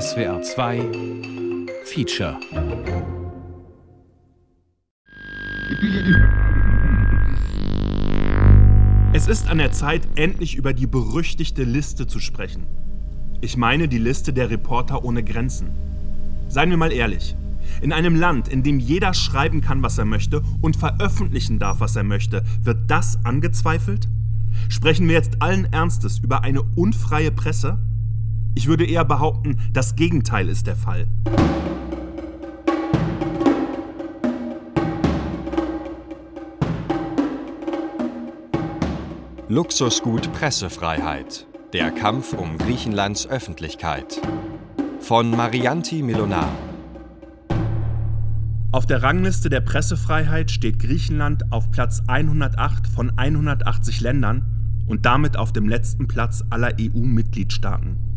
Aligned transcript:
SWR 0.00 0.40
2 0.40 0.80
Feature 1.84 2.38
Es 9.12 9.28
ist 9.28 9.50
an 9.50 9.58
der 9.58 9.72
Zeit, 9.72 10.08
endlich 10.14 10.56
über 10.56 10.72
die 10.72 10.86
berüchtigte 10.86 11.64
Liste 11.64 12.06
zu 12.06 12.20
sprechen. 12.20 12.66
Ich 13.42 13.58
meine 13.58 13.86
die 13.86 13.98
Liste 13.98 14.32
der 14.32 14.48
Reporter 14.48 15.04
ohne 15.04 15.22
Grenzen. 15.22 15.68
Seien 16.48 16.70
wir 16.70 16.78
mal 16.78 16.92
ehrlich. 16.92 17.36
In 17.82 17.92
einem 17.92 18.16
Land, 18.16 18.48
in 18.48 18.62
dem 18.62 18.78
jeder 18.78 19.12
schreiben 19.12 19.60
kann, 19.60 19.82
was 19.82 19.98
er 19.98 20.06
möchte 20.06 20.40
und 20.62 20.74
veröffentlichen 20.74 21.58
darf, 21.58 21.80
was 21.80 21.96
er 21.96 22.04
möchte, 22.04 22.44
wird 22.62 22.90
das 22.90 23.22
angezweifelt? 23.26 24.08
Sprechen 24.70 25.06
wir 25.06 25.16
jetzt 25.16 25.42
allen 25.42 25.70
Ernstes 25.70 26.18
über 26.18 26.44
eine 26.44 26.62
unfreie 26.62 27.30
Presse? 27.30 27.76
Ich 28.54 28.68
würde 28.68 28.84
eher 28.84 29.04
behaupten, 29.04 29.58
das 29.72 29.96
Gegenteil 29.96 30.48
ist 30.48 30.66
der 30.66 30.76
Fall. 30.76 31.06
Luxusgut 39.48 40.32
Pressefreiheit. 40.32 41.46
Der 41.72 41.90
Kampf 41.90 42.34
um 42.34 42.58
Griechenlands 42.58 43.26
Öffentlichkeit. 43.26 44.20
Von 45.00 45.30
Marianti 45.30 46.02
Milonar. 46.02 46.48
Auf 48.70 48.86
der 48.86 49.02
Rangliste 49.02 49.50
der 49.50 49.60
Pressefreiheit 49.60 50.50
steht 50.50 50.78
Griechenland 50.78 51.52
auf 51.52 51.70
Platz 51.70 52.02
108 52.06 52.86
von 52.86 53.18
180 53.18 54.00
Ländern 54.00 54.46
und 54.86 55.04
damit 55.04 55.36
auf 55.36 55.52
dem 55.52 55.68
letzten 55.68 56.08
Platz 56.08 56.44
aller 56.48 56.72
EU-Mitgliedstaaten. 56.80 58.11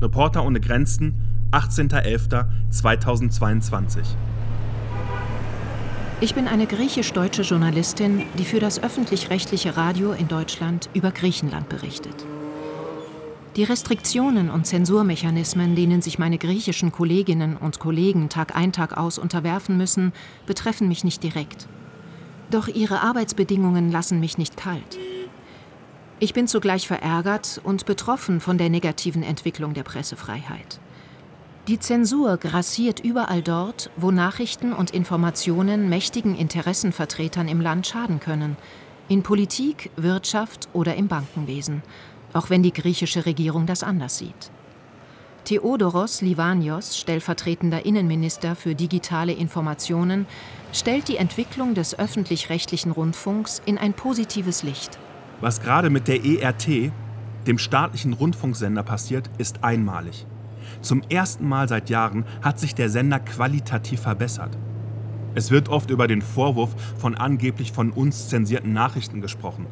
Reporter 0.00 0.44
ohne 0.44 0.60
Grenzen, 0.60 1.14
18.11.2022. 1.52 4.00
Ich 6.20 6.34
bin 6.34 6.48
eine 6.48 6.66
griechisch-deutsche 6.66 7.42
Journalistin, 7.42 8.22
die 8.38 8.44
für 8.44 8.60
das 8.60 8.82
öffentlich-rechtliche 8.82 9.76
Radio 9.76 10.12
in 10.12 10.28
Deutschland 10.28 10.88
über 10.92 11.10
Griechenland 11.12 11.68
berichtet. 11.68 12.26
Die 13.56 13.64
Restriktionen 13.64 14.50
und 14.50 14.66
Zensurmechanismen, 14.66 15.74
denen 15.74 16.02
sich 16.02 16.18
meine 16.18 16.36
griechischen 16.36 16.92
Kolleginnen 16.92 17.56
und 17.56 17.78
Kollegen 17.78 18.28
Tag 18.28 18.54
ein 18.54 18.72
Tag 18.72 18.98
aus 18.98 19.18
unterwerfen 19.18 19.78
müssen, 19.78 20.12
betreffen 20.46 20.88
mich 20.88 21.04
nicht 21.04 21.22
direkt. 21.22 21.68
Doch 22.50 22.68
ihre 22.68 23.00
Arbeitsbedingungen 23.00 23.90
lassen 23.90 24.20
mich 24.20 24.36
nicht 24.36 24.58
kalt. 24.58 24.98
Ich 26.18 26.32
bin 26.32 26.48
zugleich 26.48 26.86
verärgert 26.86 27.60
und 27.62 27.86
betroffen 27.86 28.40
von 28.40 28.58
der 28.58 28.70
negativen 28.70 29.22
Entwicklung 29.22 29.74
der 29.74 29.82
Pressefreiheit. 29.82 30.80
Die 31.68 31.78
Zensur 31.78 32.36
grassiert 32.36 33.00
überall 33.00 33.42
dort, 33.42 33.90
wo 33.96 34.10
Nachrichten 34.10 34.72
und 34.72 34.92
Informationen 34.92 35.88
mächtigen 35.88 36.36
Interessenvertretern 36.36 37.48
im 37.48 37.60
Land 37.60 37.86
schaden 37.86 38.20
können, 38.20 38.56
in 39.08 39.22
Politik, 39.22 39.90
Wirtschaft 39.96 40.68
oder 40.72 40.94
im 40.94 41.08
Bankenwesen 41.08 41.82
auch 42.36 42.50
wenn 42.50 42.62
die 42.62 42.72
griechische 42.72 43.26
Regierung 43.26 43.66
das 43.66 43.82
anders 43.82 44.18
sieht. 44.18 44.50
Theodoros 45.44 46.20
Livanios, 46.22 46.98
stellvertretender 46.98 47.86
Innenminister 47.86 48.56
für 48.56 48.74
digitale 48.74 49.32
Informationen, 49.32 50.26
stellt 50.72 51.08
die 51.08 51.16
Entwicklung 51.16 51.74
des 51.74 51.98
öffentlich-rechtlichen 51.98 52.90
Rundfunks 52.90 53.62
in 53.64 53.78
ein 53.78 53.94
positives 53.94 54.62
Licht. 54.64 54.98
Was 55.40 55.60
gerade 55.60 55.90
mit 55.90 56.08
der 56.08 56.24
ERT, 56.24 56.90
dem 57.46 57.58
staatlichen 57.58 58.14
Rundfunksender, 58.14 58.82
passiert, 58.82 59.30
ist 59.36 59.62
einmalig. 59.62 60.26
Zum 60.80 61.02
ersten 61.08 61.46
Mal 61.48 61.68
seit 61.68 61.90
Jahren 61.90 62.24
hat 62.42 62.58
sich 62.58 62.74
der 62.74 62.88
Sender 62.88 63.20
qualitativ 63.20 64.00
verbessert. 64.00 64.56
Es 65.34 65.50
wird 65.50 65.68
oft 65.68 65.90
über 65.90 66.08
den 66.08 66.22
Vorwurf 66.22 66.74
von 66.96 67.14
angeblich 67.14 67.72
von 67.72 67.90
uns 67.90 68.28
zensierten 68.28 68.72
Nachrichten 68.72 69.20
gesprochen. 69.20 69.66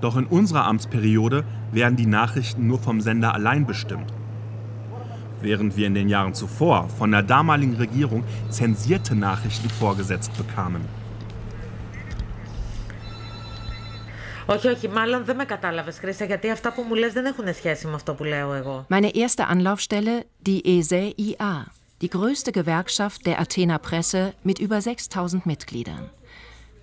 Doch 0.00 0.16
in 0.16 0.24
unserer 0.24 0.64
Amtsperiode 0.64 1.44
werden 1.72 1.96
die 1.96 2.06
Nachrichten 2.06 2.66
nur 2.66 2.78
vom 2.78 3.02
Sender 3.02 3.34
allein 3.34 3.66
bestimmt. 3.66 4.14
Während 5.42 5.76
wir 5.76 5.86
in 5.86 5.94
den 5.94 6.08
Jahren 6.08 6.32
zuvor 6.32 6.88
von 6.88 7.10
der 7.10 7.22
damaligen 7.22 7.74
Regierung 7.74 8.24
zensierte 8.48 9.14
Nachrichten 9.14 9.68
vorgesetzt 9.68 10.36
bekamen. 10.38 10.99
Όχι, 14.49 14.67
όχι, 14.67 14.87
μάλλον 14.87 15.25
δεν 15.25 15.35
με 15.35 15.45
κατάλαβες, 15.45 15.97
Χρήστα, 15.99 16.25
γιατί 16.25 16.49
αυτά 16.49 16.73
που 16.73 16.81
μου 16.87 16.95
λες 16.95 17.13
δεν 17.13 17.25
έχουν 17.25 17.53
σχέση 17.53 17.87
με 17.87 17.93
αυτό 17.93 18.13
που 18.13 18.23
λέω 18.23 18.53
εγώ. 18.53 18.85
Meine 18.89 19.11
erste 19.13 19.43
Anlaufstelle, 19.53 20.25
die 20.45 20.61
ESE-IA, 20.75 21.65
die 22.01 22.09
größte 22.09 22.51
Gewerkschaft 22.51 23.25
der 23.25 23.39
Athener 23.39 23.79
Presse 23.79 24.33
mit 24.43 24.59
über 24.59 24.81
6000 24.81 25.45
Mitgliedern. 25.45 26.09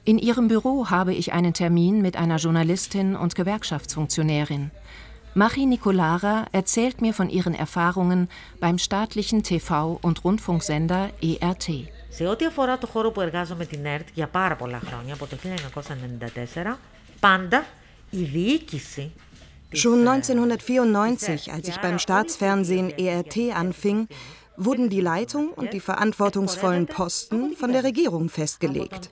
In 0.04 0.18
ihrem 0.18 0.48
Büro 0.48 0.90
habe 0.90 1.14
ich 1.14 1.32
einen 1.32 1.52
Termin 1.52 2.00
mit 2.00 2.16
einer 2.16 2.38
Journalistin 2.44 3.14
und 3.14 3.34
Gewerkschaftsfunktionärin. 3.34 4.70
Machi 5.34 5.64
Nicolara 5.64 6.46
erzählt 6.50 7.00
mir 7.00 7.14
von 7.14 7.28
ihren 7.30 7.54
Erfahrungen 7.54 8.28
beim 8.60 8.76
staatlichen 8.78 9.42
TV- 9.42 9.98
und 10.02 10.24
Rundfunksender 10.24 11.10
ERT. 11.20 11.66
Σε 12.08 12.26
ό,τι 12.26 12.44
αφορά 12.44 12.78
το 12.78 12.86
χώρο 12.86 13.10
που 13.10 13.20
εργάζομαι 13.20 13.64
την 13.64 13.86
ΕΡΤ 13.86 14.08
για 14.14 14.26
πάρα 14.26 14.56
πολλά 14.56 14.80
χρόνια, 14.86 15.14
από 15.14 15.26
το 15.26 15.36
1994, 15.36 16.76
πάντα 16.76 16.76
η 16.76 16.76
διοίκηση 16.76 16.95
Schon 19.73 20.07
1994, 20.07 21.51
als 21.51 21.67
ich 21.67 21.77
beim 21.77 21.99
Staatsfernsehen 21.99 22.89
ERT 22.97 23.53
anfing, 23.53 24.07
wurden 24.57 24.89
die 24.89 25.01
Leitung 25.01 25.49
und 25.49 25.71
die 25.71 25.79
verantwortungsvollen 25.79 26.87
Posten 26.87 27.55
von 27.55 27.71
der 27.71 27.83
Regierung 27.83 28.27
festgelegt. 28.27 29.11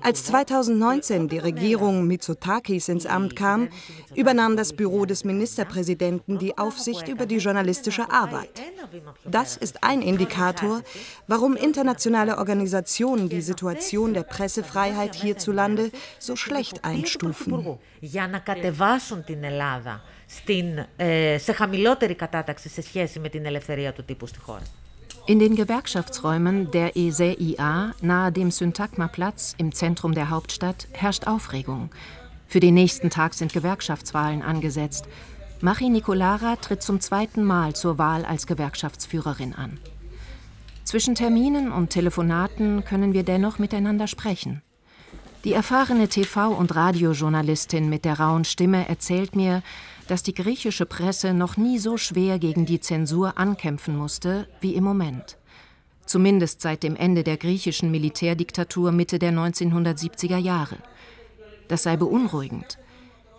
Als 0.00 0.24
2019 0.24 1.28
die 1.28 1.38
Regierung 1.38 2.06
Mitsotakis 2.06 2.88
ins 2.88 3.06
Amt 3.06 3.36
kam, 3.36 3.68
übernahm 4.14 4.56
das 4.56 4.72
Büro 4.72 5.04
des 5.04 5.24
Ministerpräsidenten 5.24 6.38
die 6.38 6.56
Aufsicht 6.56 7.08
über 7.08 7.26
die 7.26 7.36
journalistische 7.36 8.10
Arbeit. 8.10 8.62
Das 9.24 9.56
ist 9.56 9.84
ein 9.84 10.00
Indikator, 10.00 10.82
warum 11.26 11.56
internationale 11.56 12.38
Organisationen 12.38 13.28
die 13.28 13.42
Situation 13.42 14.14
der 14.14 14.22
Pressefreiheit 14.22 15.14
hierzulande 15.14 15.90
so 16.18 16.36
schlecht 16.36 16.84
einstufen 16.84 17.78
στην, 20.29 20.85
ε, 20.95 21.37
σε 21.37 21.51
χαμηλότερη 21.51 22.15
κατάταξη 22.15 22.69
σε 22.69 22.81
σχέση 22.81 23.19
με 23.19 23.29
την 23.29 23.45
ελευθερία 23.45 23.93
του 23.93 24.03
τύπου 24.03 24.27
στη 24.27 24.39
χώρα. 24.39 24.63
In 25.27 25.39
den 25.39 25.55
Gewerkschaftsräumen 25.55 26.69
der 26.69 26.95
ESEIA 26.95 27.93
nahe 28.01 28.31
dem 28.31 28.51
Syntagma-Platz 28.51 29.55
im 29.57 29.71
Zentrum 29.73 30.13
der 30.13 30.29
Hauptstadt 30.29 30.87
herrscht 30.91 31.25
Aufregung. 31.25 31.89
Für 32.45 32.59
den 32.59 32.75
nächsten 32.75 33.09
Tag 33.09 33.33
sind 33.33 33.51
Gewerkschaftswahlen 33.51 34.43
angesetzt. 34.43 35.05
Machi 35.61 35.89
Nicolara 35.89 36.57
tritt 36.57 36.83
zum 36.83 36.99
zweiten 36.99 37.43
Mal 37.43 37.73
zur 37.73 37.97
Wahl 37.97 38.23
als 38.23 38.45
Gewerkschaftsführerin 38.45 39.55
an. 39.55 39.79
Zwischen 40.83 41.15
Terminen 41.15 41.71
und 41.71 41.89
Telefonaten 41.89 42.85
können 42.85 43.13
wir 43.13 43.23
dennoch 43.23 43.57
miteinander 43.57 44.05
sprechen. 44.05 44.61
Die 45.43 45.53
erfahrene 45.53 46.07
TV- 46.07 46.55
und 46.55 46.75
Radiojournalistin 46.75 47.89
mit 47.89 48.05
der 48.05 48.19
rauen 48.19 48.45
Stimme 48.45 48.87
erzählt 48.87 49.35
mir, 49.35 49.63
dass 50.10 50.24
die 50.24 50.34
griechische 50.34 50.86
Presse 50.86 51.32
noch 51.34 51.56
nie 51.56 51.78
so 51.78 51.96
schwer 51.96 52.40
gegen 52.40 52.66
die 52.66 52.80
Zensur 52.80 53.38
ankämpfen 53.38 53.96
musste 53.96 54.48
wie 54.60 54.74
im 54.74 54.82
Moment. 54.82 55.38
Zumindest 56.04 56.62
seit 56.62 56.82
dem 56.82 56.96
Ende 56.96 57.22
der 57.22 57.36
griechischen 57.36 57.92
Militärdiktatur 57.92 58.90
Mitte 58.90 59.20
der 59.20 59.30
1970er 59.30 60.38
Jahre. 60.38 60.78
Das 61.68 61.84
sei 61.84 61.96
beunruhigend. 61.96 62.78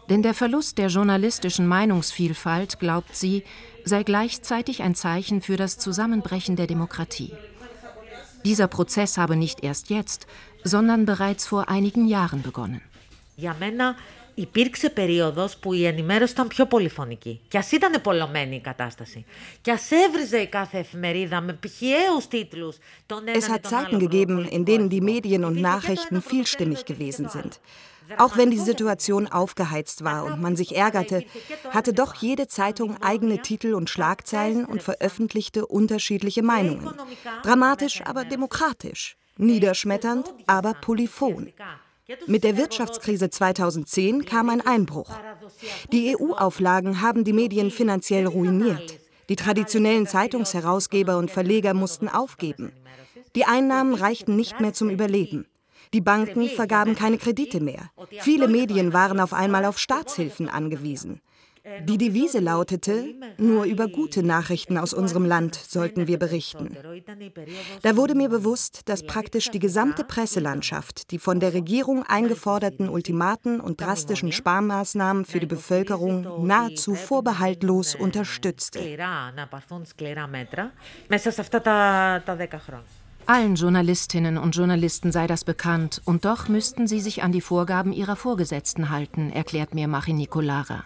Denn 0.09 0.23
der 0.23 0.33
Verlust 0.33 0.77
der 0.77 0.87
journalistischen 0.87 1.67
Meinungsvielfalt, 1.67 2.79
glaubt 2.79 3.17
sie, 3.17 3.43
sei 3.83 4.03
gleichzeitig 4.03 4.81
ein 4.81 4.95
Zeichen 4.95 5.41
für 5.41 5.57
das 5.57 5.77
Zusammenbrechen 5.77 6.55
der 6.55 6.67
Demokratie. 6.67 7.33
Dieser 8.45 8.67
Prozess 8.67 9.17
habe 9.17 9.35
nicht 9.35 9.61
erst 9.61 9.89
jetzt, 9.89 10.25
sondern 10.63 11.05
bereits 11.05 11.45
vor 11.45 11.67
einigen 11.67 12.07
Jahren 12.07 12.41
begonnen. 12.41 12.81
Ja, 13.35 13.53
Männer 13.55 13.97
υπήρξε 14.34 14.90
περίοδος 14.90 15.56
που 15.56 15.72
η 15.72 15.86
ενημέρωση 15.86 16.32
ήταν 16.32 16.48
πιο 16.48 16.66
πολυφωνική. 16.66 17.40
Κι 17.48 17.58
ας 17.58 17.72
ήταν 17.72 18.00
πολλωμένη 18.02 18.56
η 18.56 18.60
κατάσταση. 18.60 19.24
Κι 19.60 19.70
ας 19.70 19.90
έβριζε 19.90 20.38
η 20.38 20.46
κάθε 20.46 20.78
εφημερίδα 20.78 21.40
με 21.40 21.52
πηχιαίους 21.52 22.28
τίτλους 22.28 22.76
τον 23.06 23.24
Es 23.26 23.48
hat 23.48 23.66
Zeiten 23.66 23.98
gegeben, 23.98 24.48
in 24.56 24.64
denen 24.64 24.88
die 24.88 25.00
Medien 25.00 25.44
und 25.44 25.60
Nachrichten 25.60 26.22
vielstimmig 26.22 26.84
gewesen 26.84 27.28
sind. 27.28 27.60
Auch 28.18 28.36
wenn 28.36 28.50
die 28.50 28.66
Situation 28.70 29.26
aufgeheizt 29.26 30.04
war 30.04 30.24
und 30.24 30.40
man 30.40 30.54
sich 30.56 30.76
ärgerte, 30.76 31.24
hatte 31.70 31.92
doch 31.92 32.14
jede 32.14 32.46
Zeitung 32.46 33.02
eigene 33.02 33.42
Titel 33.42 33.74
und 33.74 33.90
Schlagzeilen 33.90 34.64
und 34.64 34.82
veröffentlichte 34.82 35.66
unterschiedliche 35.66 36.42
Meinungen. 36.42 36.88
Dramatisch, 37.42 38.02
aber 38.04 38.24
demokratisch. 38.24 39.16
Niederschmetternd, 39.38 40.32
aber 40.46 40.74
polyphon. 40.74 41.52
Mit 42.27 42.43
der 42.43 42.57
Wirtschaftskrise 42.57 43.29
2010 43.29 44.25
kam 44.25 44.49
ein 44.49 44.61
Einbruch. 44.61 45.09
Die 45.91 46.15
EU-Auflagen 46.15 47.01
haben 47.01 47.23
die 47.23 47.33
Medien 47.33 47.71
finanziell 47.71 48.27
ruiniert. 48.27 48.99
Die 49.29 49.35
traditionellen 49.35 50.07
Zeitungsherausgeber 50.07 51.17
und 51.17 51.31
Verleger 51.31 51.73
mussten 51.73 52.09
aufgeben. 52.09 52.71
Die 53.35 53.45
Einnahmen 53.45 53.93
reichten 53.93 54.35
nicht 54.35 54.59
mehr 54.59 54.73
zum 54.73 54.89
Überleben. 54.89 55.45
Die 55.93 56.01
Banken 56.01 56.47
vergaben 56.47 56.95
keine 56.95 57.17
Kredite 57.17 57.59
mehr. 57.59 57.91
Viele 58.19 58.47
Medien 58.47 58.93
waren 58.93 59.19
auf 59.19 59.33
einmal 59.33 59.65
auf 59.65 59.77
Staatshilfen 59.77 60.49
angewiesen. 60.49 61.21
Die 61.83 61.97
Devise 61.97 62.39
lautete, 62.39 63.13
nur 63.37 63.65
über 63.65 63.87
gute 63.87 64.23
Nachrichten 64.23 64.77
aus 64.77 64.93
unserem 64.93 65.25
Land 65.25 65.55
sollten 65.55 66.07
wir 66.07 66.17
berichten. 66.17 66.75
Da 67.83 67.95
wurde 67.95 68.15
mir 68.15 68.29
bewusst, 68.29 68.81
dass 68.85 69.05
praktisch 69.05 69.51
die 69.51 69.59
gesamte 69.59 70.03
Presselandschaft 70.03 71.11
die 71.11 71.19
von 71.19 71.39
der 71.39 71.53
Regierung 71.53 72.03
eingeforderten 72.03 72.89
Ultimaten 72.89 73.59
und 73.61 73.79
drastischen 73.79 74.31
Sparmaßnahmen 74.31 75.25
für 75.25 75.39
die 75.39 75.45
Bevölkerung 75.45 76.45
nahezu 76.47 76.95
vorbehaltlos 76.95 77.93
unterstützte. 77.93 78.79
Allen 83.27 83.55
Journalistinnen 83.55 84.37
und 84.39 84.55
Journalisten 84.55 85.11
sei 85.11 85.27
das 85.27 85.45
bekannt, 85.45 86.01
und 86.05 86.25
doch 86.25 86.47
müssten 86.47 86.87
sie 86.87 86.99
sich 86.99 87.21
an 87.21 87.31
die 87.31 87.41
Vorgaben 87.41 87.93
ihrer 87.93 88.15
Vorgesetzten 88.15 88.89
halten, 88.89 89.31
erklärt 89.31 89.75
mir 89.75 89.87
Machi 89.87 90.13
Nikolara. 90.13 90.83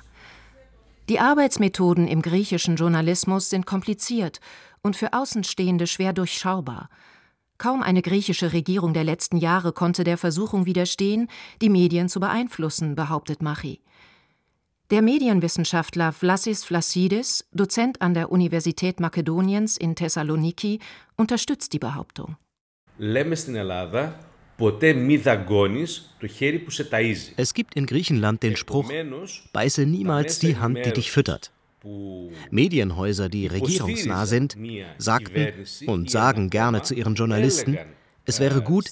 Die 1.09 1.19
Arbeitsmethoden 1.19 2.07
im 2.07 2.23
griechischen 2.23 2.77
Journalismus 2.77 3.51
sind 3.51 3.67
kompliziert 3.67 4.41
und 4.83 4.97
für 4.97 5.13
Außenstehende 5.13 5.87
schwer 5.87 6.13
durchschaubar. 6.13 6.89
Kaum 7.59 7.83
eine 7.83 8.01
griechische 8.01 8.53
Regierung 8.53 8.95
der 8.95 9.05
letzten 9.05 9.37
Jahre 9.37 9.73
konnte 9.73 10.05
der 10.05 10.17
Versuchung 10.17 10.67
widerstehen, 10.67 11.29
die 11.61 11.69
Medien 11.69 12.09
zu 12.09 12.19
beeinflussen, 12.21 12.95
behauptet 12.95 13.43
Machi. 13.43 13.81
Der 14.91 15.03
Medienwissenschaftler 15.03 16.13
Vlasis 16.13 16.65
Flassidis, 16.65 17.47
Dozent 17.53 18.03
an 18.03 18.15
der 18.15 18.33
Universität 18.33 18.99
Makedoniens 18.99 19.77
in 19.77 19.95
Thessaloniki, 19.95 20.81
unterstützt 21.17 21.73
die 21.73 21.79
Behauptung. 21.79 22.37
Λέμε 22.99 23.37
στην 23.37 23.55
Ελλάδα 23.55 24.15
es 27.38 27.54
gibt 27.54 27.76
in 27.76 27.86
Griechenland 27.86 28.44
den 28.44 28.56
Spruch, 28.56 28.92
beiße 29.52 29.86
niemals 29.86 30.40
die 30.40 30.58
Hand, 30.58 30.86
die 30.86 30.94
dich 30.94 31.12
füttert. 31.12 31.52
Medienhäuser, 32.50 33.30
die 33.30 33.48
regierungsnah 33.48 34.26
sind, 34.26 34.58
sagten 34.98 35.54
und 35.88 36.10
sagen 36.10 36.50
gerne 36.50 36.82
zu 36.82 36.96
ihren 36.96 37.16
Journalisten, 37.16 37.78
es 38.26 38.40
wäre 38.40 38.64
gut, 38.64 38.86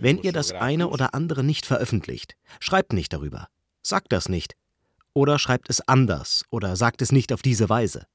wenn 0.00 0.18
ihr 0.18 0.32
das 0.32 0.52
eine 0.52 0.88
oder 0.88 1.14
andere 1.14 1.44
nicht 1.44 1.66
veröffentlicht. 1.66 2.36
Schreibt 2.58 2.92
nicht 2.92 3.12
darüber. 3.12 3.48
Sagt 3.82 4.12
das 4.12 4.28
nicht. 4.28 4.56
Oder 5.14 5.38
schreibt 5.38 5.70
es 5.70 5.86
anders 5.86 6.44
oder 6.50 6.74
sagt 6.74 7.02
es 7.02 7.12
nicht 7.12 7.32
auf 7.32 7.42
diese 7.42 7.68
Weise. 7.68 8.06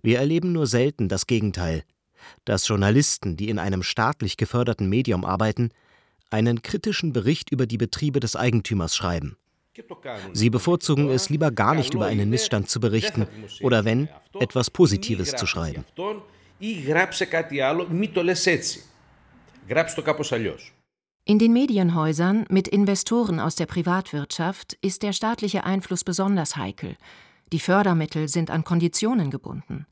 Wir 0.00 0.20
erleben 0.20 0.52
nur 0.52 0.66
selten 0.66 1.08
das 1.08 1.26
Gegenteil, 1.26 1.82
dass 2.44 2.66
Journalisten, 2.68 3.36
die 3.36 3.48
in 3.48 3.58
einem 3.58 3.82
staatlich 3.82 4.36
geförderten 4.36 4.88
Medium 4.88 5.24
arbeiten, 5.24 5.70
einen 6.30 6.62
kritischen 6.62 7.12
Bericht 7.12 7.50
über 7.50 7.66
die 7.66 7.78
Betriebe 7.78 8.20
des 8.20 8.36
Eigentümers 8.36 8.96
schreiben. 8.96 9.36
Sie 10.32 10.50
bevorzugen 10.50 11.08
es 11.08 11.30
lieber 11.30 11.50
gar 11.50 11.74
nicht 11.74 11.94
über 11.94 12.06
einen 12.06 12.28
Missstand 12.28 12.68
zu 12.68 12.78
berichten 12.78 13.26
oder 13.62 13.84
wenn, 13.84 14.08
etwas 14.38 14.70
Positives 14.70 15.34
zu 15.34 15.46
schreiben. 15.46 15.84
In 21.24 21.38
den 21.38 21.52
Medienhäusern 21.52 22.44
mit 22.50 22.68
Investoren 22.68 23.40
aus 23.40 23.54
der 23.54 23.66
Privatwirtschaft 23.66 24.74
ist 24.82 25.02
der 25.02 25.12
staatliche 25.12 25.64
Einfluss 25.64 26.04
besonders 26.04 26.56
heikel. 26.56 26.96
Die 27.52 27.60
Fördermittel 27.60 28.28
sind 28.28 28.50
an 28.50 28.64
Konditionen 28.64 29.30
gebunden. 29.30 29.86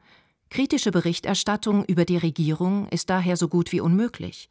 Kritische 0.51 0.91
Berichterstattung 0.91 1.85
über 1.85 2.05
die 2.05 2.17
Regierung 2.17 2.89
ist 2.89 3.09
daher 3.09 3.37
so 3.37 3.47
gut 3.47 3.71
wie 3.71 3.81
unmöglich. 3.81 4.51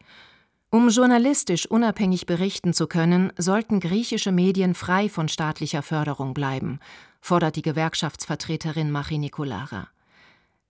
Um 0.71 0.87
journalistisch 0.87 1.65
unabhängig 1.65 2.25
berichten 2.25 2.73
zu 2.73 2.87
können, 2.87 3.33
sollten 3.37 3.81
griechische 3.81 4.31
Medien 4.31 4.75
frei 4.75 5.09
von 5.09 5.27
staatlicher 5.27 5.81
Förderung 5.81 6.33
bleiben, 6.33 6.79
fordert 7.19 7.57
die 7.57 7.63
Gewerkschaftsvertreterin 7.63 8.91
Machi 8.91 9.17
Nikolara. 9.17 9.89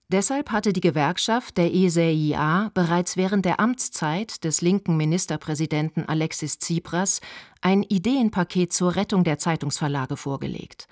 Deshalb 0.08 0.50
hatte 0.50 0.72
die 0.72 0.80
Gewerkschaft 0.80 1.56
der 1.58 1.72
ESEIA 1.72 2.72
bereits 2.74 3.16
während 3.16 3.44
der 3.44 3.60
Amtszeit 3.60 4.42
des 4.42 4.60
linken 4.60 4.96
Ministerpräsidenten 4.96 6.08
Alexis 6.08 6.58
Tsipras 6.58 7.20
ein 7.60 7.84
Ideenpaket 7.84 8.72
zur 8.72 8.96
Rettung 8.96 9.22
der 9.22 9.38
Zeitungsverlage 9.38 10.16
vorgelegt. 10.16 10.88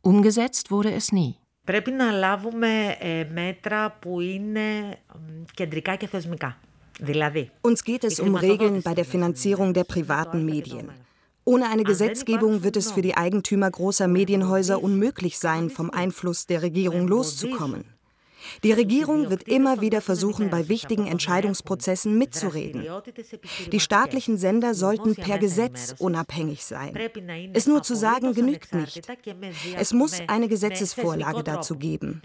Umgesetzt 0.00 0.70
wurde 0.70 0.92
es 0.92 1.12
nie. 1.12 1.41
Πρέπει 1.63 1.91
να 1.91 2.11
λάβουμε 2.11 2.97
ε, 2.99 3.27
μέτρα 3.33 3.91
που 3.91 4.21
είναι 4.21 4.97
κεντρικά 5.53 5.95
και 5.95 6.07
θεσμικά. 6.07 6.57
Δηλαδή, 6.99 7.51
Uns 7.61 7.83
geht 7.85 8.03
es 8.03 8.19
um 8.19 8.35
Regeln 8.35 8.81
bei 8.81 8.93
der 8.93 9.05
Finanzierung 9.05 9.73
der 9.73 9.83
privaten 9.83 10.45
Medien. 10.45 10.89
Ohne 11.43 11.69
eine 11.69 11.83
Gesetzgebung 11.83 12.63
wird 12.63 12.75
es 12.75 12.91
für 12.91 13.01
die 13.01 13.15
Eigentümer 13.15 13.71
großer 13.71 14.07
Medienhäuser 14.07 14.83
unmöglich 14.83 15.37
sein, 15.37 15.69
vom 15.69 15.89
Einfluss 15.89 16.45
der 16.45 16.61
Regierung 16.61 17.07
loszukommen. 17.07 17.85
Die 18.62 18.72
Regierung 18.72 19.30
wird 19.30 19.44
immer 19.44 19.80
wieder 19.80 20.00
versuchen, 20.00 20.50
bei 20.50 20.68
wichtigen 20.68 21.06
Entscheidungsprozessen 21.06 22.16
mitzureden. 22.16 22.86
Die 23.70 23.80
staatlichen 23.80 24.38
Sender 24.38 24.74
sollten 24.74 25.14
per 25.14 25.38
Gesetz 25.38 25.94
unabhängig 25.98 26.64
sein. 26.64 26.96
Es 27.52 27.66
nur 27.66 27.82
zu 27.82 27.94
sagen 27.94 28.34
genügt 28.34 28.74
nicht. 28.74 29.02
Es 29.76 29.92
muss 29.92 30.20
eine 30.26 30.48
Gesetzesvorlage 30.48 31.42
dazu 31.42 31.76
geben. 31.76 32.22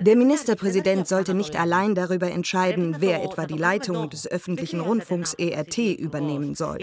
Der 0.00 0.16
Ministerpräsident 0.16 1.08
sollte 1.08 1.34
nicht 1.34 1.56
allein 1.56 1.94
darüber 1.94 2.30
entscheiden, 2.30 2.96
wer 2.98 3.22
etwa 3.22 3.46
die 3.46 3.58
Leitung 3.58 4.10
des 4.10 4.26
öffentlichen 4.26 4.80
Rundfunks 4.80 5.34
ERT 5.34 5.78
übernehmen 5.78 6.54
soll. 6.54 6.78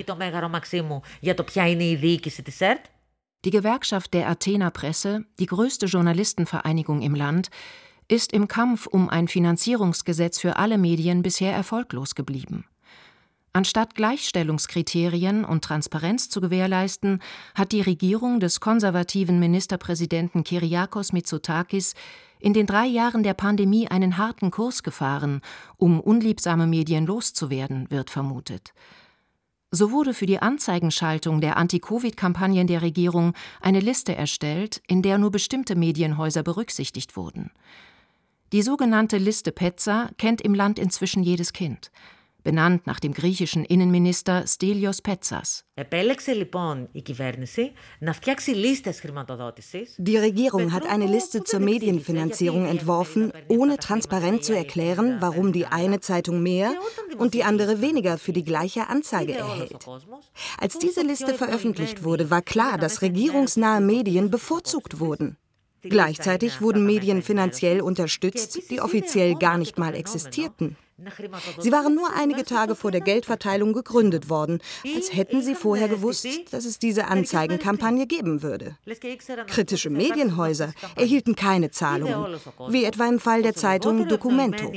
Die 3.45 3.51
Gewerkschaft 3.51 4.13
der 4.13 4.27
Athener 4.27 4.69
Presse, 4.69 5.23
die 5.39 5.45
größte 5.45 5.85
Journalistenvereinigung 5.85 7.01
im 7.01 7.15
Land, 7.15 7.49
ist 8.09 8.33
im 8.33 8.47
Kampf 8.47 8.87
um 8.87 9.07
ein 9.07 9.27
Finanzierungsgesetz 9.27 10.39
für 10.39 10.57
alle 10.57 10.77
Medien 10.77 11.21
bisher 11.21 11.53
erfolglos 11.53 12.15
geblieben. 12.15 12.65
Anstatt 13.53 13.95
Gleichstellungskriterien 13.95 15.43
und 15.43 15.63
Transparenz 15.63 16.29
zu 16.29 16.41
gewährleisten, 16.41 17.19
hat 17.55 17.71
die 17.71 17.81
Regierung 17.81 18.39
des 18.39 18.59
konservativen 18.59 19.39
Ministerpräsidenten 19.39 20.43
Kyriakos 20.43 21.13
Mitsotakis 21.13 21.95
in 22.39 22.53
den 22.53 22.67
drei 22.67 22.85
Jahren 22.85 23.23
der 23.23 23.33
Pandemie 23.33 23.87
einen 23.87 24.17
harten 24.17 24.51
Kurs 24.51 24.83
gefahren, 24.83 25.41
um 25.77 25.99
unliebsame 25.99 26.67
Medien 26.67 27.05
loszuwerden, 27.05 27.89
wird 27.89 28.09
vermutet. 28.09 28.73
So 29.71 29.91
wurde 29.91 30.13
für 30.13 30.25
die 30.25 30.39
Anzeigenschaltung 30.39 31.41
der 31.41 31.57
Anti-Covid-Kampagnen 31.57 32.65
der 32.65 32.81
Regierung 32.81 33.33
eine 33.61 33.79
Liste 33.79 34.15
erstellt, 34.15 34.81
in 34.87 35.01
der 35.01 35.17
nur 35.17 35.31
bestimmte 35.31 35.75
Medienhäuser 35.75 36.41
berücksichtigt 36.41 37.15
wurden. 37.15 37.51
Die 38.51 38.63
sogenannte 38.63 39.17
Liste 39.19 39.51
Petza 39.51 40.09
kennt 40.17 40.41
im 40.41 40.55
Land 40.55 40.79
inzwischen 40.79 41.21
jedes 41.21 41.53
Kind, 41.53 41.91
benannt 42.43 42.87
nach 42.87 42.99
dem 42.99 43.13
griechischen 43.13 43.63
Innenminister 43.63 44.47
Stelios 44.47 45.03
Petzas. 45.03 45.65
Die 49.97 50.17
Regierung 50.17 50.73
hat 50.73 50.87
eine 50.87 51.05
Liste 51.05 51.43
zur 51.43 51.59
Medienfinanzierung 51.59 52.65
entworfen, 52.65 53.31
ohne 53.49 53.77
transparent 53.77 54.43
zu 54.43 54.55
erklären, 54.55 55.17
warum 55.19 55.53
die 55.53 55.67
eine 55.67 55.99
Zeitung 55.99 56.41
mehr 56.41 56.73
und 57.19 57.35
die 57.35 57.43
andere 57.43 57.81
weniger 57.81 58.17
für 58.17 58.33
die 58.33 58.43
gleiche 58.43 58.87
Anzeige 58.87 59.35
erhält. 59.35 59.87
Als 60.57 60.79
diese 60.79 61.03
Liste 61.03 61.35
veröffentlicht 61.35 62.03
wurde, 62.03 62.31
war 62.31 62.41
klar, 62.41 62.79
dass 62.79 63.03
regierungsnahe 63.03 63.79
Medien 63.79 64.31
bevorzugt 64.31 64.99
wurden. 64.99 65.37
Gleichzeitig 65.81 66.61
wurden 66.61 66.85
Medien 66.85 67.21
finanziell 67.21 67.81
unterstützt, 67.81 68.69
die 68.69 68.81
offiziell 68.81 69.35
gar 69.35 69.57
nicht 69.57 69.77
mal 69.77 69.95
existierten. 69.95 70.75
Sie 71.59 71.71
waren 71.71 71.95
nur 71.95 72.13
einige 72.13 72.43
Tage 72.43 72.75
vor 72.75 72.91
der 72.91 73.01
Geldverteilung 73.01 73.73
gegründet 73.73 74.29
worden, 74.29 74.59
als 74.95 75.13
hätten 75.13 75.41
sie 75.41 75.55
vorher 75.55 75.87
gewusst, 75.87 76.27
dass 76.51 76.65
es 76.65 76.79
diese 76.79 77.07
Anzeigenkampagne 77.07 78.05
geben 78.05 78.41
würde. 78.41 78.77
Kritische 79.47 79.89
Medienhäuser 79.89 80.73
erhielten 80.95 81.35
keine 81.35 81.71
Zahlungen, 81.71 82.37
wie 82.67 82.83
etwa 82.83 83.07
im 83.07 83.19
Fall 83.19 83.41
der 83.41 83.55
Zeitung 83.55 84.07
Documento. 84.07 84.73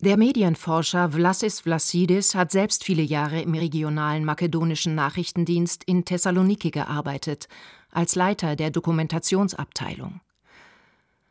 Der 0.00 0.16
Medienforscher 0.16 1.12
Vlasis 1.12 1.60
Vlassidis 1.60 2.34
hat 2.34 2.50
selbst 2.50 2.84
viele 2.84 3.02
Jahre 3.02 3.40
im 3.40 3.54
regionalen 3.54 4.24
makedonischen 4.24 4.94
Nachrichtendienst 4.94 5.84
in 5.84 6.04
Thessaloniki 6.04 6.72
gearbeitet, 6.72 7.48
als 7.92 8.16
Leiter 8.16 8.56
der 8.56 8.70
Dokumentationsabteilung. 8.70 10.20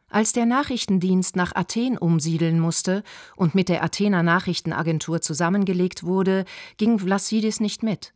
Als 0.10 0.32
der 0.32 0.46
Nachrichtendienst 0.46 1.36
nach 1.36 1.54
Athen 1.56 1.98
umsiedeln 1.98 2.60
musste 2.60 3.04
und 3.36 3.54
mit 3.54 3.68
der 3.68 3.84
Athener 3.84 4.24
Nachrichtenagentur 4.24 5.22
zusammengelegt 5.22 6.04
wurde, 6.04 6.46
ging 6.78 7.00
Vlassidis 7.00 7.60
nicht 7.60 7.84
mit. 7.84 8.14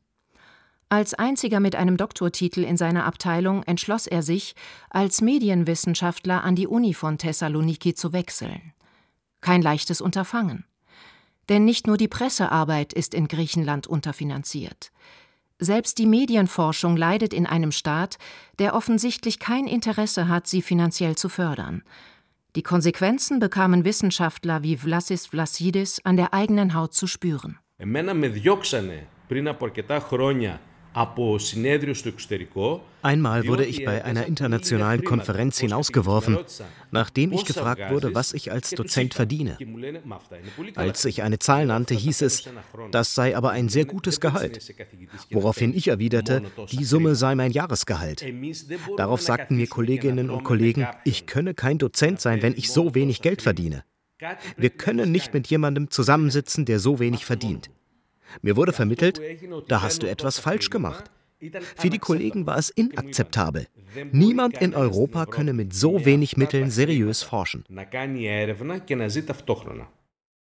Als 0.90 1.14
einziger 1.14 1.60
mit 1.60 1.76
einem 1.76 1.98
Doktortitel 1.98 2.64
in 2.64 2.78
seiner 2.78 3.06
Abteilung 3.06 3.64
entschloss 3.64 4.08
er 4.08 4.24
sich, 4.24 4.56
als 4.90 5.22
Medienwissenschaftler 5.22 6.44
an 6.44 6.56
die 6.56 6.68
Uni 6.68 6.94
von 6.94 7.18
Thessaloniki 7.18 7.94
zu 7.96 8.14
wechseln. 8.14 8.74
Kein 9.41 9.63
leichtes 9.63 10.01
Unterfangen. 10.01 10.65
Denn 11.49 11.65
nicht 11.65 11.87
nur 11.87 11.97
die 11.97 12.09
Pressearbeit 12.09 12.93
ist 12.93 13.15
in 13.15 13.27
Griechenland 13.29 13.87
unterfinanziert. 13.87 14.93
Selbst 15.59 15.99
die 15.99 16.07
Medienforschung 16.07 16.97
leidet 16.97 17.33
in 17.33 17.47
einem 17.47 17.73
Staat, 17.73 18.19
der 18.59 18.75
offensichtlich 18.75 19.39
kein 19.39 19.67
Interesse 19.67 20.29
hat, 20.29 20.47
sie 20.47 20.63
finanziell 20.63 21.17
zu 21.17 21.29
fördern. 21.29 21.83
Die 22.57 22.63
Konsequenzen 22.63 23.39
bekamen 23.39 23.85
Wissenschaftler 23.85 24.63
wie 24.63 24.77
Vlasis 24.77 25.27
Vlassidis 25.27 26.01
an 26.05 26.17
der 26.17 26.35
eigenen 26.35 26.75
Haut 26.75 26.95
zu 26.95 27.07
spüren. 27.07 27.59
Εμένα 27.77 28.15
με 28.15 28.29
διώξανε 28.29 29.07
πριν 29.29 29.49
από 29.49 29.65
αρκετά 29.65 30.01
χρόνια 30.01 30.61
Einmal 33.04 33.48
wurde 33.48 33.66
ich 33.66 33.86
bei 33.86 34.04
einer 34.04 34.26
internationalen 34.26 35.04
Konferenz 35.04 35.60
hinausgeworfen, 35.60 36.40
nachdem 36.92 37.32
ich 37.32 37.46
gefragt 37.46 37.92
wurde, 37.92 38.16
was 38.16 38.34
ich 38.34 38.52
als 38.52 38.72
Dozent 38.72 39.14
verdiene. 39.14 39.58
Als 40.76 41.06
ich 41.06 41.22
eine 41.22 41.40
Zahl 41.40 41.68
nannte, 41.68 41.94
hieß 41.94 42.22
es, 42.24 42.50
das 42.92 43.14
sei 43.14 43.38
aber 43.38 43.52
ein 43.52 43.70
sehr 43.70 43.86
gutes 43.86 44.20
Gehalt. 44.20 44.74
Woraufhin 45.32 45.76
ich 45.76 45.88
erwiderte, 45.88 46.42
die 46.72 46.84
Summe 46.84 47.16
sei 47.16 47.36
mein 47.36 47.52
Jahresgehalt. 47.52 48.26
Darauf 48.98 49.22
sagten 49.22 49.58
mir 49.58 49.68
Kolleginnen 49.68 50.32
und 50.32 50.44
Kollegen, 50.44 50.88
ich 51.06 51.28
könne 51.28 51.54
kein 51.54 51.78
Dozent 51.78 52.22
sein, 52.22 52.42
wenn 52.42 52.54
ich 52.54 52.72
so 52.72 52.96
wenig 52.96 53.22
Geld 53.22 53.42
verdiene. 53.44 53.84
Wir 54.58 54.72
können 54.72 55.12
nicht 55.12 55.34
mit 55.36 55.48
jemandem 55.48 55.92
zusammensitzen, 55.92 56.66
der 56.66 56.80
so 56.80 57.00
wenig 57.00 57.24
verdient. 57.26 57.70
Mir 58.42 58.56
wurde 58.56 58.74
vermittelt, 58.74 59.22
da 59.68 59.82
hast 59.82 60.04
du 60.04 60.08
etwas 60.08 60.40
falsch 60.40 60.70
gemacht. 60.70 61.12
Für 61.76 61.90
die 61.90 62.00
Kollegen 62.00 62.46
war 62.48 62.58
es 62.58 62.70
inakzeptabel. 62.70 63.68
Niemand 64.12 64.60
in 64.60 64.74
Europa 64.74 65.26
könne 65.26 65.54
mit 65.54 65.74
so 65.74 66.04
wenig 66.04 66.36
Mitteln 66.38 66.72
seriös 66.72 67.24
forschen. 67.24 67.64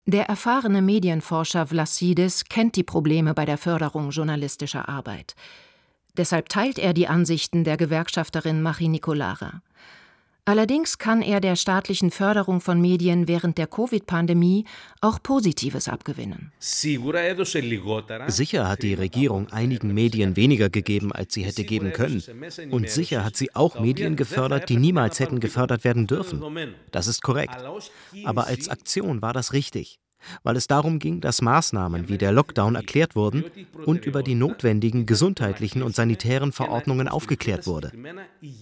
Der 0.05 0.25
erfahrene 0.25 0.81
Medienforscher 0.81 1.67
Vlassidis 1.67 2.45
kennt 2.45 2.75
die 2.75 2.83
Probleme 2.83 3.33
bei 3.33 3.45
der 3.45 3.57
Förderung 3.57 4.09
journalistischer 4.09 4.89
Arbeit. 4.89 5.35
Deshalb 6.17 6.49
teilt 6.49 6.77
er 6.77 6.93
die 6.93 7.07
Ansichten 7.07 7.63
der 7.63 7.77
Gewerkschafterin 7.77 8.61
Machi 8.61 8.89
Nicolara. 8.89 9.61
Allerdings 10.45 10.97
kann 10.97 11.21
er 11.21 11.39
der 11.39 11.55
staatlichen 11.55 12.09
Förderung 12.09 12.61
von 12.61 12.81
Medien 12.81 13.27
während 13.27 13.59
der 13.59 13.67
Covid-Pandemie 13.67 14.65
auch 14.99 15.21
Positives 15.21 15.87
abgewinnen. 15.87 16.51
Sicher 16.59 18.67
hat 18.67 18.81
die 18.81 18.95
Regierung 18.95 19.51
einigen 19.51 19.93
Medien 19.93 20.35
weniger 20.35 20.69
gegeben, 20.69 21.11
als 21.11 21.35
sie 21.35 21.43
hätte 21.43 21.63
geben 21.63 21.93
können. 21.93 22.23
Und 22.71 22.89
sicher 22.89 23.23
hat 23.23 23.37
sie 23.37 23.55
auch 23.55 23.79
Medien 23.79 24.15
gefördert, 24.15 24.69
die 24.69 24.77
niemals 24.77 25.19
hätten 25.19 25.39
gefördert 25.39 25.83
werden 25.83 26.07
dürfen. 26.07 26.41
Das 26.89 27.05
ist 27.05 27.21
korrekt. 27.21 27.57
Aber 28.25 28.47
als 28.47 28.67
Aktion 28.67 29.21
war 29.21 29.33
das 29.33 29.53
richtig 29.53 29.99
weil 30.43 30.55
es 30.55 30.67
darum 30.67 30.99
ging, 30.99 31.21
dass 31.21 31.41
Maßnahmen 31.41 32.09
wie 32.09 32.17
der 32.17 32.31
Lockdown 32.31 32.75
erklärt 32.75 33.15
wurden 33.15 33.45
und 33.85 34.05
über 34.05 34.23
die 34.23 34.35
notwendigen 34.35 35.05
gesundheitlichen 35.05 35.83
und 35.83 35.95
sanitären 35.95 36.51
Verordnungen 36.51 37.07
aufgeklärt 37.07 37.67
wurde. 37.67 37.91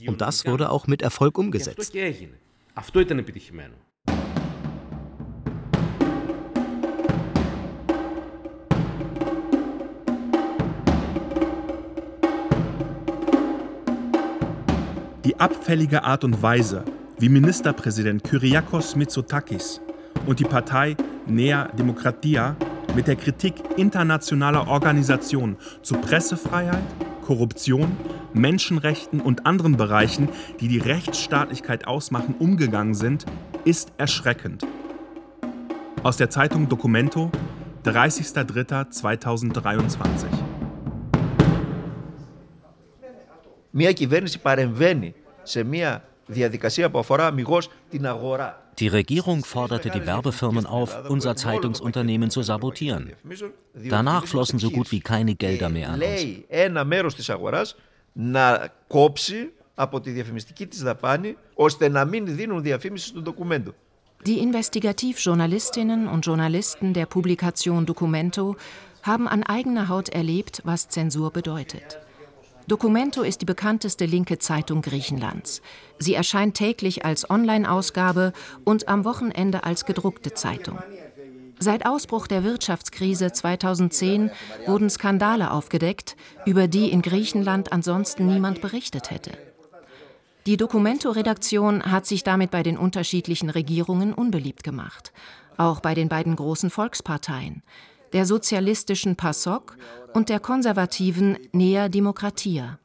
Und 0.07 0.21
das 0.21 0.45
wurde 0.45 0.69
auch 0.69 0.87
mit 0.87 1.01
Erfolg 1.01 1.37
umgesetzt. 1.37 1.93
Die 15.25 15.39
abfällige 15.39 16.03
Art 16.03 16.23
und 16.23 16.41
Weise, 16.41 16.85
wie 17.19 17.29
Ministerpräsident 17.29 18.23
Kyriakos 18.23 18.95
Mitsotakis 18.95 19.81
und 20.25 20.39
die 20.39 20.45
Partei 20.45 20.95
Nea 21.28 21.68
Demokratia 21.78 22.56
mit 22.94 23.06
der 23.06 23.16
Kritik 23.16 23.54
internationaler 23.76 24.68
Organisationen 24.68 25.56
zu 25.82 25.94
Pressefreiheit, 25.94 26.82
Korruption, 27.26 27.96
Menschenrechten 28.32 29.20
und 29.20 29.44
anderen 29.46 29.76
Bereichen, 29.76 30.28
die 30.60 30.68
die 30.68 30.78
Rechtsstaatlichkeit 30.78 31.86
ausmachen, 31.86 32.34
umgegangen 32.38 32.94
sind, 32.94 33.26
ist 33.64 33.92
erschreckend. 33.96 34.66
Aus 36.02 36.16
der 36.16 36.30
Zeitung 36.30 36.68
Documento, 36.68 37.30
30.03.2023. 37.84 40.26
Μια 43.70 43.92
κυβέρνηση 43.92 44.38
παρεμβαίνει 44.38 45.14
σε 45.42 45.62
μια 45.62 46.04
διαδικασία 46.26 46.90
που 46.90 46.98
αφορά 46.98 47.26
αμυγός 47.26 47.70
την 47.90 48.06
αγορά. 48.06 48.62
Die 48.78 48.88
Regierung 48.88 49.44
forderte 49.44 49.90
die 49.90 50.04
Werbefirmen 50.04 50.66
auf, 50.66 51.08
unser 51.08 51.36
Zeitungsunternehmen 51.36 52.30
zu 52.30 52.42
sabotieren. 52.42 53.12
Danach 53.74 54.26
flossen 54.26 54.58
so 54.58 54.70
gut 54.70 54.90
wie 54.90 55.00
keine 55.00 55.34
Gelder 55.36 55.68
mehr 55.68 55.90
an 55.90 56.02
uns. 56.02 56.36
από 59.74 60.00
τη 60.00 60.10
διαφημιστική 60.10 60.66
της 60.66 60.82
δαπάνη, 60.82 61.36
ώστε 61.54 61.88
να 61.88 62.04
μην 62.04 62.36
δίνουν 62.36 62.62
διαφήμιση 62.62 63.06
στο 63.06 63.20
ντοκουμέντο. 63.20 63.74
Die 64.26 64.38
Investigativjournalistinnen 64.38 66.08
und 66.08 66.24
Journalisten 66.24 66.94
der 66.94 67.04
Publikation 67.04 67.84
Documento 67.84 68.56
haben 69.02 69.28
an 69.28 69.42
eigener 69.42 69.88
Haut 69.90 70.08
erlebt, 70.08 70.62
was 70.64 70.88
Zensur 70.88 71.30
bedeutet. 71.30 71.98
Documento 72.69 73.23
ist 73.23 73.41
die 73.41 73.45
bekannteste 73.45 74.05
linke 74.05 74.37
Zeitung 74.37 74.83
Griechenlands. 74.83 75.63
Sie 75.97 76.13
erscheint 76.13 76.55
täglich 76.55 77.03
als 77.03 77.27
Online-Ausgabe 77.27 78.31
und 78.63 78.87
am 78.87 79.05
Wochenende 79.05 79.63
als 79.63 79.85
gedruckte 79.85 80.35
Zeitung. 80.35 80.77
Seit 81.57 81.87
Ausbruch 81.87 82.27
der 82.27 82.43
Wirtschaftskrise 82.43 83.31
2010 83.31 84.29
wurden 84.67 84.91
Skandale 84.91 85.49
aufgedeckt, 85.49 86.15
über 86.45 86.67
die 86.67 86.91
in 86.91 87.01
Griechenland 87.01 87.73
ansonsten 87.73 88.27
niemand 88.27 88.61
berichtet 88.61 89.09
hätte. 89.09 89.31
Die 90.45 90.55
Documento-Redaktion 90.55 91.91
hat 91.91 92.05
sich 92.05 92.23
damit 92.23 92.51
bei 92.51 92.61
den 92.61 92.77
unterschiedlichen 92.77 93.49
Regierungen 93.49 94.13
unbeliebt 94.13 94.63
gemacht, 94.63 95.11
auch 95.57 95.79
bei 95.79 95.95
den 95.95 96.07
beiden 96.07 96.35
großen 96.35 96.69
Volksparteien 96.69 97.63
der 98.13 98.25
sozialistischen 98.25 99.15
PASOK 99.15 99.77
und 100.13 100.29
der 100.29 100.39
konservativen 100.39 101.37
Nea 101.51 101.89
Demokratia. 101.89 102.79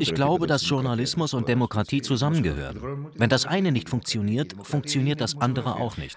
Ich 0.00 0.14
glaube, 0.14 0.46
dass 0.46 0.68
Journalismus 0.68 1.34
und 1.34 1.48
Demokratie 1.48 2.02
zusammengehören. 2.02 3.06
Wenn 3.14 3.28
das 3.28 3.46
eine 3.46 3.72
nicht 3.72 3.88
funktioniert, 3.88 4.56
funktioniert 4.62 5.20
das 5.20 5.40
andere 5.40 5.76
auch 5.76 5.96
nicht. 5.96 6.16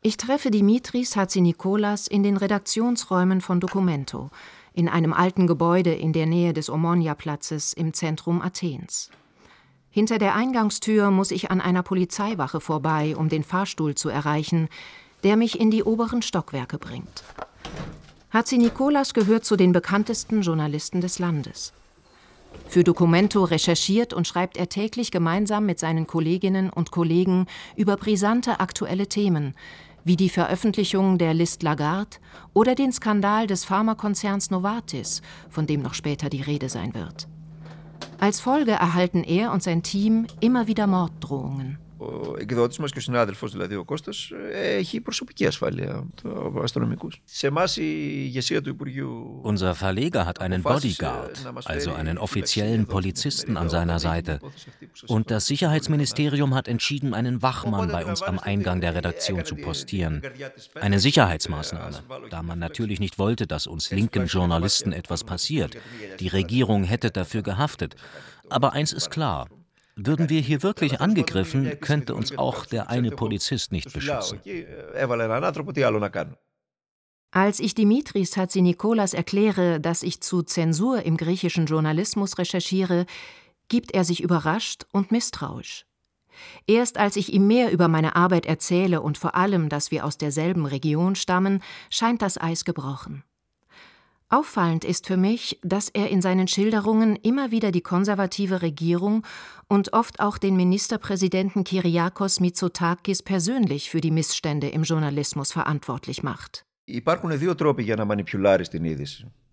Ich 0.00 0.16
treffe 0.16 0.50
Dimitris 0.52 1.16
Hatzinikolas 1.16 2.06
in 2.06 2.22
den 2.22 2.36
Redaktionsräumen 2.36 3.40
von 3.40 3.58
Documento, 3.58 4.30
in 4.72 4.88
einem 4.88 5.12
alten 5.12 5.48
Gebäude 5.48 5.92
in 5.92 6.12
der 6.12 6.26
Nähe 6.26 6.52
des 6.52 6.70
Omonia-Platzes 6.70 7.72
im 7.72 7.92
Zentrum 7.92 8.40
Athens. 8.40 9.10
Hinter 9.90 10.18
der 10.18 10.34
Eingangstür 10.34 11.10
muss 11.10 11.30
ich 11.30 11.50
an 11.50 11.60
einer 11.60 11.82
Polizeiwache 11.82 12.60
vorbei, 12.60 13.16
um 13.16 13.28
den 13.28 13.42
Fahrstuhl 13.42 13.94
zu 13.94 14.08
erreichen, 14.08 14.68
der 15.24 15.36
mich 15.36 15.58
in 15.58 15.70
die 15.70 15.82
oberen 15.82 16.22
Stockwerke 16.22 16.78
bringt. 16.78 17.24
Hatzi 18.30 18.58
Nikolas 18.58 19.14
gehört 19.14 19.44
zu 19.44 19.56
den 19.56 19.72
bekanntesten 19.72 20.42
Journalisten 20.42 21.00
des 21.00 21.18
Landes. 21.18 21.72
Für 22.66 22.84
Documento 22.84 23.44
recherchiert 23.44 24.12
und 24.12 24.26
schreibt 24.26 24.56
er 24.58 24.68
täglich 24.68 25.10
gemeinsam 25.10 25.64
mit 25.64 25.78
seinen 25.78 26.06
Kolleginnen 26.06 26.70
und 26.70 26.90
Kollegen 26.90 27.46
über 27.76 27.96
brisante 27.96 28.60
aktuelle 28.60 29.08
Themen, 29.08 29.54
wie 30.04 30.16
die 30.16 30.28
Veröffentlichung 30.28 31.18
der 31.18 31.34
List 31.34 31.62
Lagarde 31.62 32.18
oder 32.52 32.74
den 32.74 32.92
Skandal 32.92 33.46
des 33.46 33.64
Pharmakonzerns 33.64 34.50
Novartis, 34.50 35.22
von 35.48 35.66
dem 35.66 35.80
noch 35.80 35.94
später 35.94 36.28
die 36.28 36.42
Rede 36.42 36.68
sein 36.68 36.94
wird. 36.94 37.28
Als 38.20 38.40
Folge 38.40 38.72
erhalten 38.72 39.22
er 39.24 39.52
und 39.52 39.62
sein 39.62 39.82
Team 39.82 40.26
immer 40.40 40.66
wieder 40.66 40.86
Morddrohungen 40.86 41.78
ο 41.97 42.35
εκδότη 42.39 42.81
μα 42.81 42.87
και 42.87 42.97
ο 42.97 43.01
συνάδελφο, 43.01 43.47
δηλαδή 43.47 43.75
ο 43.75 43.83
Κώστα, 43.83 44.11
έχει 44.53 45.01
προσωπική 45.01 45.45
ασφάλεια 45.45 46.07
από 46.23 46.61
αστυνομικού. 46.63 47.09
Σε 47.23 47.47
εμά 47.47 47.63
η 47.75 47.81
ηγεσία 48.25 48.61
του 48.61 48.69
Υπουργείου. 48.69 49.41
Unser 49.43 49.73
Verleger 49.73 50.25
hat 50.25 50.39
einen 50.41 50.61
Bodyguard, 50.61 51.35
also 51.65 51.93
einen 51.93 52.17
offiziellen 52.17 52.85
Polizisten 52.85 53.57
an 53.57 53.69
seiner 53.69 53.99
Seite. 53.99 54.39
Und 55.07 55.31
das 55.31 55.45
Sicherheitsministerium 55.45 56.53
hat 56.55 56.67
entschieden, 56.67 57.13
einen 57.13 57.41
Wachmann 57.41 57.87
bei 57.89 58.05
uns 58.05 58.21
am 58.21 58.39
Eingang 58.39 58.81
der 58.81 58.95
Redaktion 58.95 59.45
zu 59.45 59.55
postieren. 59.55 60.21
Eine 60.85 60.99
Sicherheitsmaßnahme, 60.99 61.97
da 62.29 62.41
man 62.43 62.59
natürlich 62.59 62.99
nicht 62.99 63.17
wollte, 63.19 63.47
dass 63.47 63.67
uns 63.67 63.91
linken 63.91 64.25
Journalisten 64.25 64.91
etwas 64.91 65.23
passiert. 65.23 65.77
Die 66.19 66.27
Regierung 66.27 66.83
hätte 66.83 67.11
dafür 67.11 67.43
gehaftet. 67.43 67.95
Aber 68.49 68.73
eins 68.73 68.91
ist 68.93 69.09
klar, 69.09 69.47
würden 70.00 70.28
wir 70.28 70.40
hier 70.40 70.62
wirklich 70.62 71.00
angegriffen, 71.00 71.80
könnte 71.80 72.14
uns 72.14 72.38
auch 72.38 72.64
der 72.66 72.88
eine 72.88 73.10
Polizist 73.10 73.72
nicht 73.72 73.92
beschützen. 73.92 74.40
Als 77.32 77.58
ich 77.58 77.74
Dimitris 77.74 78.36
Hatzinikolas 78.36 79.12
erkläre, 79.12 79.80
dass 79.80 80.04
ich 80.04 80.20
zu 80.20 80.42
Zensur 80.42 81.02
im 81.02 81.16
griechischen 81.16 81.66
Journalismus 81.66 82.38
recherchiere, 82.38 83.06
gibt 83.68 83.90
er 83.90 84.04
sich 84.04 84.22
überrascht 84.22 84.86
und 84.92 85.10
misstrauisch. 85.10 85.84
Erst 86.68 86.96
als 86.96 87.16
ich 87.16 87.32
ihm 87.32 87.48
mehr 87.48 87.72
über 87.72 87.88
meine 87.88 88.14
Arbeit 88.14 88.46
erzähle 88.46 89.02
und 89.02 89.18
vor 89.18 89.34
allem, 89.34 89.68
dass 89.68 89.90
wir 89.90 90.04
aus 90.04 90.16
derselben 90.16 90.64
Region 90.64 91.16
stammen, 91.16 91.60
scheint 91.90 92.22
das 92.22 92.40
Eis 92.40 92.64
gebrochen. 92.64 93.24
Auffallend 94.30 94.84
ist 94.84 95.06
für 95.06 95.16
mich, 95.16 95.58
dass 95.62 95.88
er 95.88 96.10
in 96.10 96.20
seinen 96.20 96.48
Schilderungen 96.48 97.16
immer 97.16 97.50
wieder 97.50 97.72
die 97.72 97.80
konservative 97.80 98.60
Regierung 98.60 99.24
und 99.68 99.94
oft 99.94 100.20
auch 100.20 100.36
den 100.36 100.54
Ministerpräsidenten 100.54 101.64
Kyriakos 101.64 102.38
Mitsotakis 102.38 103.22
persönlich 103.22 103.88
für 103.88 104.02
die 104.02 104.10
Missstände 104.10 104.68
im 104.68 104.82
Journalismus 104.82 105.52
verantwortlich 105.52 106.22
macht. 106.22 106.66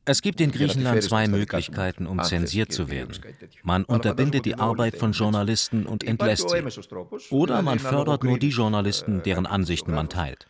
Es 0.07 0.21
gibt 0.21 0.41
in 0.41 0.51
Griechenland 0.51 1.03
zwei 1.03 1.27
Möglichkeiten, 1.29 2.05
um 2.05 2.21
zensiert 2.21 2.73
zu 2.73 2.89
werden. 2.89 3.17
Man 3.63 3.85
unterbindet 3.85 4.43
die 4.43 4.55
Arbeit 4.55 4.97
von 4.97 5.13
Journalisten 5.13 5.85
und 5.85 6.03
entlässt 6.03 6.49
sie. 6.49 7.33
Oder 7.33 7.61
man 7.61 7.79
fördert 7.79 8.25
nur 8.25 8.37
die 8.37 8.49
Journalisten, 8.49 9.23
deren 9.23 9.45
Ansichten 9.45 9.93
man 9.93 10.09
teilt. 10.09 10.47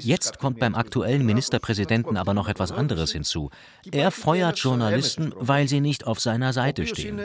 Jetzt 0.00 0.38
kommt 0.38 0.58
beim 0.58 0.74
aktuellen 0.74 1.24
Ministerpräsidenten 1.24 2.16
aber 2.16 2.34
noch 2.34 2.48
etwas 2.48 2.72
anderes 2.72 3.12
hinzu. 3.12 3.50
Er 3.90 4.10
feuert 4.10 4.58
Journalisten, 4.58 5.32
weil 5.36 5.68
sie 5.68 5.80
nicht 5.80 6.06
auf 6.06 6.20
seiner 6.20 6.52
Seite 6.52 6.86
stehen. 6.86 7.20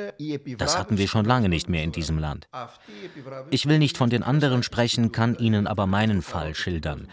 Das 0.57 0.77
hatten 0.77 0.97
wir 0.97 1.07
schon 1.07 1.25
lange 1.25 1.49
nicht 1.49 1.69
mehr 1.69 1.83
in 1.83 1.91
diesem 1.91 2.17
Land. 2.17 2.47
Ich 3.49 3.67
will 3.67 3.79
nicht 3.79 3.97
von 3.97 4.09
den 4.09 4.23
anderen 4.23 4.63
sprechen, 4.63 5.11
kann 5.11 5.35
Ihnen 5.35 5.67
aber 5.67 5.87
meinen 5.87 6.21
Fall 6.21 6.55
schildern. 6.55 7.07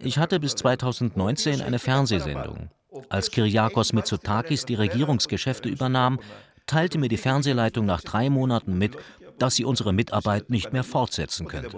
Ich 0.00 0.18
hatte 0.18 0.40
bis 0.40 0.54
2019 0.56 1.62
eine 1.62 1.78
Fernsehsendung. 1.78 2.70
Als 3.08 3.30
Kyriakos 3.30 3.92
Mitsotakis 3.92 4.66
die 4.66 4.74
Regierungsgeschäfte 4.74 5.68
übernahm, 5.68 6.20
teilte 6.66 6.98
mir 6.98 7.08
die 7.08 7.16
Fernsehleitung 7.16 7.86
nach 7.86 8.00
drei 8.00 8.30
Monaten 8.30 8.78
mit, 8.78 8.96
dass 9.38 9.56
sie 9.56 9.64
unsere 9.64 9.92
Mitarbeit 9.92 10.50
nicht 10.50 10.72
mehr 10.72 10.84
fortsetzen 10.84 11.46
könnte, 11.46 11.76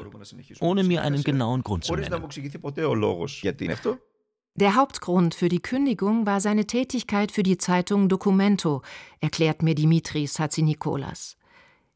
ohne 0.61 0.85
mir 0.85 1.03
einen 1.03 1.23
genauen 1.23 1.63
Grund 1.63 1.85
zu 1.85 1.95
nennen. 1.95 2.29
Der 4.59 4.75
Hauptgrund 4.75 5.35
für 5.35 5.51
die 5.51 5.61
Kündigung 5.61 6.25
war 6.25 6.41
seine 6.41 6.67
Tätigkeit 6.67 7.31
für 7.31 7.43
die 7.43 7.59
Zeitung 7.59 8.09
Documento, 8.09 8.81
erklärt 9.21 9.63
mir 9.63 9.75
Dimitris 9.75 10.39
Hatzinikolas. 10.39 11.37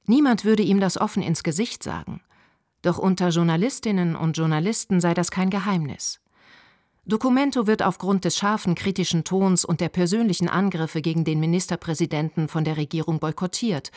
Niemand 0.06 0.44
würde 0.44 0.62
ihm 0.62 0.78
das 0.78 1.00
offen 1.00 1.22
ins 1.22 1.42
Gesicht 1.42 1.82
sagen. 1.82 2.20
Doch 2.82 2.98
unter 2.98 3.28
Journalistinnen 3.28 4.14
und 4.14 4.36
Journalisten 4.36 5.00
sei 5.00 5.14
das 5.14 5.30
kein 5.30 5.50
Geheimnis. 5.50 6.20
Documento 7.06 7.66
wird 7.66 7.82
aufgrund 7.82 8.24
des 8.24 8.36
scharfen 8.36 8.74
kritischen 8.74 9.24
Tons 9.24 9.64
und 9.64 9.80
der 9.80 9.88
persönlichen 9.88 10.48
Angriffe 10.48 11.00
gegen 11.00 11.24
den 11.24 11.40
Ministerpräsidenten 11.40 12.48
von 12.48 12.64
der 12.64 12.76
Regierung 12.76 13.20
boykottiert 13.20 13.90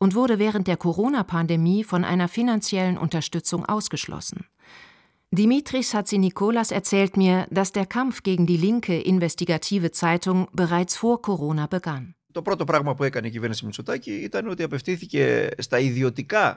und 0.00 0.16
wurde 0.16 0.40
während 0.40 0.66
der 0.66 0.76
Corona-Pandemie 0.76 1.84
von 1.84 2.04
einer 2.04 2.26
finanziellen 2.26 2.98
Unterstützung 2.98 3.64
ausgeschlossen. 3.66 4.46
Dimitris 5.30 5.94
Hatzinikolas 5.94 6.72
erzählt 6.72 7.16
mir, 7.16 7.46
dass 7.50 7.70
der 7.70 7.86
Kampf 7.86 8.24
gegen 8.24 8.46
die 8.46 8.56
linke 8.56 9.00
investigative 9.00 9.92
Zeitung 9.92 10.48
bereits 10.52 10.96
vor 10.96 11.22
Corona 11.22 11.68
begann. 11.68 12.14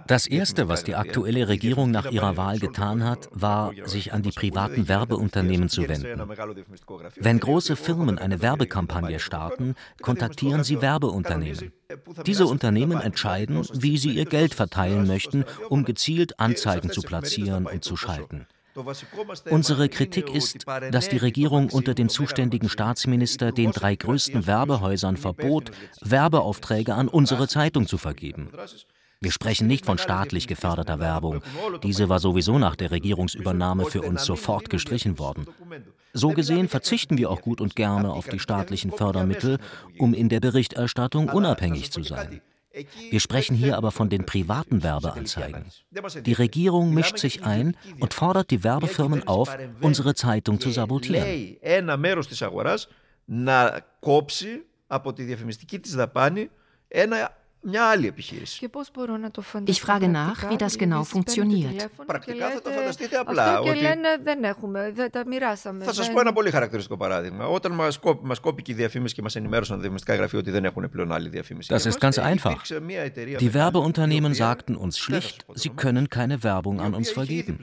Das 0.08 0.28
Erste, 0.28 0.68
was 0.68 0.84
die 0.84 0.96
aktuelle 0.96 1.48
Regierung 1.48 1.92
nach 1.92 2.12
ihrer 2.12 2.38
Wahl 2.38 2.60
getan 2.60 3.04
hat, 3.04 3.30
war, 3.32 3.72
sich 3.86 4.14
an 4.14 4.22
die 4.22 4.32
privaten 4.32 4.88
Werbeunternehmen 4.88 5.70
zu 5.70 5.88
wenden. 5.88 6.22
Wenn 7.16 7.40
große 7.40 7.76
Firmen 7.76 8.20
eine 8.20 8.42
Werbekampagne 8.42 9.20
starten, 9.20 9.76
kontaktieren 10.02 10.64
sie 10.64 10.82
Werbeunternehmen. 10.82 11.72
Diese 12.26 12.46
Unternehmen 12.48 13.02
entscheiden, 13.02 13.66
wie 13.74 13.98
sie 13.98 14.12
ihr 14.12 14.26
Geld 14.26 14.54
verteilen 14.54 15.08
möchten, 15.08 15.46
um 15.70 15.86
gezielt 15.86 16.40
Anzeigen 16.40 16.92
zu 16.92 17.02
platzieren 17.02 17.66
und 17.66 17.84
zu 17.84 17.96
schalten. 17.96 18.48
Unsere 19.50 19.90
Kritik 19.90 20.34
ist, 20.34 20.66
dass 20.92 21.10
die 21.10 21.18
Regierung 21.18 21.70
unter 21.70 21.94
dem 21.94 22.10
zuständigen 22.10 22.70
Staatsminister 22.70 23.52
den 23.52 23.72
drei 23.72 23.96
größten 23.96 24.48
Werbehäusern 24.48 25.18
verbot, 25.18 25.72
Werbeaufträge 26.02 26.96
an 26.96 27.08
unsere 27.08 27.48
Zeitung 27.48 27.88
zu 27.88 27.98
vergeben. 27.98 28.50
Wir 29.22 29.32
sprechen 29.32 29.68
nicht 29.68 29.86
von 29.86 29.98
staatlich 29.98 30.48
geförderter 30.48 31.00
Werbung. 31.00 31.42
Diese 31.82 32.10
war 32.10 32.20
sowieso 32.20 32.60
nach 32.60 32.76
der 32.76 32.92
Regierungsübernahme 32.92 33.86
für 33.86 34.02
uns 34.02 34.26
sofort 34.26 34.70
gestrichen 34.70 35.18
worden. 35.18 35.48
So 36.12 36.30
gesehen 36.30 36.68
verzichten 36.68 37.18
wir 37.18 37.32
auch 37.32 37.42
gut 37.42 37.62
und 37.62 37.76
gerne 37.76 38.12
auf 38.12 38.28
die 38.28 38.40
staatlichen 38.40 38.92
Fördermittel, 38.92 39.60
um 39.98 40.14
in 40.14 40.28
der 40.28 40.42
Berichterstattung 40.42 41.30
unabhängig 41.30 41.92
zu 41.92 42.04
sein. 42.04 42.42
Wir 43.10 43.20
sprechen 43.20 43.56
hier 43.56 43.78
aber 43.78 43.92
von 43.92 44.10
den 44.10 44.26
privaten 44.26 44.82
Werbeanzeigen. 44.84 45.66
Die 46.26 46.34
Regierung 46.34 46.94
mischt 46.94 47.20
sich 47.20 47.44
ein 47.44 47.78
und 48.00 48.14
fordert 48.14 48.50
die 48.50 48.64
Werbefirmen 48.64 49.28
auf, 49.28 49.56
unsere 49.82 50.16
Zeitung 50.16 50.60
zu 50.60 50.72
sabotieren. 50.72 51.58
Ich 59.65 59.81
frage 59.81 60.09
nach, 60.09 60.51
wie 60.51 60.57
das 60.57 60.79
genau 60.79 61.03
funktioniert. 61.05 61.91
Θα 65.79 65.93
σα 65.93 66.11
πω 66.11 66.21
ένα 66.21 66.33
πολύ 66.33 66.51
χαρακτηριστικό 66.51 66.97
παράδειγμα. 66.97 67.47
Όταν 67.47 67.73
μα 68.23 68.35
κόπηκε 68.41 68.73
η 68.73 68.75
διαφήμιση 68.75 69.15
και 69.15 69.23
μα 69.23 69.29
ενημέρωσαν 69.35 69.75
τα 69.75 69.81
διαφημιστικά 69.81 70.15
γραφεία 70.15 70.39
ότι 70.39 70.51
δεν 70.51 70.65
έχουν 70.65 70.89
πλέον 70.91 71.13
άλλη 71.13 71.29
διαφήμιση. 71.29 71.75
Das 71.75 71.87
ist 71.87 72.01
ganz 72.01 72.19
einfach. 72.19 72.63
Die 73.39 73.55
Werbeunternehmen 73.55 74.35
sagten 74.35 74.77
uns 74.77 74.99
schlicht, 74.99 75.47
sie 75.55 75.71
können 75.71 76.09
keine 76.09 76.43
Werbung 76.43 76.81
an 76.81 76.95
uns 76.95 77.11
vergeben. 77.11 77.59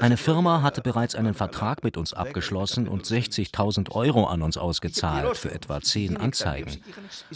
Eine 0.00 0.16
Firma 0.16 0.62
hatte 0.62 0.80
bereits 0.80 1.14
einen 1.14 1.34
Vertrag 1.34 1.84
mit 1.84 1.96
uns 1.96 2.12
abgeschlossen 2.12 2.88
und 2.88 3.04
60.000 3.06 3.90
Euro 3.92 4.24
an 4.26 4.42
uns 4.42 4.56
ausgezahlt 4.56 5.36
für 5.36 5.52
etwa 5.58 5.80
zehn 5.80 6.16
Anzeigen. 6.16 6.72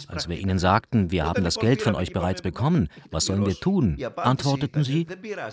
Als 0.07 0.27
wir 0.29 0.37
ihnen 0.37 0.59
sagten, 0.59 1.11
wir 1.11 1.25
haben 1.25 1.43
das 1.43 1.57
Geld 1.57 1.83
von 1.90 2.00
euch 2.00 2.12
bereits 2.12 2.42
bekommen, 2.42 2.88
was 3.10 3.26
sollen 3.26 3.44
wir 3.46 3.54
tun? 3.54 3.98
antworteten 4.16 4.84
sie, 4.84 5.06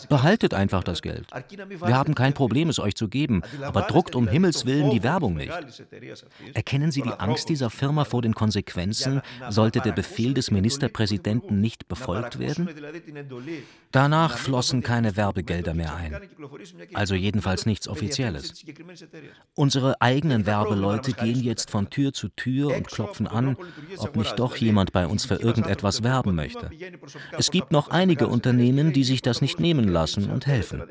behaltet 0.10 0.54
einfach 0.54 0.84
das 0.84 1.02
Geld. 1.02 1.28
Wir 1.84 1.96
haben 1.96 2.16
kein 2.16 2.34
Problem, 2.34 2.70
es 2.70 2.80
euch 2.80 2.96
zu 2.96 3.08
geben, 3.08 3.42
aber 3.62 3.82
druckt 3.82 4.16
um 4.16 4.28
Himmels 4.28 4.66
Willen 4.66 4.90
die 4.90 5.04
Werbung 5.04 5.36
nicht. 5.36 5.52
Erkennen 6.54 6.92
Sie 6.92 7.02
die 7.02 7.12
Angst 7.12 7.50
dieser 7.50 7.70
Firma 7.70 8.04
vor 8.06 8.22
den 8.22 8.34
Konsequenzen, 8.34 9.22
sollte 9.50 9.82
der 9.82 9.92
Befehl 9.92 10.34
des 10.34 10.52
Ministerpräsidenten 10.52 11.62
nicht 11.62 11.88
befolgt 11.88 12.40
werden? 12.40 12.70
Danach 13.92 14.38
flossen 14.38 14.84
keine 14.84 15.16
Werbegelder 15.16 15.74
mehr 15.74 15.96
ein. 15.96 16.16
Also 16.94 17.16
jedenfalls 17.16 17.66
nichts 17.66 17.88
Offizielles. 17.88 18.66
Unsere 19.56 20.02
eigenen 20.02 20.46
Werbeleute 20.46 21.14
gehen 21.14 21.42
jetzt 21.42 21.72
von 21.72 21.90
Tür 21.90 22.14
zu 22.14 22.30
Tür 22.30 22.76
und 22.76 22.88
klopfen 22.88 23.28
an, 23.28 23.58
ob 23.98 24.16
nicht 24.16 24.38
doch 24.38 24.56
jemand 24.58 24.92
bei 24.92 25.08
uns 25.08 25.26
für 25.26 25.36
irgendetwas 25.36 26.04
werben 26.04 26.27
haben 26.28 26.36
möchte. 26.36 26.70
Es 27.38 27.52
gibt 27.52 27.72
noch 27.72 27.90
einige 27.90 28.28
Unternehmen, 28.28 28.94
die 28.94 29.04
sich 29.04 29.22
das 29.22 29.42
nicht 29.42 29.60
nehmen 29.60 29.88
lassen 29.88 30.30
und 30.30 30.46
helfen. 30.46 30.84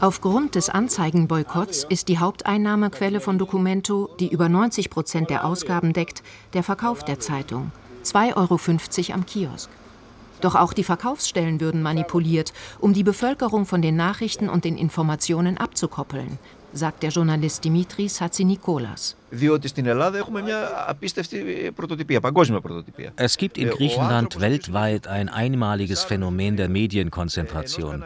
Aufgrund 0.00 0.54
des 0.54 0.68
Anzeigenboykotts 0.68 1.84
ist 1.84 2.08
die 2.08 2.18
Haupteinnahmequelle 2.18 3.20
von 3.20 3.38
Documento, 3.38 4.14
die 4.18 4.28
über 4.28 4.48
90 4.48 4.90
Prozent 4.90 5.30
der 5.30 5.44
Ausgaben 5.44 5.92
deckt, 5.92 6.22
der 6.52 6.62
Verkauf 6.62 7.04
der 7.04 7.20
Zeitung. 7.20 7.70
2,50 8.04 9.08
Euro 9.08 9.14
am 9.14 9.26
Kiosk. 9.26 9.70
Doch 10.44 10.56
auch 10.56 10.74
die 10.74 10.84
Verkaufsstellen 10.84 11.58
würden 11.58 11.80
manipuliert, 11.80 12.52
um 12.78 12.92
die 12.92 13.02
Bevölkerung 13.02 13.64
von 13.64 13.80
den 13.80 13.96
Nachrichten 13.96 14.50
und 14.50 14.66
den 14.66 14.76
Informationen 14.76 15.56
abzukoppeln, 15.56 16.38
sagt 16.74 17.02
der 17.02 17.08
Journalist 17.08 17.64
Dimitris 17.64 18.20
Hatzinikolas. 18.20 19.16
Es 23.16 23.38
gibt 23.38 23.56
in 23.56 23.70
Griechenland 23.70 24.40
weltweit 24.40 25.06
ein 25.06 25.30
einmaliges 25.30 26.04
Phänomen 26.04 26.58
der 26.58 26.68
Medienkonzentration. 26.68 28.04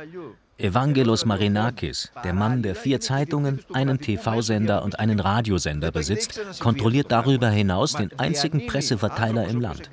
Evangelos 0.59 1.25
Marinakis, 1.25 2.11
der 2.25 2.35
Mann, 2.35 2.62
der 2.62 2.75
vier 2.75 3.01
Zeitungen, 3.01 3.61
einen 3.73 4.01
TV-Sender 4.01 4.83
und 4.83 4.99
einen 4.99 5.21
Radiosender 5.21 5.92
besitzt, 5.92 6.40
kontrolliert 6.59 7.12
darüber 7.12 7.49
hinaus 7.49 7.92
den 7.92 8.11
einzigen 8.18 8.66
Presseverteiler 8.66 9.47
im 9.47 9.61
Land. 9.61 9.88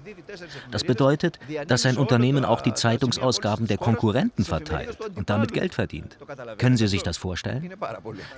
Das 0.71 0.83
bedeutet, 0.83 1.39
dass 1.67 1.83
sein 1.83 1.97
Unternehmen 1.97 2.45
auch 2.45 2.61
die 2.61 2.73
Zeitungsausgaben 2.73 3.67
der 3.67 3.77
Konkurrenten 3.77 4.43
verteilt 4.43 4.97
und 5.15 5.29
damit 5.29 5.53
Geld 5.53 5.75
verdient. 5.75 6.17
Können 6.57 6.77
Sie 6.77 6.87
sich 6.87 7.03
das 7.03 7.17
vorstellen? 7.17 7.71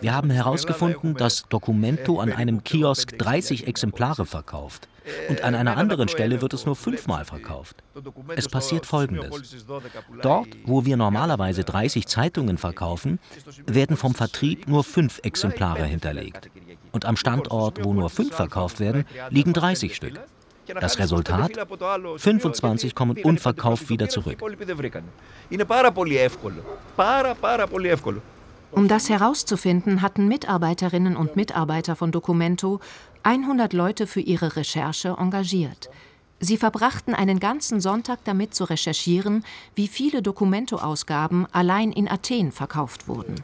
Wir 0.02 0.14
haben 0.14 0.30
herausgefunden, 0.30 1.16
dass 1.16 1.46
Documento 1.48 2.20
an 2.20 2.34
einem 2.34 2.64
Kiosk 2.66 3.18
30 3.18 3.68
Exemplare 3.68 4.26
verkauft 4.26 4.90
und 5.30 5.44
an 5.44 5.56
einer 5.56 5.78
anderen 5.78 6.08
Stelle 6.08 6.42
wird 6.42 6.54
es 6.54 6.66
nur 6.66 6.76
fünfmal 6.76 7.26
verkauft. 7.26 7.84
Es 8.36 8.48
passiert 8.48 8.86
Folgendes. 8.86 9.58
Dort, 10.22 10.48
wo 10.66 10.86
wir 10.86 10.98
normalerweise 10.98 11.64
30 11.64 12.08
Zeitungen 12.08 12.58
verkaufen, 12.58 13.20
werden 13.66 13.98
vom 13.98 14.14
Vertrieb 14.14 14.68
nur 14.68 14.84
fünf 14.84 15.20
Exemplare 15.24 15.86
hinterlegt. 15.86 16.50
Und 16.92 17.06
am 17.06 17.18
Standort, 17.18 17.84
wo 17.84 17.94
nur 17.94 18.10
fünf 18.10 18.34
verkauft 18.34 18.80
werden, 18.80 19.06
liegen 19.30 19.54
30 19.54 19.96
Stück. 19.96 20.20
Das 20.80 21.00
Resultat? 21.00 21.52
25 22.18 22.94
kommen 22.94 23.18
unverkauft 23.24 23.90
wieder 23.90 24.10
zurück. 24.10 24.42
Um 28.72 28.88
das 28.88 29.10
herauszufinden, 29.10 30.02
hatten 30.02 30.28
Mitarbeiterinnen 30.28 31.16
und 31.16 31.36
Mitarbeiter 31.36 31.96
von 31.96 32.12
Documento 32.12 32.80
100 33.24 33.74
Leute 33.74 34.08
für 34.08 34.20
ihre 34.20 34.56
Recherche 34.56 35.16
engagiert. 35.18 35.90
Sie 36.40 36.58
verbrachten 36.58 37.16
einen 37.16 37.40
ganzen 37.40 37.82
Sonntag 37.82 38.20
damit 38.24 38.54
zu 38.54 38.66
recherchieren, 38.66 39.44
wie 39.74 39.88
viele 39.88 40.22
Documento-Ausgaben 40.22 41.48
allein 41.52 41.92
in 41.92 42.08
Athen 42.08 42.52
verkauft 42.52 43.08
wurden. 43.08 43.36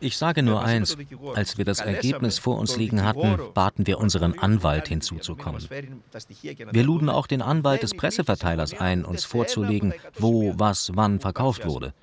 Ich 0.00 0.16
sage 0.16 0.42
nur 0.42 0.62
eins, 0.62 0.96
als 1.34 1.56
wir 1.56 1.64
das 1.64 1.80
Ergebnis 1.80 2.38
vor 2.38 2.58
uns 2.58 2.76
liegen 2.76 3.04
hatten, 3.04 3.38
baten 3.54 3.86
wir 3.86 3.98
unseren 3.98 4.38
Anwalt 4.38 4.88
hinzuzukommen. 4.88 5.66
Wir 6.72 6.82
luden 6.82 7.08
auch 7.08 7.28
den 7.28 7.42
Anwalt 7.42 7.82
des 7.84 7.94
Presseverteilers 7.94 8.74
ein, 8.80 9.04
uns 9.04 9.24
vorzulegen, 9.24 9.94
wo, 10.18 10.52
was, 10.58 10.90
wann 10.94 11.20
verkauft 11.20 11.64
wurde. 11.64 11.94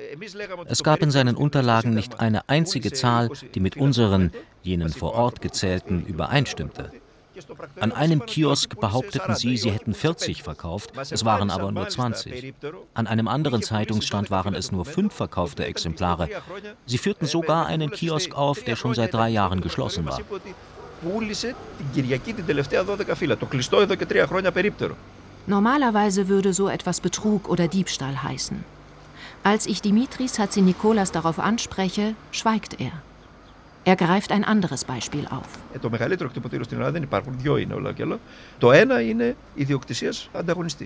Es 0.68 0.84
gab 0.84 1.02
in 1.02 1.12
seinen 1.12 1.36
Unterlagen 1.36 1.94
nicht 1.94 2.22
eine 2.22 2.48
einzige 2.48 2.94
Zahl, 2.94 3.30
die 3.54 3.60
mit 3.60 3.76
unseren, 3.76 4.32
jenen 4.64 4.92
vor 4.92 5.14
Ort 5.14 5.42
gezählten, 5.42 6.06
übereinstimmte. 6.06 6.92
An 7.80 7.92
einem 7.92 8.26
Kiosk 8.26 8.80
behaupteten 8.80 9.36
sie, 9.36 9.58
sie 9.58 9.72
hätten 9.72 9.94
40 9.94 10.44
verkauft, 10.44 10.92
es 11.10 11.26
waren 11.26 11.50
aber 11.50 11.72
nur 11.72 11.88
20. 11.88 12.54
An 12.94 13.08
einem 13.08 13.28
anderen 13.28 13.62
Zeitungsstand 13.62 14.30
waren 14.30 14.54
es 14.54 14.72
nur 14.72 14.86
fünf 14.86 15.14
verkaufte 15.14 15.66
Exemplare. 15.66 16.30
Sie 16.86 16.98
führten 16.98 17.26
sogar 17.26 17.66
einen 17.68 17.92
Kiosk 17.92 18.36
auf, 18.36 18.64
der 18.64 18.76
schon 18.76 18.94
seit 18.94 19.14
drei 19.14 19.30
Jahren 19.30 19.62
geschlossen 19.62 20.06
war. 20.06 20.20
Normalerweise 25.48 26.28
würde 26.28 26.54
so 26.54 26.70
etwas 26.70 27.02
Betrug 27.02 27.50
oder 27.50 27.68
Diebstahl 27.68 28.22
heißen. 28.22 28.64
Als 29.44 29.66
ich 29.66 29.82
Dimitris 29.82 30.38
Hatzinikolas 30.38 31.12
darauf 31.12 31.40
anspreche, 31.40 32.14
schweigt 32.32 32.80
er. 32.80 32.92
Er 33.84 33.96
greift 33.96 34.32
ein 34.32 34.44
anderes 34.44 34.86
Beispiel 34.86 35.26
auf. 35.28 35.48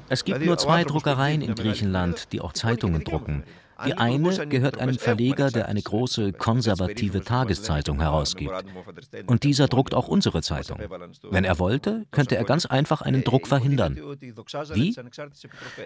Es 0.10 0.24
gibt 0.24 0.46
nur 0.46 0.58
zwei 0.58 0.84
Druckereien 0.86 1.42
in 1.42 1.56
Griechenland, 1.56 2.32
die 2.32 2.40
auch 2.40 2.54
Zeitungen 2.54 3.04
drucken. 3.04 3.44
Die 3.86 3.94
eine 3.96 4.48
gehört 4.48 4.78
einem 4.80 4.98
Verleger, 4.98 5.52
der 5.52 5.68
eine 5.68 5.82
große 5.82 6.34
konservative 6.34 7.24
Tageszeitung 7.24 8.00
herausgibt. 8.00 8.54
Und 9.28 9.44
dieser 9.44 9.68
druckt 9.68 9.94
auch 9.94 10.08
unsere 10.08 10.42
Zeitung. 10.42 10.80
Wenn 11.30 11.44
er 11.44 11.60
wollte, 11.60 12.06
könnte 12.12 12.38
er 12.38 12.46
ganz 12.46 12.66
einfach 12.66 13.02
einen 13.02 13.24
Druck 13.24 13.48
verhindern. 13.48 13.96
Wie? 14.74 14.96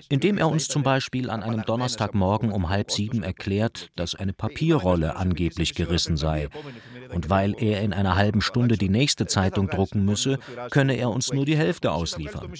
Indem 0.10 0.38
er 0.38 0.49
uns 0.49 0.67
zum 0.67 0.84
Beispiel 0.84 1.30
an 1.30 1.41
einem 1.41 1.63
Donnerstagmorgen 1.63 2.52
um 2.52 2.69
halb 2.69 2.91
sieben 2.91 3.23
erklärt, 3.23 3.89
dass 3.95 4.15
eine 4.15 4.34
Papierrolle 4.34 5.15
angeblich 5.15 5.73
gerissen 5.73 6.17
sei. 6.17 6.49
Und 7.13 7.30
weil 7.30 7.56
er 7.58 7.82
in 7.82 7.93
einer 7.93 8.15
halben 8.15 8.41
Stunde 8.41 8.78
die 8.78 8.89
nächste 8.89 9.25
Zeitung 9.25 9.67
drucken 9.67 10.06
müsse, 10.06 10.39
könne 10.69 10.95
er 10.95 11.10
uns 11.10 11.34
nur 11.34 11.45
die 11.45 11.58
Hälfte 11.58 11.91
ausliefern. 11.91 12.52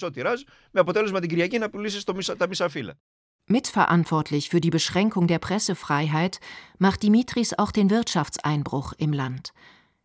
Mitverantwortlich 3.52 4.50
für 4.50 4.62
die 4.62 4.70
Beschränkung 4.70 5.26
der 5.26 5.40
Pressefreiheit 5.40 6.40
macht 6.78 7.02
Dimitris 7.02 7.58
auch 7.58 7.72
den 7.72 7.90
Wirtschaftseinbruch 7.90 8.94
im 9.00 9.12
Land. 9.12 9.54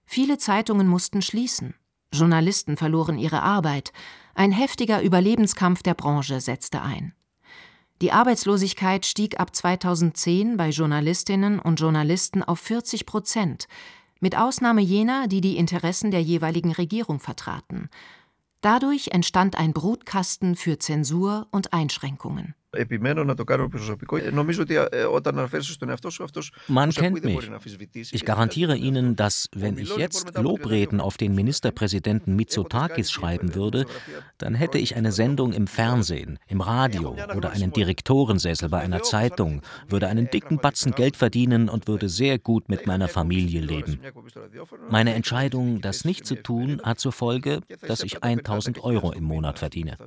Viele 0.07 0.39
Zeitungen 0.39 0.89
mussten 0.89 1.21
schließen. 1.21 1.75
Journalisten 2.11 2.79
verloren 2.79 3.19
ihre 3.19 3.43
Arbeit. 3.43 3.93
Ein 4.35 4.51
heftiger 4.51 5.03
Überlebenskampf 5.03 5.83
der 5.83 5.93
Branche 5.93 6.41
setzte 6.41 6.81
ein. 6.81 7.13
Die 8.01 8.13
Arbeitslosigkeit 8.13 9.05
stieg 9.05 9.39
ab 9.39 9.55
2010 9.55 10.57
bei 10.57 10.71
Journalistinnen 10.71 11.59
und 11.59 11.79
Journalisten 11.79 12.43
auf 12.43 12.61
40 12.61 13.05
Prozent, 13.05 13.69
mit 14.21 14.39
Ausnahme 14.39 14.81
jener, 14.81 15.29
die 15.29 15.43
die 15.43 15.59
Interessen 15.59 16.11
der 16.11 16.23
jeweiligen 16.23 16.73
Regierung 16.73 17.21
vertraten. 17.21 17.91
Dadurch 18.63 19.09
entstand 19.09 19.59
ein 19.59 19.75
Brutkasten 19.75 20.57
für 20.57 20.79
Zensur 20.79 21.47
und 21.51 21.75
Einschränkungen 21.75 22.55
επιμένω 22.74 23.24
να 23.24 23.36
το 23.36 23.44
κάνω 23.44 23.68
προσωπικό. 23.68 24.18
Νομίζω 24.32 24.62
ότι 24.62 24.76
όταν 25.14 25.38
αναφέρεσαι 25.38 25.72
στον 25.72 25.90
εαυτό 25.90 26.10
σου, 26.10 26.24
αυτό 26.24 26.42
Man 26.68 26.90
kennt 26.92 27.24
mich. 27.24 27.50
Ich 28.12 28.26
garantiere 28.26 28.76
Ihnen, 28.76 29.16
dass, 29.16 29.36
wenn 29.56 29.78
ich 29.78 29.92
jetzt 29.98 30.38
Lobreden 30.38 31.00
auf 31.02 31.16
den 31.18 31.34
Ministerpräsidenten 31.34 32.36
Mitsotakis 32.36 33.12
schreiben 33.12 33.56
würde, 33.56 33.86
dann 34.38 34.54
hätte 34.54 34.78
ich 34.78 34.96
eine 34.96 35.12
Sendung 35.12 35.50
im 35.54 35.68
Fernsehen, 35.68 36.32
im 36.48 36.62
Radio 36.62 37.16
oder 37.36 37.50
einen 37.52 37.72
Direktorensessel 37.72 38.70
bei 38.70 38.80
einer 38.80 39.02
Zeitung, 39.02 39.62
würde 39.88 40.08
einen 40.08 40.30
dicken 40.30 40.58
Batzen 40.58 40.92
Geld 40.92 41.16
verdienen 41.18 41.70
und 41.70 41.88
würde 41.88 42.08
sehr 42.08 42.38
gut 42.38 42.70
mit 42.70 42.82
meiner 42.86 43.08
Familie 43.08 43.62
leben. 43.62 44.00
Meine 44.90 45.14
Entscheidung, 45.14 45.82
das 45.82 46.06
nicht 46.06 46.26
zu 46.26 46.36
tun, 46.36 46.82
hat 46.84 47.00
zur 47.00 47.12
Folge, 47.12 47.62
dass 47.88 48.04
ich 48.04 48.24
1000 48.24 48.84
Euro 48.84 49.12
im 49.12 49.24
Monat 49.24 49.58
verdiene. 49.60 49.98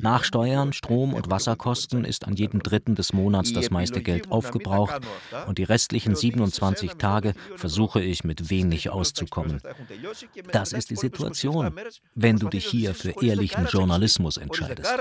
Nach 0.00 0.24
Steuern, 0.24 0.72
Strom 0.72 1.12
und 1.12 1.30
Wasserkosten 1.30 1.82
Kosten 1.87 2.03
ist 2.03 2.27
an 2.27 2.35
jedem 2.35 2.61
dritten 2.61 2.95
des 2.95 3.13
Monats 3.13 3.53
das 3.53 3.69
meiste 3.69 4.01
Geld 4.01 4.29
aufgebraucht 4.29 4.99
und 5.47 5.57
die 5.57 5.63
restlichen 5.63 6.15
27 6.15 6.95
Tage 6.95 7.33
versuche 7.55 8.01
ich 8.01 8.25
mit 8.25 8.49
wenig 8.49 8.89
auszukommen. 8.89 9.61
Das 10.51 10.73
ist 10.73 10.89
die 10.89 10.97
Situation, 10.97 11.73
wenn 12.13 12.35
du 12.37 12.49
dich 12.49 12.65
hier 12.65 12.93
für 12.93 13.11
ehrlichen 13.23 13.67
Journalismus 13.67 14.35
entscheidest. 14.35 14.91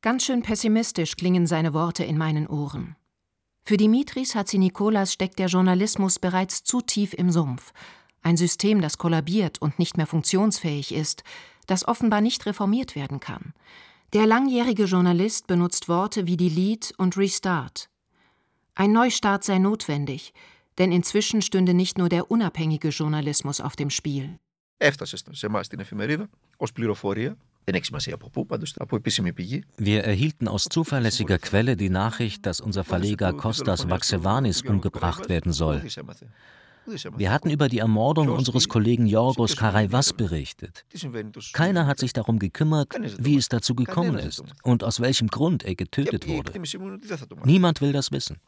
Ganz 0.00 0.24
schön 0.24 0.42
pessimistisch 0.42 1.16
klingen 1.16 1.46
seine 1.48 1.74
Worte 1.74 2.04
in 2.04 2.16
meinen 2.16 2.46
Ohren. 2.46 2.94
Für 3.64 3.76
Dimitris 3.76 4.36
Hatzinikolas 4.36 5.12
steckt 5.12 5.40
der 5.40 5.48
Journalismus 5.48 6.20
bereits 6.20 6.62
zu 6.62 6.82
tief 6.82 7.14
im 7.14 7.32
Sumpf. 7.32 7.72
Ein 8.22 8.36
System, 8.36 8.80
das 8.80 8.96
kollabiert 8.96 9.60
und 9.60 9.78
nicht 9.78 9.96
mehr 9.96 10.06
funktionsfähig 10.06 10.94
ist, 10.94 11.24
das 11.66 11.86
offenbar 11.86 12.20
nicht 12.20 12.46
reformiert 12.46 12.94
werden 12.94 13.20
kann. 13.20 13.52
Der 14.12 14.26
langjährige 14.26 14.84
Journalist 14.84 15.46
benutzt 15.46 15.88
Worte 15.88 16.26
wie 16.26 16.36
Delete 16.36 16.94
und 16.98 17.16
Restart. 17.16 17.88
Ein 18.74 18.92
Neustart 18.92 19.44
sei 19.44 19.58
notwendig, 19.58 20.32
denn 20.78 20.92
inzwischen 20.92 21.42
stünde 21.42 21.74
nicht 21.74 21.98
nur 21.98 22.08
der 22.08 22.30
unabhängige 22.30 22.88
Journalismus 22.88 23.60
auf 23.60 23.76
dem 23.76 23.90
Spiel. 23.90 24.38
Wir 29.78 30.04
erhielten 30.04 30.48
aus 30.48 30.64
zuverlässiger 30.64 31.38
Quelle 31.38 31.76
die 31.76 31.88
Nachricht, 31.88 32.44
dass 32.44 32.60
unser 32.60 32.84
Verleger 32.84 33.32
Kostas 33.32 33.88
Vaxevanis 33.88 34.62
umgebracht 34.62 35.28
werden 35.28 35.52
soll. 35.52 35.82
Wir 37.16 37.32
hatten 37.32 37.50
über 37.50 37.68
die 37.68 37.78
Ermordung 37.78 38.28
unseres 38.28 38.68
Kollegen 38.68 39.06
Yorgos 39.06 39.56
Karaivas 39.56 40.12
berichtet. 40.12 40.84
Keiner 41.52 41.86
hat 41.86 41.98
sich 41.98 42.12
darum 42.12 42.38
gekümmert, 42.38 42.94
wie 43.18 43.36
es 43.36 43.48
dazu 43.48 43.74
gekommen 43.74 44.18
ist 44.18 44.42
und 44.62 44.84
aus 44.84 45.00
welchem 45.00 45.28
Grund 45.28 45.64
er 45.64 45.74
getötet 45.74 46.28
wurde. 46.28 46.52
Niemand 47.44 47.80
will 47.80 47.92
das 47.92 48.12
wissen. 48.12 48.38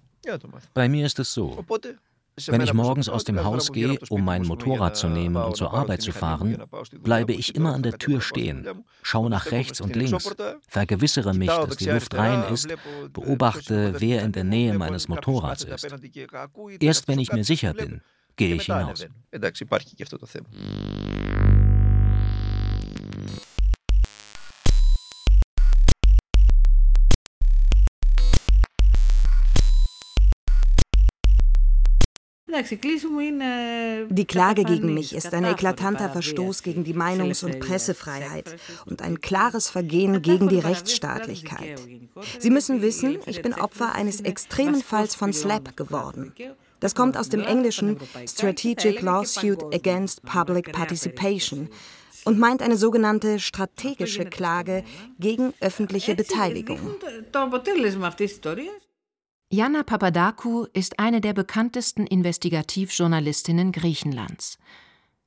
Bei 0.74 0.88
mir 0.88 1.06
ist 1.06 1.18
es 1.18 1.32
so. 1.32 1.64
Wenn 2.48 2.60
ich 2.60 2.74
morgens 2.74 3.08
aus 3.08 3.24
dem 3.24 3.42
Haus 3.42 3.72
gehe, 3.72 3.98
um 4.10 4.22
mein 4.22 4.42
Motorrad 4.42 4.94
zu 4.96 5.08
nehmen 5.08 5.36
und 5.36 5.56
zur 5.56 5.72
Arbeit 5.72 6.02
zu 6.02 6.12
fahren, 6.12 6.58
bleibe 7.02 7.32
ich 7.32 7.54
immer 7.54 7.74
an 7.74 7.82
der 7.82 7.96
Tür 7.96 8.20
stehen, 8.20 8.66
schaue 9.02 9.30
nach 9.30 9.52
rechts 9.52 9.80
und 9.80 9.96
links, 9.96 10.36
vergewissere 10.68 11.32
mich, 11.32 11.48
dass 11.48 11.78
die 11.78 11.88
Luft 11.88 12.14
rein 12.14 12.52
ist, 12.52 12.68
beobachte, 13.12 13.94
wer 14.00 14.22
in 14.22 14.32
der 14.32 14.44
Nähe 14.44 14.76
meines 14.76 15.08
Motorrads 15.08 15.64
ist. 15.64 15.88
Erst 16.80 17.08
wenn 17.08 17.18
ich 17.18 17.32
mir 17.32 17.44
sicher 17.44 17.72
bin, 17.72 18.02
κύριε 18.36 18.56
Χινός. 18.56 19.06
Εντάξει, 19.28 19.62
υπάρχει 19.62 19.94
και 19.94 20.02
αυτό 20.02 20.18
το 20.18 20.26
θέμα. 20.26 20.46
Die 34.20 34.28
Klage 34.34 34.64
gegen 34.64 34.94
mich 34.94 35.14
ist 35.14 35.32
ein 35.34 35.44
eklatanter 35.44 36.08
Verstoß 36.08 36.62
gegen 36.62 36.84
die 36.84 36.94
Meinungs- 36.94 37.44
und 37.44 37.60
Pressefreiheit 37.60 38.56
und 38.86 39.02
ein 39.02 39.20
klares 39.20 39.68
Vergehen 39.68 40.22
gegen 40.22 40.48
die 40.48 40.62
Rechtsstaatlichkeit. 40.70 41.78
Sie 42.38 42.52
müssen 42.56 42.80
wissen, 42.80 43.18
ich 43.26 43.42
bin 43.42 43.52
Opfer 43.66 43.94
eines 43.94 44.22
extremen 44.22 44.82
Falls 44.90 45.14
von 45.14 45.32
Slap 45.34 45.76
geworden. 45.76 46.32
Das 46.80 46.94
kommt 46.94 47.16
aus 47.16 47.28
dem 47.28 47.40
englischen 47.40 47.98
Strategic 48.28 49.00
Lawsuit 49.02 49.62
Against 49.74 50.22
Public 50.22 50.72
Participation 50.72 51.68
und 52.24 52.38
meint 52.38 52.60
eine 52.60 52.76
sogenannte 52.76 53.38
strategische 53.38 54.24
Klage 54.24 54.84
gegen 55.18 55.54
öffentliche 55.60 56.14
Beteiligung. 56.14 56.96
Jana 59.48 59.84
Papadakou 59.84 60.66
ist 60.72 60.98
eine 60.98 61.20
der 61.20 61.32
bekanntesten 61.32 62.04
Investigativjournalistinnen 62.04 63.70
Griechenlands. 63.70 64.58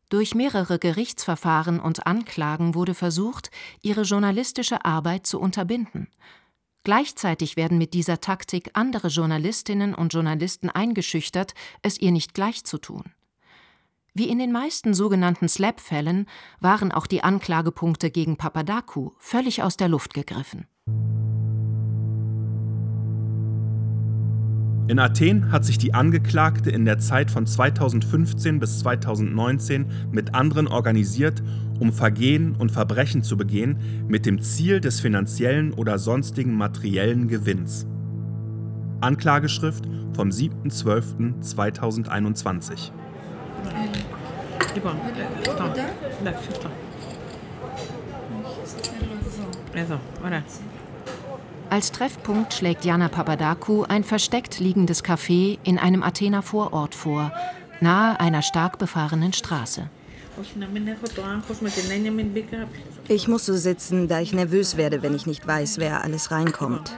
Durch 0.09 0.35
mehrere 0.35 0.77
Gerichtsverfahren 0.77 1.79
und 1.79 2.05
Anklagen 2.05 2.75
wurde 2.75 2.95
versucht, 2.95 3.49
ihre 3.81 4.01
journalistische 4.01 4.83
Arbeit 4.83 5.25
zu 5.25 5.39
unterbinden. 5.39 6.09
Gleichzeitig 6.89 7.55
werden 7.55 7.77
mit 7.77 7.93
dieser 7.93 8.19
Taktik 8.19 8.71
andere 8.73 9.09
Journalistinnen 9.09 9.93
und 9.93 10.11
Journalisten 10.11 10.71
eingeschüchtert, 10.71 11.53
es 11.83 11.99
ihr 11.99 12.09
nicht 12.09 12.33
gleich 12.33 12.63
zu 12.63 12.79
tun. 12.79 13.03
Wie 14.15 14.27
in 14.27 14.39
den 14.39 14.51
meisten 14.51 14.95
sogenannten 14.95 15.47
Slap-Fällen 15.47 16.25
waren 16.59 16.91
auch 16.91 17.05
die 17.05 17.23
Anklagepunkte 17.23 18.09
gegen 18.09 18.37
Papadakou 18.37 19.13
völlig 19.19 19.61
aus 19.61 19.77
der 19.77 19.87
Luft 19.87 20.15
gegriffen. 20.15 20.65
In 24.89 24.97
Athen 24.97 25.51
hat 25.51 25.65
sich 25.65 25.77
die 25.77 25.93
Angeklagte 25.93 26.71
in 26.71 26.83
der 26.83 26.97
Zeit 26.97 27.29
von 27.29 27.45
2015 27.45 28.59
bis 28.59 28.79
2019 28.79 29.85
mit 30.11 30.33
anderen 30.33 30.67
organisiert, 30.67 31.43
um 31.79 31.93
Vergehen 31.93 32.55
und 32.55 32.71
Verbrechen 32.71 33.21
zu 33.21 33.37
begehen, 33.37 33.77
mit 34.07 34.25
dem 34.25 34.41
Ziel 34.41 34.81
des 34.81 34.99
finanziellen 34.99 35.73
oder 35.73 35.99
sonstigen 35.99 36.55
materiellen 36.55 37.27
Gewinns. 37.27 37.85
Anklageschrift 38.99 39.85
vom 40.15 40.29
7.12.2021. 40.29 42.89
Voilà. 50.23 50.41
Als 51.71 51.91
Treffpunkt 51.91 52.55
schlägt 52.55 52.83
Jana 52.83 53.09
Papadakou 53.09 53.83
ein 53.83 54.03
versteckt 54.03 54.59
liegendes 54.59 55.03
Café 55.03 55.59
in 55.63 55.77
einem 55.77 56.01
Athener 56.01 56.41
Vorort 56.41 56.95
vor, 56.95 57.31
nahe 57.79 58.19
einer 58.19 58.41
stark 58.41 58.79
befahrenen 58.79 59.33
Straße. 59.33 59.87
Ich 63.07 63.27
muss 63.27 63.45
so 63.45 63.55
sitzen, 63.55 64.07
da 64.07 64.19
ich 64.19 64.33
nervös 64.33 64.77
werde, 64.77 65.03
wenn 65.03 65.15
ich 65.15 65.27
nicht 65.27 65.45
weiß, 65.45 65.77
wer 65.77 66.03
alles 66.03 66.31
reinkommt. 66.31 66.91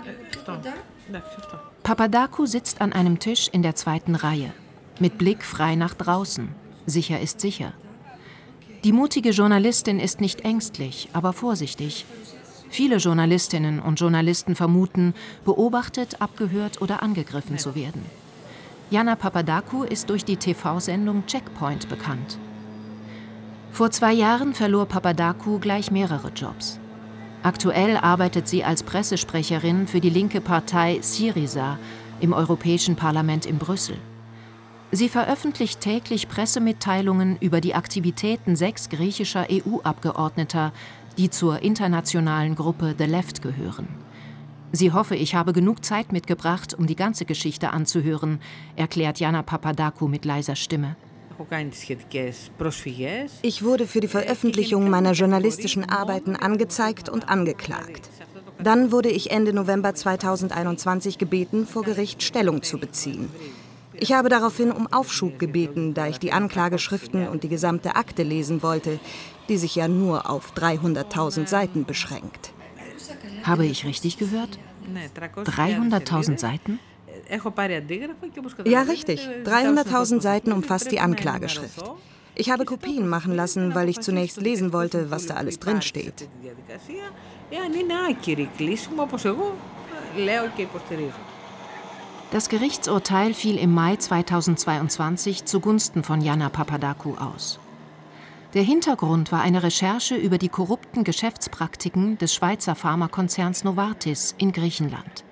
Papadakou 1.83 2.45
sitzt 2.45 2.79
an 2.79 2.93
einem 2.93 3.19
Tisch 3.19 3.49
in 3.51 3.63
der 3.63 3.75
zweiten 3.75 4.15
Reihe, 4.15 4.53
mit 4.99 5.17
Blick 5.17 5.43
frei 5.43 5.75
nach 5.75 5.95
draußen. 5.95 6.47
Sicher 6.85 7.19
ist 7.19 7.41
sicher. 7.41 7.73
Die 8.85 8.93
mutige 8.93 9.31
Journalistin 9.31 9.99
ist 9.99 10.21
nicht 10.21 10.41
ängstlich, 10.41 11.09
aber 11.13 11.33
vorsichtig 11.33 12.05
Viele 12.71 12.95
Journalistinnen 12.95 13.81
und 13.81 13.99
Journalisten 13.99 14.55
vermuten, 14.55 15.13
beobachtet, 15.43 16.21
abgehört 16.21 16.81
oder 16.81 17.03
angegriffen 17.03 17.57
zu 17.57 17.75
werden. 17.75 18.05
Jana 18.89 19.17
Papadakou 19.17 19.83
ist 19.83 20.09
durch 20.09 20.23
die 20.23 20.37
TV-Sendung 20.37 21.25
Checkpoint 21.25 21.89
bekannt. 21.89 22.37
Vor 23.73 23.91
zwei 23.91 24.13
Jahren 24.13 24.53
verlor 24.53 24.85
Papadakou 24.85 25.59
gleich 25.59 25.91
mehrere 25.91 26.29
Jobs. 26.29 26.79
Aktuell 27.43 27.97
arbeitet 27.97 28.47
sie 28.47 28.63
als 28.63 28.83
Pressesprecherin 28.83 29.85
für 29.85 29.99
die 29.99 30.09
linke 30.09 30.39
Partei 30.39 30.99
Syriza 31.01 31.77
im 32.21 32.31
Europäischen 32.31 32.95
Parlament 32.95 33.45
in 33.45 33.57
Brüssel. 33.57 33.97
Sie 34.93 35.09
veröffentlicht 35.09 35.81
täglich 35.81 36.27
Pressemitteilungen 36.27 37.37
über 37.39 37.59
die 37.59 37.75
Aktivitäten 37.75 38.57
sechs 38.57 38.89
griechischer 38.89 39.47
EU-Abgeordneter 39.49 40.73
die 41.17 41.29
zur 41.29 41.61
internationalen 41.61 42.55
Gruppe 42.55 42.95
The 42.97 43.05
Left 43.05 43.41
gehören. 43.41 43.87
Sie 44.71 44.91
hoffe, 44.91 45.15
ich 45.15 45.35
habe 45.35 45.51
genug 45.51 45.83
Zeit 45.83 46.13
mitgebracht, 46.13 46.73
um 46.73 46.87
die 46.87 46.95
ganze 46.95 47.25
Geschichte 47.25 47.71
anzuhören, 47.71 48.39
erklärt 48.77 49.19
Jana 49.19 49.43
Papadakou 49.43 50.07
mit 50.07 50.23
leiser 50.23 50.55
Stimme. 50.55 50.95
Ich 53.41 53.63
wurde 53.63 53.87
für 53.87 53.99
die 53.99 54.07
Veröffentlichung 54.07 54.89
meiner 54.89 55.11
journalistischen 55.11 55.89
Arbeiten 55.89 56.35
angezeigt 56.35 57.09
und 57.09 57.29
angeklagt. 57.29 58.09
Dann 58.63 58.91
wurde 58.91 59.09
ich 59.09 59.31
Ende 59.31 59.53
November 59.53 59.95
2021 59.95 61.17
gebeten, 61.17 61.65
vor 61.65 61.83
Gericht 61.83 62.21
Stellung 62.21 62.61
zu 62.61 62.77
beziehen. 62.77 63.29
Ich 63.93 64.13
habe 64.13 64.29
daraufhin 64.29 64.71
um 64.71 64.91
Aufschub 64.91 65.37
gebeten, 65.37 65.93
da 65.93 66.07
ich 66.07 66.17
die 66.17 66.31
Anklageschriften 66.31 67.27
und 67.27 67.43
die 67.43 67.49
gesamte 67.49 67.95
Akte 67.95 68.23
lesen 68.23 68.63
wollte, 68.63 68.99
die 69.49 69.57
sich 69.57 69.75
ja 69.75 69.87
nur 69.87 70.29
auf 70.29 70.53
300.000 70.53 71.47
Seiten 71.47 71.85
beschränkt. 71.85 72.53
Habe 73.43 73.65
ich 73.65 73.85
richtig 73.85 74.17
gehört? 74.17 74.59
300.000 75.35 76.37
Seiten? 76.37 76.79
Ja, 78.65 78.81
richtig. 78.81 79.27
300.000 79.45 80.21
Seiten 80.21 80.51
umfasst 80.51 80.91
die 80.91 80.99
Anklageschrift. 80.99 81.83
Ich 82.35 82.49
habe 82.49 82.65
Kopien 82.65 83.07
machen 83.07 83.35
lassen, 83.35 83.75
weil 83.75 83.89
ich 83.89 83.99
zunächst 83.99 84.37
lesen 84.41 84.73
wollte, 84.73 85.11
was 85.11 85.27
da 85.27 85.35
alles 85.35 85.59
drin 85.59 85.81
steht. 85.81 86.27
Das 92.31 92.47
Gerichtsurteil 92.47 93.33
fiel 93.33 93.57
im 93.57 93.73
Mai 93.73 93.97
2022 93.97 95.45
zugunsten 95.45 96.03
von 96.03 96.21
Jana 96.21 96.49
Papadakou 96.49 97.15
aus. 97.15 97.59
Der 98.53 98.63
Hintergrund 98.63 99.31
war 99.31 99.41
eine 99.41 99.63
Recherche 99.63 100.15
über 100.15 100.37
die 100.37 100.49
korrupten 100.49 101.05
Geschäftspraktiken 101.05 102.17
des 102.17 102.33
Schweizer 102.33 102.75
Pharmakonzerns 102.75 103.63
Novartis 103.63 104.35
in 104.37 104.51
Griechenland. 104.51 105.23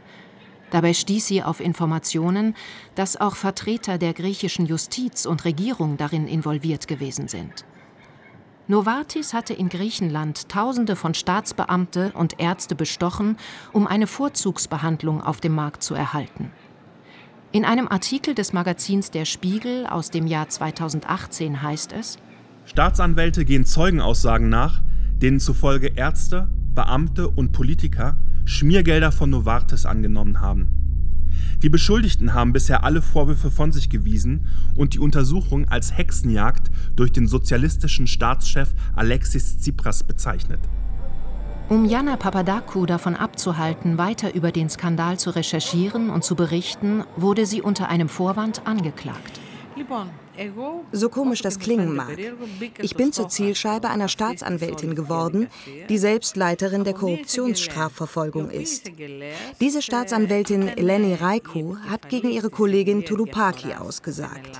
Dabei 0.72 0.94
stieß 0.94 1.28
sie 1.28 1.44
auf 1.44 1.60
Informationen, 1.60 2.56
dass 2.96 3.20
auch 3.20 3.36
Vertreter 3.36 3.98
der 3.98 4.14
griechischen 4.14 4.68
Justiz 4.68 5.26
und 5.26 5.44
Regierung 5.44 5.98
darin 5.98 6.28
involviert 6.28 6.88
gewesen 6.88 7.28
sind. 7.28 7.66
Novartis 8.68 9.34
hatte 9.34 9.54
in 9.54 9.68
Griechenland 9.68 10.48
Tausende 10.48 10.96
von 10.96 11.14
Staatsbeamte 11.14 12.14
und 12.14 12.40
Ärzte 12.40 12.76
bestochen, 12.76 13.36
um 13.74 13.86
eine 13.86 14.08
Vorzugsbehandlung 14.08 15.22
auf 15.22 15.42
dem 15.42 15.56
Markt 15.56 15.84
zu 15.84 15.94
erhalten. 15.94 16.54
In 17.52 17.66
einem 17.66 17.90
Artikel 17.90 18.34
des 18.34 18.54
Magazins 18.54 19.12
Der 19.12 19.26
Spiegel 19.26 19.88
aus 19.88 20.10
dem 20.10 20.26
Jahr 20.26 20.48
2018 20.48 21.64
heißt 21.64 21.92
es, 21.92 22.18
Staatsanwälte 22.70 23.46
gehen 23.46 23.66
Zeugenaussagen 23.66 24.48
nach, 24.48 24.82
denen 25.22 25.40
zufolge 25.40 25.88
Ärzte, 25.88 26.48
Beamte 26.76 27.28
und 27.28 27.52
Politiker 27.52 28.16
Schmiergelder 28.46 29.12
von 29.12 29.32
Novartis 29.32 29.86
angenommen 29.86 30.40
haben. 30.40 30.68
Die 31.64 31.70
Beschuldigten 31.70 32.34
haben 32.34 32.54
bisher 32.54 32.84
alle 32.84 33.02
Vorwürfe 33.02 33.50
von 33.50 33.72
sich 33.72 33.90
gewiesen 33.90 34.48
und 34.76 34.94
die 34.94 35.00
Untersuchung 35.00 35.68
als 35.68 35.98
Hexenjagd 35.98 36.70
durch 36.96 37.12
den 37.12 37.28
sozialistischen 37.28 38.08
Staatschef 38.08 38.70
Alexis 38.96 39.58
Tsipras 39.58 40.04
bezeichnet. 40.04 40.60
Um 41.70 41.86
Jana 41.86 42.18
Papadakou 42.18 42.86
davon 42.86 43.16
abzuhalten, 43.16 43.98
weiter 43.98 44.34
über 44.36 44.52
den 44.52 44.70
Skandal 44.70 45.20
zu 45.20 45.32
recherchieren 45.32 46.10
und 46.10 46.24
zu 46.24 46.36
berichten, 46.36 47.04
wurde 47.16 47.46
sie 47.46 47.62
unter 47.62 47.90
einem 47.90 48.10
Vorwand 48.10 48.66
angeklagt. 48.66 49.40
So 50.92 51.10
komisch 51.10 51.42
das 51.42 51.60
klingen 51.60 51.96
mag. 51.96 52.18
Ich 52.82 52.96
bin 52.96 53.12
zur 53.12 53.30
Zielscheibe 53.30 53.90
einer 53.90 54.08
Staatsanwältin 54.08 54.96
geworden, 54.96 55.48
die 55.90 55.98
selbst 55.98 56.36
Leiterin 56.36 56.84
der 56.84 56.94
Korruptionsstrafverfolgung 56.94 58.50
ist. 58.50 58.92
Diese 59.60 59.82
Staatsanwältin 59.82 60.68
Eleni 60.68 61.16
Raikou 61.16 61.78
hat 61.90 62.10
gegen 62.10 62.30
ihre 62.30 62.50
Kollegin 62.50 63.06
Tulupaki 63.06 63.74
ausgesagt. 63.74 64.60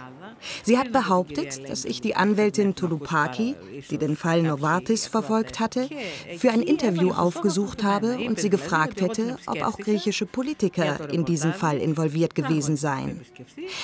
Sie 0.64 0.78
hat 0.78 0.92
behauptet, 0.92 1.70
dass 1.70 1.86
ich 1.86 2.02
die 2.02 2.16
Anwältin 2.16 2.76
Tulupaki, 2.76 3.56
die 3.90 3.98
den 3.98 4.16
Fall 4.16 4.44
Novartis 4.44 5.08
verfolgt 5.08 5.60
hatte, 5.60 5.90
für 6.38 6.52
ein 6.52 6.62
Interview 6.62 7.12
aufgesucht 7.12 7.84
habe 7.84 8.18
und 8.18 8.40
sie 8.40 8.50
gefragt 8.50 9.02
hätte, 9.02 9.38
ob 9.46 9.62
auch 9.62 9.78
griechische 9.78 10.26
Politiker 10.26 11.10
in 11.12 11.26
diesem 11.26 11.54
Fall 11.54 11.78
involviert 11.78 12.36
gewesen 12.36 12.78
seien. 12.78 13.22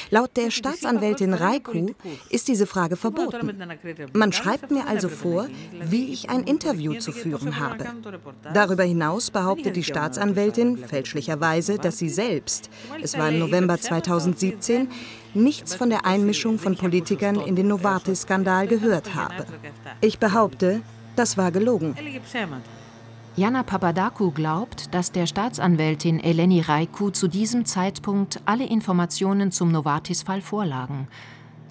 Laut 0.09 0.35
der 0.35 0.51
Staatsanwältin 0.51 1.33
Raiku 1.33 1.93
ist 2.29 2.47
diese 2.47 2.65
Frage 2.65 2.95
verboten. 2.95 3.51
Man 4.13 4.33
schreibt 4.33 4.71
mir 4.71 4.87
also 4.87 5.09
vor, 5.09 5.47
wie 5.89 6.11
ich 6.11 6.29
ein 6.29 6.43
Interview 6.43 6.95
zu 6.95 7.11
führen 7.11 7.59
habe. 7.59 7.85
Darüber 8.53 8.83
hinaus 8.83 9.31
behauptet 9.31 9.75
die 9.75 9.83
Staatsanwältin 9.83 10.77
fälschlicherweise, 10.77 11.77
dass 11.77 11.97
sie 11.97 12.09
selbst, 12.09 12.69
es 13.01 13.17
war 13.17 13.29
im 13.29 13.39
November 13.39 13.79
2017, 13.79 14.89
nichts 15.35 15.75
von 15.75 15.89
der 15.89 16.05
Einmischung 16.05 16.57
von 16.59 16.75
Politikern 16.75 17.35
in 17.35 17.55
den 17.55 17.67
Novartis-Skandal 17.67 18.67
gehört 18.67 19.15
habe. 19.15 19.45
Ich 20.01 20.19
behaupte, 20.19 20.81
das 21.15 21.37
war 21.37 21.51
gelogen. 21.51 21.95
Jana 23.37 23.63
Papadakou 23.63 24.31
glaubt, 24.31 24.93
dass 24.93 25.11
der 25.11 25.27
Staatsanwältin 25.27 26.21
Eleni 26.21 26.61
Raiku 26.61 27.09
zu 27.09 27.27
diesem 27.27 27.65
Zeitpunkt 27.65 28.39
alle 28.45 28.65
Informationen 28.65 29.51
zum 29.51 29.71
Novartis-Fall 29.71 30.41
vorlagen. 30.41 31.09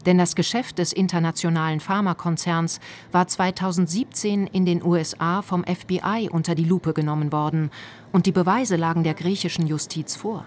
Denn 0.05 0.18
das 0.18 0.35
Geschäft 0.35 0.79
des 0.79 0.92
internationalen 0.92 1.81
Pharmakonzerns 1.81 2.81
war 3.12 3.27
2017 3.27 4.46
in 4.46 4.66
den 4.66 4.85
USA 4.85 5.40
vom 5.40 5.64
FBI 5.64 6.29
unter 6.31 6.55
die 6.55 6.64
Lupe 6.64 6.92
genommen 6.92 7.33
worden 7.33 7.70
und 8.12 8.27
die 8.27 8.33
Beweise 8.33 8.77
lagen 8.77 9.03
der 9.03 9.14
griechischen 9.14 9.66
Justiz 9.66 10.16
vor. 10.16 10.44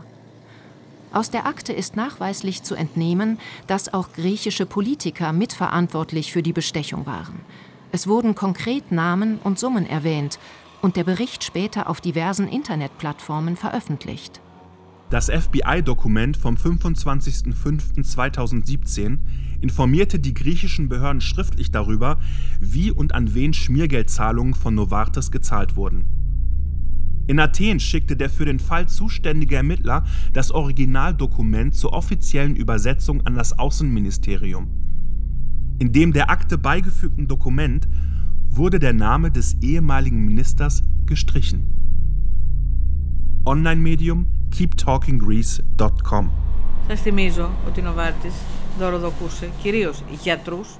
Aus 1.14 1.32
der 1.32 1.46
Akte 1.46 1.74
ist 1.74 1.96
nachweislich 1.96 2.64
zu 2.64 2.76
entnehmen, 2.76 3.40
dass 3.66 3.94
auch 3.94 4.12
griechische 4.12 4.66
Politiker 4.66 5.34
mitverantwortlich 5.34 6.34
für 6.34 6.44
die 6.44 6.54
Bestechung 6.54 7.06
waren. 7.06 7.40
Es 7.92 8.08
wurden 8.08 8.36
konkret 8.36 8.92
Namen 8.92 9.40
und 9.44 9.58
Summen 9.58 9.86
erwähnt 9.86 10.38
und 10.82 10.98
der 10.98 11.06
Bericht 11.06 11.44
später 11.44 11.90
auf 11.90 12.02
diversen 12.02 12.48
Internetplattformen 12.48 13.56
veröffentlicht. 13.56 14.42
Das 15.10 15.30
FBI-Dokument 15.30 16.36
vom 16.36 16.56
25.05.2017 16.56 19.20
informierte 19.62 20.20
die 20.20 20.34
griechischen 20.34 20.90
Behörden 20.90 21.22
schriftlich 21.22 21.72
darüber, 21.72 22.20
wie 22.60 22.92
und 22.92 23.16
an 23.16 23.34
wen 23.34 23.54
Schmiergeldzahlungen 23.54 24.54
von 24.54 24.76
Novartis 24.76 25.32
gezahlt 25.32 25.78
wurden. 25.78 26.17
In 27.28 27.40
Athen 27.40 27.80
schickte 27.82 28.16
der 28.16 28.30
für 28.30 28.46
den 28.46 28.60
Fall 28.60 28.88
zuständige 28.88 29.58
Ermittler 29.58 30.06
das 30.32 30.52
Originaldokument 30.52 31.76
zur 31.76 31.92
offiziellen 31.94 32.56
Übersetzung 32.56 33.26
an 33.28 33.36
das 33.36 33.60
Außenministerium. 33.60 34.70
In 35.80 35.92
dem 35.92 36.14
der 36.14 36.30
Akte 36.30 36.58
beigefügten 36.58 37.28
Dokument 37.28 37.88
wurde 38.50 38.80
der 38.80 38.94
Name 38.94 39.30
des 39.30 39.58
ehemaligen 39.62 40.26
Ministers 40.26 40.84
gestrichen. 41.06 41.64
Online-Medium 43.46 44.26
keeptalkinggreece.com. 44.52 46.32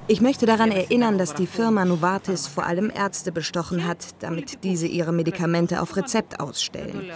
Ich 0.06 0.20
möchte 0.20 0.46
daran 0.46 0.70
erinnern, 0.70 1.18
dass 1.18 1.34
die 1.34 1.46
Firma 1.46 1.84
Novartis 1.84 2.46
vor 2.46 2.64
allem 2.64 2.90
Ärzte 2.94 3.32
bestochen 3.32 3.86
hat, 3.86 4.14
damit 4.20 4.62
diese 4.62 4.86
ihre 4.86 5.12
Medikamente 5.12 5.82
auf 5.82 5.96
Rezept 5.96 6.38
ausstellen. 6.38 7.10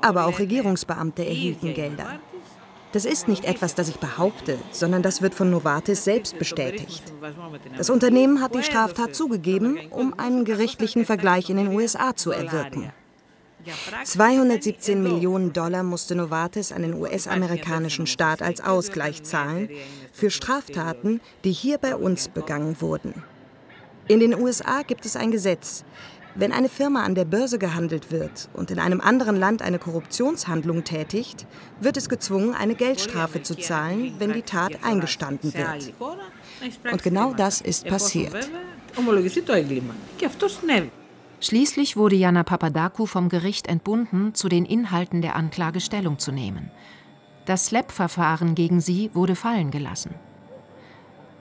Aber 0.00 0.26
auch 0.26 0.38
Regierungsbeamte 0.38 1.26
erhielten 1.26 1.74
Gelder. 1.74 2.20
Das 2.92 3.04
ist 3.04 3.28
nicht 3.28 3.44
etwas, 3.44 3.74
das 3.74 3.88
ich 3.88 3.98
behaupte, 3.98 4.58
sondern 4.70 5.02
das 5.02 5.20
wird 5.20 5.34
von 5.34 5.50
Novartis 5.50 6.04
selbst 6.04 6.38
bestätigt. 6.38 7.02
Das 7.76 7.90
Unternehmen 7.90 8.40
hat 8.40 8.54
die 8.54 8.62
Straftat 8.62 9.14
zugegeben, 9.14 9.78
um 9.90 10.14
einen 10.18 10.44
gerichtlichen 10.44 11.04
Vergleich 11.04 11.50
in 11.50 11.58
den 11.58 11.68
USA 11.68 12.16
zu 12.16 12.30
erwirken. 12.30 12.92
217 14.04 15.02
Millionen 15.02 15.52
Dollar 15.52 15.82
musste 15.82 16.14
Novartis 16.14 16.72
an 16.72 16.82
den 16.82 16.94
US-amerikanischen 16.94 18.06
Staat 18.06 18.40
als 18.40 18.60
Ausgleich 18.60 19.22
zahlen 19.24 19.68
für 20.18 20.30
Straftaten, 20.30 21.20
die 21.44 21.52
hier 21.52 21.78
bei 21.78 21.94
uns 21.94 22.28
begangen 22.28 22.80
wurden. 22.80 23.22
In 24.08 24.20
den 24.20 24.34
USA 24.34 24.82
gibt 24.82 25.06
es 25.06 25.16
ein 25.16 25.30
Gesetz. 25.30 25.84
Wenn 26.34 26.52
eine 26.52 26.68
Firma 26.68 27.04
an 27.04 27.14
der 27.14 27.24
Börse 27.24 27.58
gehandelt 27.58 28.10
wird 28.10 28.48
und 28.52 28.70
in 28.70 28.78
einem 28.78 29.00
anderen 29.00 29.36
Land 29.36 29.62
eine 29.62 29.78
Korruptionshandlung 29.78 30.84
tätigt, 30.84 31.46
wird 31.80 31.96
es 31.96 32.08
gezwungen, 32.08 32.54
eine 32.54 32.74
Geldstrafe 32.74 33.42
zu 33.42 33.56
zahlen, 33.56 34.14
wenn 34.18 34.32
die 34.32 34.42
Tat 34.42 34.84
eingestanden 34.84 35.54
wird. 35.54 35.92
Und 36.90 37.02
genau 37.02 37.32
das 37.34 37.60
ist 37.60 37.86
passiert. 37.86 38.50
Schließlich 41.40 41.96
wurde 41.96 42.16
Jana 42.16 42.42
Papadakou 42.42 43.06
vom 43.06 43.28
Gericht 43.28 43.68
entbunden, 43.68 44.34
zu 44.34 44.48
den 44.48 44.64
Inhalten 44.64 45.22
der 45.22 45.36
Anklage 45.36 45.80
Stellung 45.80 46.18
zu 46.18 46.32
nehmen. 46.32 46.70
Das 47.48 47.64
SLAP-Verfahren 47.64 48.54
gegen 48.54 48.82
sie 48.82 49.10
wurde 49.14 49.34
fallen 49.34 49.70
gelassen. 49.70 50.14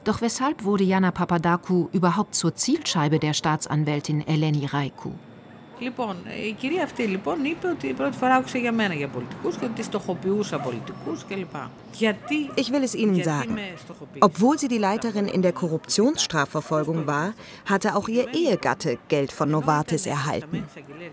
Doch 0.05 0.21
weshalb 0.21 0.63
wurde 0.63 0.85
Jana 0.85 1.11
Papadakou 1.11 1.89
überhaupt 1.91 2.33
zur 2.33 2.55
Zielscheibe 2.55 3.19
der 3.19 3.33
Staatsanwältin 3.33 4.25
Eleni 4.25 4.67
Raikou? 4.67 5.11
Λοιπόν, 5.82 6.16
η 6.48 6.52
κυρία 6.52 6.82
αυτή 6.82 7.02
λοιπόν 7.02 7.44
είπε 7.44 7.66
ότι 7.66 7.92
πρώτη 7.92 8.16
φορά 8.16 8.34
άκουσε 8.34 8.58
για 8.58 8.72
μένα 8.72 8.94
για 8.94 9.08
πολιτικούς 9.08 9.56
και 9.56 9.64
ότι 9.64 9.82
στοχοποιούσα 9.82 10.58
πολιτικούς 10.58 11.24
κλπ. 11.28 11.54
Γιατί, 11.92 12.50
ich 12.56 12.70
will 12.70 12.84
es 12.84 12.94
Ihnen 12.94 13.22
sagen. 13.24 13.58
Obwohl 14.20 14.58
sie 14.58 14.68
die 14.68 14.78
Leiterin 14.78 15.26
in 15.26 15.42
der 15.42 15.52
Korruptionsstrafverfolgung 15.52 17.06
war, 17.06 17.34
hatte 17.64 17.88
auch 17.96 18.08
ihr 18.08 18.26
Ehegatte 18.32 18.98
Geld 19.08 19.32
von 19.32 19.50
Novartis 19.50 20.06
erhalten. 20.06 20.64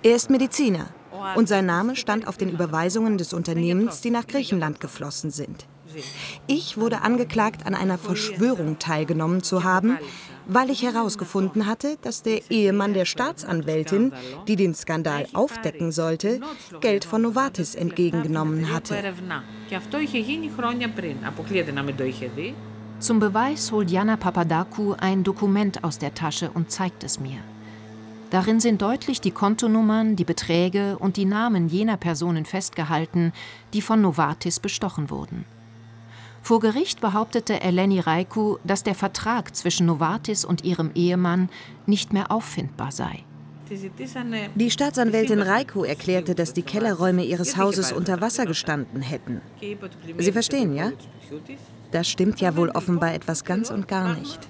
Er 0.04 0.16
ist 0.16 0.30
Mediziner 0.30 0.88
und 1.36 1.48
sein 1.48 1.66
Name 1.66 1.96
stand 1.96 2.28
auf 2.28 2.38
den 2.38 2.50
Überweisungen 2.50 3.18
des 3.18 3.34
Unternehmens, 3.34 4.02
die 4.02 4.12
nach 4.18 4.28
Griechenland 4.28 4.80
geflossen 4.80 5.32
sind. 5.32 5.66
Ich 6.47 6.77
wurde 6.77 7.03
angeklagt, 7.03 7.67
an 7.67 7.75
einer 7.75 7.99
Verschwörung 7.99 8.79
teilgenommen 8.79 9.43
zu 9.43 9.65
haben, 9.65 9.99
weil 10.47 10.71
ich 10.71 10.83
herausgefunden 10.83 11.67
hatte, 11.67 11.97
dass 12.03 12.23
der 12.23 12.51
Ehemann 12.51 12.95
der 12.95 13.05
Staatsanwältin, 13.05 14.13
die 14.47 14.57
den 14.57 14.75
Skandal 14.75 15.27
aufdecken 15.33 15.93
sollte, 15.93 16.41
Geld 16.81 17.05
von 17.05 17.23
Novartis 17.23 17.75
entgegengenommen 17.75 18.73
hatte. 18.73 18.97
Zum 23.01 23.21
Beweis 23.21 23.73
holt 23.73 23.91
Jana 23.91 24.17
Papadakou 24.17 24.95
ein 24.99 25.25
Dokument 25.25 25.85
aus 25.85 25.99
der 25.99 26.15
Tasche 26.15 26.51
und 26.53 26.71
zeigt 26.71 27.05
es 27.05 27.21
mir. 27.21 27.39
Darin 28.31 28.59
sind 28.59 28.83
deutlich 28.83 29.21
die 29.21 29.31
Kontonummern, 29.31 30.17
die 30.17 30.25
Beträge 30.25 30.99
und 30.99 31.17
die 31.17 31.25
Namen 31.25 31.69
jener 31.69 31.97
Personen 31.97 32.45
festgehalten, 32.45 33.33
die 33.73 33.81
von 33.81 34.01
Novartis 34.01 34.59
bestochen 34.59 35.11
wurden. 35.11 35.45
Vor 36.45 36.61
Gericht 36.61 37.01
behauptete 37.01 37.63
Eleni 37.63 38.01
Raiku, 38.01 38.59
dass 38.65 38.83
der 38.83 38.95
Vertrag 38.95 39.57
zwischen 39.57 39.87
Novartis 39.87 40.45
und 40.45 40.63
ihrem 40.63 40.91
Ehemann 40.95 41.49
nicht 41.87 42.13
mehr 42.13 42.31
auffindbar 42.31 42.93
sei. 42.93 43.25
Die 44.55 44.71
Staatsanwältin 44.71 45.41
Raiku 45.41 45.85
erklärte, 45.85 46.35
dass 46.35 46.53
die 46.53 46.61
Kellerräume 46.61 47.25
ihres 47.25 47.57
Hauses 47.57 47.93
unter 47.93 48.21
Wasser 48.21 48.45
gestanden 48.45 49.01
hätten. 49.01 49.41
Sie 50.19 50.33
verstehen, 50.33 50.77
ja? 50.77 50.93
Das 51.93 52.11
stimmt 52.11 52.43
ja 52.43 52.57
wohl 52.57 52.69
offenbar 52.69 53.15
etwas 53.15 53.47
ganz 53.47 53.71
und 53.71 53.89
gar 53.89 54.13
nicht. 54.15 54.41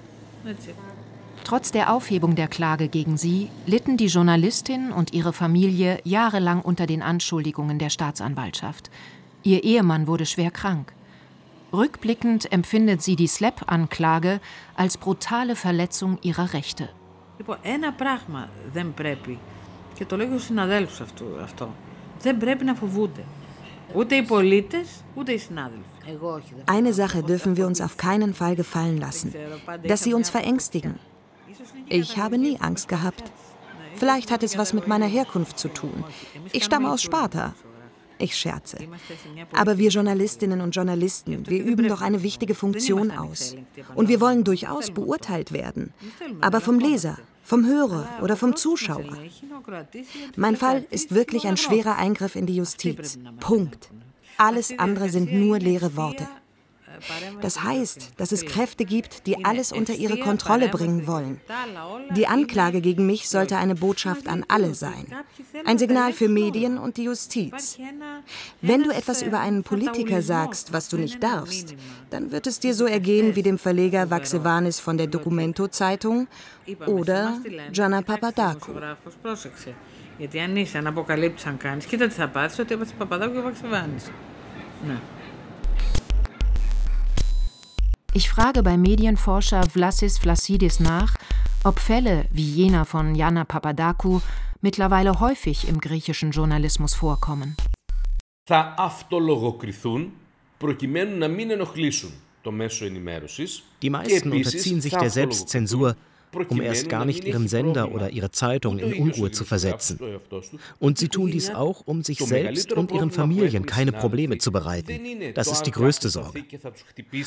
Trotz 1.45 1.71
der 1.71 1.93
Aufhebung 1.93 2.35
der 2.35 2.49
Klage 2.49 2.89
gegen 2.89 3.15
sie 3.15 3.49
litten 3.65 3.95
die 3.95 4.07
Journalistin 4.07 4.91
und 4.91 5.13
ihre 5.13 5.31
Familie 5.31 5.99
jahrelang 6.03 6.61
unter 6.61 6.87
den 6.87 7.01
Anschuldigungen 7.01 7.79
der 7.79 7.89
Staatsanwaltschaft. 7.89 8.91
Ihr 9.43 9.63
Ehemann 9.63 10.07
wurde 10.07 10.25
schwer 10.25 10.51
krank. 10.51 10.91
Rückblickend 11.72 12.52
empfindet 12.52 13.02
sie 13.02 13.16
die 13.16 13.28
SLAP-Anklage 13.28 14.40
als 14.74 14.96
brutale 14.96 15.54
Verletzung 15.54 16.18
ihrer 16.22 16.52
Rechte. 16.52 16.88
Λοιπόν, 17.38 17.56
ένα 17.62 17.92
πράγμα 17.92 18.48
δεν 18.72 18.94
πρέπει, 18.94 19.38
και 19.94 20.04
το 20.04 20.16
λέω 20.16 20.26
και 20.26 20.32
στους 20.32 20.44
συναδέλφους 20.44 21.00
αυτό, 21.00 21.24
αυτό, 21.42 21.74
δεν 22.22 22.38
πρέπει 22.38 22.64
να 22.64 22.74
φοβούνται. 22.74 23.24
Ούτε 23.94 24.14
οι 24.14 24.22
πολίτες, 24.22 24.88
ούτε 25.14 25.32
οι 25.32 25.38
συνάδελφοι. 25.38 25.84
Eine 26.66 26.92
Sache 26.92 27.22
dürfen 27.22 27.56
wir 27.56 27.66
uns 27.66 27.80
auf 27.80 27.96
keinen 27.96 28.32
Fall 28.34 28.54
gefallen 28.56 28.98
lassen, 28.98 29.32
dass 29.90 30.02
sie 30.02 30.14
uns 30.14 30.28
verängstigen. 30.30 30.98
Ich 31.88 32.18
habe 32.18 32.36
nie 32.38 32.56
Angst 32.60 32.88
gehabt. 32.88 33.24
Vielleicht 33.94 34.30
hat 34.32 34.42
es 34.42 34.56
was 34.56 34.72
mit 34.72 34.86
meiner 34.86 35.06
Herkunft 35.06 35.58
zu 35.58 35.68
tun. 35.68 36.04
Ich 36.52 36.64
stamme 36.64 36.90
aus 36.90 37.02
Sparta. 37.02 37.54
Ich 38.17 38.35
scherze. 38.35 38.77
Aber 39.53 39.77
wir 39.77 39.89
Journalistinnen 39.89 40.61
und 40.61 40.71
Journalisten, 40.71 41.47
wir 41.47 41.63
üben 41.63 41.87
doch 41.87 42.01
eine 42.01 42.23
wichtige 42.23 42.55
Funktion 42.55 43.11
aus. 43.11 43.55
Und 43.93 44.09
wir 44.09 44.21
wollen 44.21 44.43
durchaus 44.43 44.91
beurteilt 44.91 45.51
werden. 45.51 45.93
Aber 46.41 46.61
vom 46.61 46.79
Leser, 46.79 47.17
vom 47.43 47.65
Hörer 47.65 48.07
oder 48.21 48.35
vom 48.35 48.55
Zuschauer. 48.55 49.17
Mein 50.35 50.55
Fall 50.55 50.85
ist 50.89 51.13
wirklich 51.13 51.47
ein 51.47 51.57
schwerer 51.57 51.97
Eingriff 51.97 52.35
in 52.35 52.45
die 52.45 52.55
Justiz. 52.55 53.19
Punkt. 53.39 53.89
Alles 54.37 54.77
andere 54.77 55.09
sind 55.09 55.31
nur 55.31 55.59
leere 55.59 55.95
Worte. 55.95 56.27
Das 57.40 57.62
heißt, 57.62 58.10
dass 58.16 58.32
es 58.32 58.44
Kräfte 58.44 58.84
gibt, 58.84 59.26
die 59.26 59.44
alles 59.44 59.72
unter 59.72 59.94
ihre 59.94 60.18
Kontrolle 60.18 60.68
bringen 60.68 61.06
wollen. 61.06 61.40
Die 62.16 62.26
Anklage 62.26 62.80
gegen 62.80 63.06
mich 63.06 63.28
sollte 63.28 63.56
eine 63.56 63.74
Botschaft 63.74 64.28
an 64.28 64.44
alle 64.48 64.74
sein. 64.74 65.06
Ein 65.64 65.78
Signal 65.78 66.12
für 66.12 66.28
Medien 66.28 66.78
und 66.78 66.96
die 66.96 67.04
Justiz. 67.04 67.78
Wenn 68.60 68.82
du 68.82 68.90
etwas 68.90 69.22
über 69.22 69.40
einen 69.40 69.62
Politiker 69.62 70.20
sagst, 70.20 70.72
was 70.72 70.88
du 70.88 70.96
nicht 70.98 71.22
darfst, 71.22 71.74
dann 72.10 72.32
wird 72.32 72.46
es 72.46 72.58
dir 72.60 72.74
so 72.74 72.86
ergehen 72.86 73.36
wie 73.36 73.42
dem 73.42 73.58
Verleger 73.58 74.10
Vaxevanis 74.10 74.80
von 74.80 74.96
der 74.98 75.06
Documento-Zeitung 75.06 76.26
oder 76.86 77.40
Gianna 77.72 78.02
Papadakou. 78.02 78.72
Γιατί 80.18 80.40
αν 80.40 80.56
είσαι 80.56 80.80
να 80.80 80.88
αποκαλύψει 80.88 81.48
αν 81.48 81.56
κάνεις, 81.56 81.84
κοίτα 81.86 82.06
τι 82.06 82.14
θα 82.14 82.28
πάθεις, 82.28 82.58
ότι 82.58 82.74
έπαθε 82.74 82.92
Παπαδάκου 82.98 83.32
και 83.34 83.40
Βαξεβάνης. 83.40 84.10
Ναι. 84.86 84.98
Ich 88.14 88.28
frage 88.28 88.62
bei 88.62 88.76
Medienforscher 88.76 89.62
Vlasis 89.70 90.18
Vlassidis 90.18 90.80
nach, 90.80 91.14
ob 91.64 91.78
Fälle 91.78 92.26
wie 92.32 92.50
jener 92.60 92.84
von 92.84 93.14
Jana 93.14 93.44
Papadakou 93.44 94.20
mittlerweile 94.60 95.20
häufig 95.20 95.68
im 95.68 95.78
griechischen 95.80 96.30
Journalismus 96.30 96.94
vorkommen. 96.94 97.54
Θα 98.44 98.74
αυτολογοκριθούν 98.78 100.12
προκειμένου 100.58 101.18
να 101.18 101.28
μην 101.28 101.50
ενοχλήσουν 101.50 102.12
το 102.42 102.50
μέσο 102.50 102.84
ενημέρωσης. 102.84 103.62
Die 103.82 103.90
meisten 103.90 104.32
unterziehen 104.32 104.80
sich 104.80 104.96
der 104.96 105.10
Selbstzensur, 105.10 105.96
um 106.49 106.61
erst 106.61 106.89
gar 106.89 107.05
nicht 107.05 107.23
ihren 107.23 107.47
Sender 107.47 107.91
oder 107.91 108.09
ihre 108.11 108.31
Zeitung 108.31 108.79
in 108.79 108.93
Unruhe 108.93 109.31
zu 109.31 109.45
versetzen. 109.45 109.99
Und 110.79 110.97
sie 110.97 111.09
tun 111.09 111.31
dies 111.31 111.49
auch, 111.49 111.81
um 111.85 112.03
sich 112.03 112.19
selbst 112.19 112.73
und 112.73 112.91
ihren 112.91 113.11
Familien 113.11 113.65
keine 113.65 113.91
Probleme 113.91 114.37
zu 114.37 114.51
bereiten. 114.51 114.99
Das 115.33 115.51
ist 115.51 115.63
die 115.63 115.71
größte 115.71 116.09
Sorge. 116.09 116.43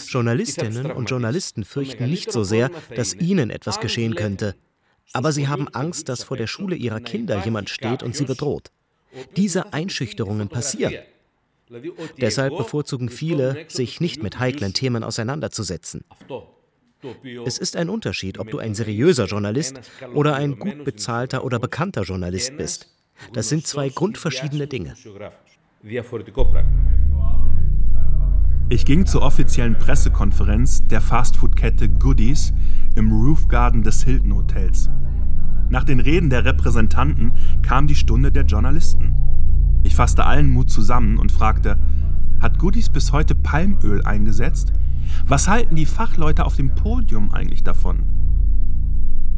Journalistinnen 0.09 0.91
und 0.91 1.11
Journalisten 1.11 1.65
fürchten 1.65 2.09
nicht 2.09 2.33
so 2.33 2.45
sehr, 2.45 2.71
dass 2.95 3.15
ihnen 3.15 3.51
etwas 3.51 3.81
geschehen 3.81 4.15
könnte, 4.15 4.55
aber 5.13 5.33
sie 5.33 5.49
haben 5.49 5.69
Angst, 5.69 6.09
dass 6.09 6.23
vor 6.23 6.37
der 6.37 6.47
Schule 6.47 6.77
ihrer 6.77 7.01
Kinder 7.01 7.45
jemand 7.45 7.71
steht 7.71 8.03
und 8.03 8.15
sie 8.15 8.25
bedroht. 8.25 8.71
Diese 9.37 9.73
Einschüchterungen 9.73 10.49
passieren. 10.49 10.95
Deshalb 12.19 12.57
bevorzugen 12.57 13.09
viele, 13.09 13.67
sich 13.69 14.01
nicht 14.01 14.23
mit 14.23 14.39
heiklen 14.39 14.73
Themen 14.73 15.05
auseinanderzusetzen. 15.05 16.05
Es 17.45 17.59
ist 17.59 17.77
ein 17.77 17.89
Unterschied, 17.89 18.39
ob 18.39 18.51
du 18.51 18.59
ein 18.59 18.75
seriöser 18.75 19.27
Journalist 19.27 19.81
oder 20.15 20.35
ein 20.35 20.59
gut 20.59 20.85
bezahlter 20.85 21.45
oder 21.45 21.59
bekannter 21.59 22.03
Journalist 22.03 22.57
bist. 22.57 22.93
Das 23.33 23.49
sind 23.49 23.67
zwei 23.67 23.89
grundverschiedene 23.89 24.67
Dinge. 24.67 24.95
Ich 28.71 28.85
ging 28.85 29.07
zur 29.07 29.23
offiziellen 29.23 29.79
Pressekonferenz 29.79 30.87
der 30.89 31.01
Fastfood-Kette 31.01 31.89
Goodies 31.89 32.53
im 32.97 33.13
Roof 33.13 33.49
Garden 33.49 33.83
des 33.83 34.03
Hilton 34.03 34.35
Hotels. 34.35 34.91
Nach 35.71 35.85
den 35.85 36.01
Reden 36.01 36.31
der 36.31 36.45
Repräsentanten 36.45 37.33
kam 37.63 37.87
die 37.87 37.95
Stunde 37.95 38.33
der 38.33 38.45
Journalisten. 38.45 39.15
Ich 39.85 39.95
fasste 39.95 40.27
allen 40.27 40.51
Mut 40.51 40.71
zusammen 40.71 41.19
und 41.19 41.31
fragte, 41.31 41.79
hat 42.41 42.59
Goodies 42.59 42.91
bis 42.91 43.13
heute 43.13 43.35
Palmöl 43.35 44.03
eingesetzt? 44.05 44.73
Was 45.28 45.48
halten 45.48 45.76
die 45.76 45.86
Fachleute 45.86 46.46
auf 46.46 46.56
dem 46.56 46.70
Podium 46.76 47.32
eigentlich 47.34 47.64
davon? 47.64 47.98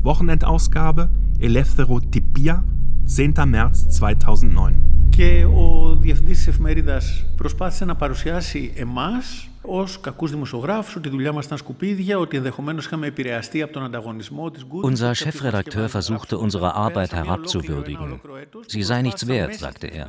Wochenendausgabe 0.04 1.10
Eleftherotypia, 1.39 2.64
10. 3.06 3.34
März 3.46 3.88
2009. 3.88 4.80
Και 5.10 5.46
ο 5.46 5.96
διευθυντής 5.96 6.38
της 6.38 6.48
εφημερίδας 6.48 7.26
προσπάθησε 7.36 7.86
να 7.86 7.96
παρουσιάσει 7.96 8.74
εμάς 8.76 9.50
ω 9.62 9.84
κακού 10.02 10.28
δημοσιογράφου, 10.28 10.93
ότι 10.98 11.08
η 11.08 11.12
δουλειά 11.12 11.32
μα 11.32 11.41
ήταν 11.43 11.58
σκουπίδια, 11.58 12.18
ότι 12.18 12.38
ενδεχομένω 12.38 12.80
είχαμε 12.80 13.08
επηρεαστεί 13.08 13.62
από 13.62 13.74
τον 13.74 13.84
ανταγωνισμό 13.84 14.52
τη 14.52 14.62
Unser 14.84 15.14
Chefredakteur 15.14 15.89
versuchte, 15.89 16.38
unsere 16.38 16.76
Arbeit 16.76 17.14
herabzuwürdigen. 17.14 18.20
Sie 18.68 18.84
sei 18.84 19.02
nichts 19.02 19.28
wert, 19.28 19.54
sagte 19.54 19.88
er. 19.88 20.08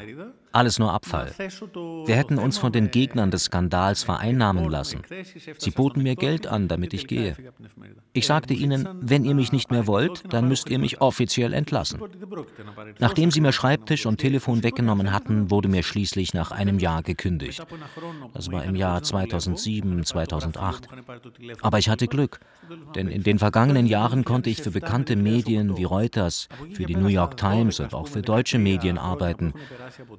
Alles 0.52 0.80
nur 0.80 0.92
Abfall. 0.92 1.32
Wir 1.38 2.16
hätten 2.16 2.38
uns 2.38 2.58
von 2.58 2.72
den 2.72 2.92
Gegnern 2.92 3.32
des 3.32 3.46
Skandals 3.46 4.04
vereinnahmen 4.04 4.70
lassen. 4.70 5.02
Sie 5.58 5.72
boten 5.72 6.04
mir 6.04 6.16
Geld 6.16 6.48
an, 6.48 6.68
damit 6.68 6.94
ich 6.94 7.08
gehe. 7.08 7.36
Ich 8.14 8.28
sagte 8.28 8.54
ihnen, 8.54 8.88
wenn 9.00 9.24
ihr 9.24 9.36
mich 9.36 9.52
nicht 9.52 9.72
mehr 9.72 9.88
wollt, 9.88 10.24
dann 10.34 10.48
müsst 10.48 10.70
ihr 10.70 10.80
mich 10.80 11.00
offiziell 11.00 11.54
entlassen. 11.54 12.02
Nachdem 13.00 13.32
sie 13.32 13.42
mir 13.42 13.54
Schreibtisch 13.54 14.06
und 14.06 14.18
Telefon 14.18 14.64
weggenommen 14.64 15.14
hatten, 15.14 15.50
wurde 15.50 15.70
mir 15.70 15.84
schließlich 15.84 16.34
nach 16.34 16.52
einem 16.52 16.80
Jahr 16.80 17.04
gekündigt. 17.04 17.66
Das 18.34 18.52
war 18.52 18.66
im 18.66 18.76
Jahr 18.76 19.02
2007, 19.02 20.04
2008. 20.04 20.88
Aber 21.62 21.80
ich 21.80 21.90
hatte 21.90 22.08
Glück, 22.08 22.40
denn 22.96 23.08
in 23.08 23.24
den 23.24 23.40
vergangenen 23.40 23.86
Jahren 23.86 24.26
konnte 24.26 24.50
ich 24.50 24.62
für 24.62 24.72
bekannte 24.72 25.16
Medien 25.16 25.78
wie 25.78 25.86
Reuters, 25.86 26.50
für 26.74 26.86
die 26.86 26.96
New 26.96 27.08
York 27.08 27.38
Times 27.38 27.80
und 27.80 27.94
auch 27.94 28.08
für 28.08 28.22
deutsche 28.22 28.60
Medien 28.60 28.98
arbeiten. 28.98 29.54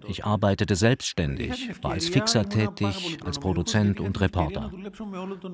Ich 0.09 0.22
arbeitete 0.25 0.77
selbstständig, 0.77 1.71
war 1.83 1.93
als 1.93 2.09
Fixer 2.09 2.49
tätig, 2.49 3.19
als 3.25 3.39
Produzent 3.39 4.01
und 4.01 4.21
Reporter. 4.21 4.71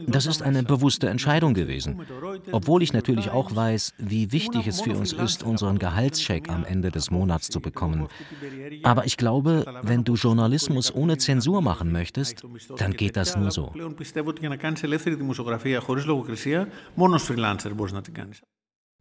Das 0.06 0.26
ist 0.26 0.42
eine 0.42 0.62
bewusste 0.62 1.08
Entscheidung 1.08 1.54
gewesen, 1.54 2.00
obwohl 2.52 2.82
ich 2.82 2.92
natürlich 2.92 3.30
auch 3.30 3.54
weiß, 3.54 3.94
wie 3.98 4.32
wichtig 4.32 4.66
es 4.66 4.80
für 4.80 4.94
uns 4.94 5.12
ist, 5.12 5.42
unseren 5.42 5.78
Gehaltscheck 5.78 6.48
am 6.48 6.64
Ende 6.64 6.90
des 6.90 7.10
Monats 7.10 7.48
zu 7.48 7.60
bekommen. 7.60 8.08
Aber 8.82 9.06
ich 9.06 9.16
glaube, 9.16 9.64
wenn 9.82 10.04
du 10.04 10.14
Journalismus 10.14 10.94
ohne 10.94 11.18
Zensur 11.18 11.62
machen 11.62 11.92
möchtest, 11.92 12.44
dann 12.76 12.92
geht 12.92 13.16
das 13.16 13.36
nur 13.36 13.50
so. 13.50 13.72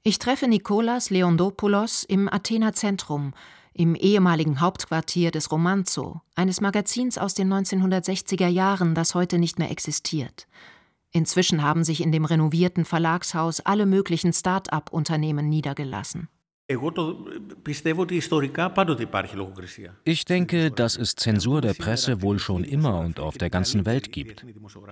Ich 0.04 0.20
treffe 0.20 0.48
Nikolas 0.48 1.10
Leondopoulos 1.10 2.04
im 2.04 2.32
Athener 2.32 2.74
Zentrum, 2.74 3.34
im 3.78 3.96
ehemaligen 3.96 4.60
Hauptquartier 4.60 5.32
des 5.32 5.52
Romanzo, 5.52 6.22
eines 6.36 6.62
Magazins 6.62 7.18
aus 7.18 7.34
den 7.34 7.52
1960er 7.54 8.48
Jahren, 8.48 8.96
das 8.96 9.16
heute 9.16 9.38
nicht 9.38 9.60
mehr 9.60 9.72
existiert. 9.72 10.48
Inzwischen 11.12 11.64
haben 11.64 11.84
sich 11.84 12.02
in 12.02 12.12
dem 12.12 12.26
renovierten 12.26 12.86
Verlagshaus 12.86 13.60
alle 13.62 13.86
möglichen 13.86 14.34
Start-up-Unternehmen 14.34 15.48
niedergelassen. 15.48 16.28
Ich 20.04 20.26
denke, 20.26 20.72
dass 20.72 20.98
es 20.98 21.16
Zensur 21.16 21.62
der 21.62 21.74
Presse 21.74 22.22
wohl 22.22 22.40
schon 22.40 22.64
immer 22.66 23.00
und 23.00 23.22
auf 23.22 23.38
der 23.38 23.50
ganzen 23.50 23.86
Welt 23.86 24.12
gibt. 24.12 24.46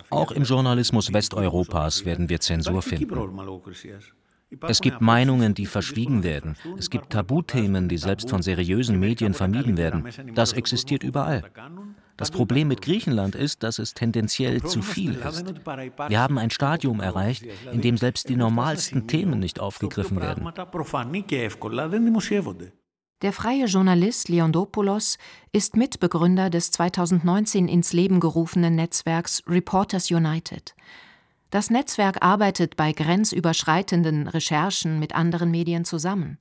Auch 0.10 0.32
im 0.32 0.44
Journalismus 0.44 1.12
Westeuropas 1.12 2.06
werden 2.06 2.30
wir 2.30 2.40
Zensur 2.40 2.82
finden. 2.82 3.14
Es 4.68 4.82
gibt 4.82 5.02
Meinungen, 5.02 5.54
die 5.54 5.66
verschwiegen 5.66 6.24
werden. 6.24 6.56
Es 6.78 6.90
gibt 6.90 7.12
Tabuthemen, 7.12 7.90
die 7.90 7.98
selbst 7.98 8.30
von 8.30 8.42
seriösen 8.42 9.00
Medien 9.00 9.34
vermieden 9.34 9.78
werden. 9.78 10.06
Das 10.34 10.54
existiert 10.54 11.04
überall. 11.04 11.44
Das 12.18 12.32
Problem 12.32 12.70
mit 12.70 12.82
Griechenland 12.82 13.36
ist, 13.36 13.64
dass 13.64 13.80
es 13.80 13.94
tendenziell 13.94 14.64
zu 14.64 14.82
viel 14.82 15.16
ist. 15.16 15.46
Wir 16.08 16.20
haben 16.20 16.38
ein 16.38 16.50
Stadium 16.50 17.02
erreicht, 17.02 17.46
in 17.72 17.82
dem 17.82 17.98
selbst 17.98 18.30
die 18.30 18.38
normalsten 18.38 19.08
Themen 19.08 19.40
nicht 19.40 19.60
aufgegriffen 19.60 20.22
werden. 20.22 20.50
Der 23.22 23.32
freie 23.32 23.66
Journalist 23.66 24.30
Leondopoulos 24.30 25.18
ist 25.52 25.78
Mitbegründer 25.78 26.50
des 26.50 26.72
2019 26.72 27.68
ins 27.68 27.94
Leben 27.94 28.20
gerufenen 28.20 28.76
Netzwerks 28.76 29.42
Reporters 29.48 30.12
United. 30.12 30.76
Das 31.56 31.70
Netzwerk 31.70 32.22
arbeitet 32.22 32.76
bei 32.76 32.92
grenzüberschreitenden 32.92 34.28
Recherchen 34.28 35.00
mit 35.00 35.16
anderen 35.16 35.52
Medien 35.52 35.86
zusammen. 35.86 36.38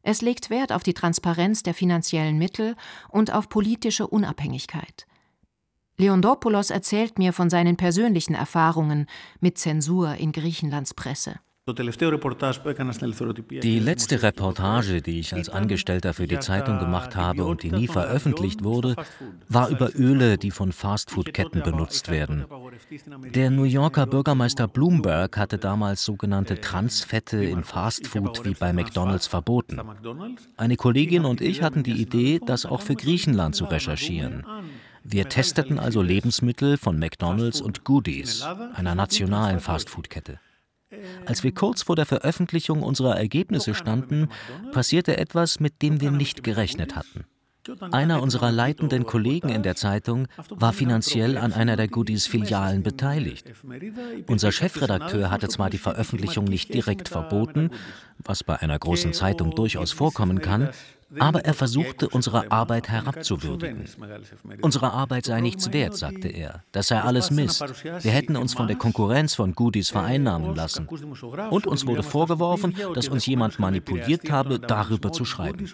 Es 0.00 0.22
legt 0.22 0.48
Wert 0.48 0.72
auf 0.72 0.82
die 0.82 0.94
Transparenz 0.94 1.62
der 1.62 1.74
finanziellen 1.74 2.38
Mittel 2.38 2.74
und 3.10 3.30
auf 3.30 3.50
politische 3.50 4.06
Unabhängigkeit. 4.06 5.06
Leondopoulos 5.98 6.70
erzählt 6.70 7.18
mir 7.18 7.34
von 7.34 7.50
seinen 7.50 7.76
persönlichen 7.76 8.34
Erfahrungen 8.34 9.04
mit 9.38 9.58
Zensur 9.58 10.14
in 10.14 10.32
Griechenlands 10.32 10.94
Presse. 10.94 11.38
Die 13.62 13.78
letzte 13.78 14.22
Reportage, 14.22 15.02
die 15.02 15.20
ich 15.20 15.34
als 15.34 15.48
Angestellter 15.48 16.14
für 16.14 16.26
die 16.26 16.38
Zeitung 16.38 16.78
gemacht 16.78 17.16
habe 17.16 17.44
und 17.44 17.62
die 17.62 17.70
nie 17.70 17.86
veröffentlicht 17.86 18.64
wurde, 18.64 18.96
war 19.48 19.68
über 19.68 19.90
Öle, 19.94 20.38
die 20.38 20.50
von 20.50 20.72
Fastfood-Ketten 20.72 21.62
benutzt 21.62 22.10
werden. 22.10 22.46
Der 23.34 23.50
New 23.50 23.64
Yorker 23.64 24.06
Bürgermeister 24.06 24.68
Bloomberg 24.68 25.36
hatte 25.36 25.58
damals 25.58 26.04
sogenannte 26.04 26.60
Transfette 26.60 27.44
in 27.44 27.64
Fastfood 27.64 28.44
wie 28.44 28.54
bei 28.54 28.72
McDonald's 28.72 29.26
verboten. 29.26 29.80
Eine 30.56 30.76
Kollegin 30.76 31.24
und 31.24 31.40
ich 31.40 31.62
hatten 31.62 31.82
die 31.82 32.00
Idee, 32.00 32.40
das 32.44 32.66
auch 32.66 32.80
für 32.80 32.94
Griechenland 32.94 33.54
zu 33.54 33.64
recherchieren. 33.64 34.44
Wir 35.04 35.28
testeten 35.28 35.78
also 35.78 36.02
Lebensmittel 36.02 36.76
von 36.76 36.98
McDonald's 36.98 37.60
und 37.60 37.84
Goodies, 37.84 38.42
einer 38.74 38.94
nationalen 38.94 39.60
Fastfood-Kette. 39.60 40.38
Als 41.26 41.44
wir 41.44 41.52
kurz 41.52 41.82
vor 41.82 41.96
der 41.96 42.06
Veröffentlichung 42.06 42.82
unserer 42.82 43.16
Ergebnisse 43.16 43.74
standen, 43.74 44.28
passierte 44.72 45.16
etwas, 45.18 45.60
mit 45.60 45.82
dem 45.82 46.00
wir 46.00 46.10
nicht 46.10 46.42
gerechnet 46.42 46.96
hatten. 46.96 47.24
Einer 47.92 48.22
unserer 48.22 48.50
leitenden 48.50 49.04
Kollegen 49.04 49.50
in 49.50 49.62
der 49.62 49.76
Zeitung 49.76 50.26
war 50.48 50.72
finanziell 50.72 51.36
an 51.36 51.52
einer 51.52 51.76
der 51.76 51.88
Goodies-Filialen 51.88 52.82
beteiligt. 52.82 53.52
Unser 54.26 54.52
Chefredakteur 54.52 55.30
hatte 55.30 55.48
zwar 55.48 55.68
die 55.68 55.78
Veröffentlichung 55.78 56.44
nicht 56.46 56.72
direkt 56.72 57.08
verboten, 57.08 57.70
was 58.18 58.42
bei 58.42 58.56
einer 58.58 58.78
großen 58.78 59.12
Zeitung 59.12 59.54
durchaus 59.54 59.92
vorkommen 59.92 60.40
kann, 60.40 60.70
aber 61.18 61.44
er 61.44 61.54
versuchte, 61.54 62.08
unsere 62.08 62.50
Arbeit 62.50 62.88
herabzuwürdigen. 62.88 63.84
Unsere 64.60 64.92
Arbeit 64.92 65.24
sei 65.24 65.40
nichts 65.40 65.72
wert, 65.72 65.96
sagte 65.96 66.28
er. 66.28 66.62
Das 66.72 66.88
sei 66.88 67.00
alles 67.00 67.30
Mist. 67.30 67.62
Wir 67.82 68.10
hätten 68.10 68.36
uns 68.36 68.54
von 68.54 68.66
der 68.66 68.76
Konkurrenz 68.76 69.34
von 69.34 69.54
Goodies 69.54 69.90
vereinnahmen 69.90 70.54
lassen. 70.54 70.86
Und 70.86 71.66
uns 71.66 71.86
wurde 71.86 72.02
vorgeworfen, 72.02 72.74
dass 72.94 73.08
uns 73.08 73.26
jemand 73.26 73.58
manipuliert 73.58 74.30
habe, 74.30 74.58
darüber 74.58 75.12
zu 75.12 75.24
schreiben. 75.24 75.66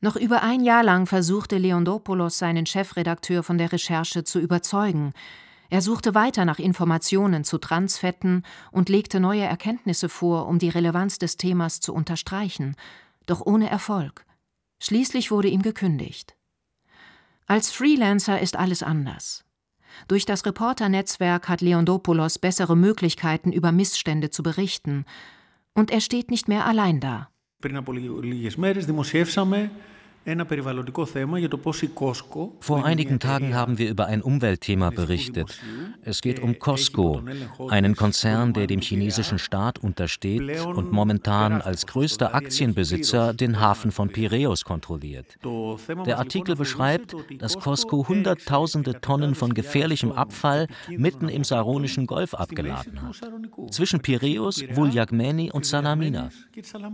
Noch 0.00 0.16
über 0.16 0.42
ein 0.42 0.62
Jahr 0.62 0.82
lang 0.84 1.06
versuchte 1.06 1.56
Leondopoulos 1.56 2.38
seinen 2.38 2.66
Chefredakteur 2.66 3.42
von 3.42 3.58
der 3.58 3.72
Recherche 3.72 4.24
zu 4.24 4.38
überzeugen. 4.38 5.12
Er 5.69 5.81
suchte 5.81 6.13
weiter 6.13 6.43
nach 6.43 6.59
Informationen 6.59 7.43
zu 7.45 7.57
Transfetten 7.57 8.43
und 8.71 8.89
legte 8.89 9.19
neue 9.19 9.43
Erkenntnisse 9.43 10.09
vor, 10.09 10.47
um 10.47 10.59
die 10.59 10.69
Relevanz 10.69 11.17
des 11.17 11.37
Themas 11.37 11.79
zu 11.79 11.93
unterstreichen, 11.93 12.75
doch 13.25 13.45
ohne 13.45 13.69
Erfolg. 13.69 14.25
Schließlich 14.79 15.31
wurde 15.31 15.47
ihm 15.47 15.61
gekündigt. 15.61 16.35
Als 17.45 17.71
Freelancer 17.71 18.41
ist 18.41 18.57
alles 18.57 18.83
anders. 18.83 19.45
Durch 20.07 20.25
das 20.25 20.45
Reporternetzwerk 20.45 21.47
hat 21.47 21.61
Leondopoulos 21.61 22.39
bessere 22.39 22.75
Möglichkeiten, 22.75 23.51
über 23.51 23.71
Missstände 23.71 24.29
zu 24.29 24.43
berichten. 24.43 25.05
Und 25.73 25.91
er 25.91 26.01
steht 26.01 26.31
nicht 26.31 26.47
mehr 26.47 26.65
allein 26.65 26.99
da. 26.99 27.29
Πριν 27.59 27.77
από 27.77 27.93
λίγες 28.23 28.55
μέρες 28.55 28.85
δημοσιεύσαμε 28.85 29.71
vor 32.60 32.84
einigen 32.84 33.20
Tagen 33.20 33.54
haben 33.54 33.78
wir 33.78 33.88
über 33.88 34.06
ein 34.06 34.22
Umweltthema 34.22 34.90
berichtet. 34.90 35.56
Es 36.02 36.20
geht 36.20 36.40
um 36.40 36.58
Costco, 36.58 37.22
einen 37.68 37.94
Konzern, 37.94 38.52
der 38.52 38.66
dem 38.66 38.80
chinesischen 38.80 39.38
Staat 39.38 39.78
untersteht 39.78 40.64
und 40.66 40.90
momentan 40.90 41.62
als 41.62 41.86
größter 41.86 42.34
Aktienbesitzer 42.34 43.34
den 43.34 43.60
Hafen 43.60 43.92
von 43.92 44.08
Piräus 44.08 44.64
kontrolliert. 44.64 45.38
Der 46.04 46.18
Artikel 46.18 46.56
beschreibt, 46.56 47.14
dass 47.38 47.56
Costco 47.58 48.08
Hunderttausende 48.08 49.00
Tonnen 49.00 49.36
von 49.36 49.54
gefährlichem 49.54 50.10
Abfall 50.10 50.66
mitten 50.88 51.28
im 51.28 51.44
Saronischen 51.44 52.06
Golf 52.06 52.34
abgeladen 52.34 53.00
hat. 53.00 53.14
Zwischen 53.70 54.00
Piräus, 54.00 54.64
Vuljagmeni 54.72 55.52
und 55.52 55.66
Salamina. 55.66 56.30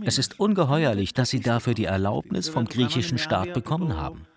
Es 0.03 0.19
ist 0.19 0.39
ungeheuerlich, 0.39 1.13
dass 1.13 1.31
sie 1.31 1.39
dafür 1.39 1.73
die 1.73 1.85
Erlaubnis 1.85 2.49
vom 2.49 2.65
griechischen 2.65 3.17
Staat 3.23 3.53
bekommen 3.53 3.97
haben. 3.97 4.27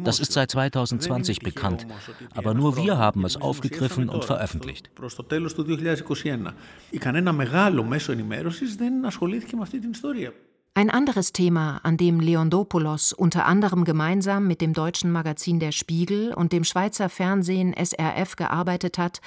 Das 0.00 0.18
ist 0.18 0.32
seit 0.32 0.50
2020 0.50 1.40
bekannt, 1.40 1.86
aber 2.34 2.54
nur 2.54 2.76
wir 2.76 2.96
haben 2.96 3.24
es 3.24 3.36
aufgegriffen 3.36 4.08
und 4.08 4.24
veröffentlicht. 4.24 4.90
Ein 10.74 10.90
anderes 10.90 11.32
Thema, 11.32 11.80
an 11.82 11.96
dem 11.96 12.20
Leondopoulos 12.20 13.12
unter 13.12 13.46
anderem 13.46 13.84
gemeinsam 13.84 14.46
mit 14.46 14.60
dem 14.60 14.72
deutschen 14.72 15.10
Magazin 15.10 15.58
Der 15.58 15.72
Spiegel 15.72 16.32
und 16.32 16.52
dem 16.52 16.64
Schweizer 16.64 17.08
Fernsehen 17.08 17.74
SRF 17.74 18.36
gearbeitet 18.36 18.96
hat, 18.96 19.20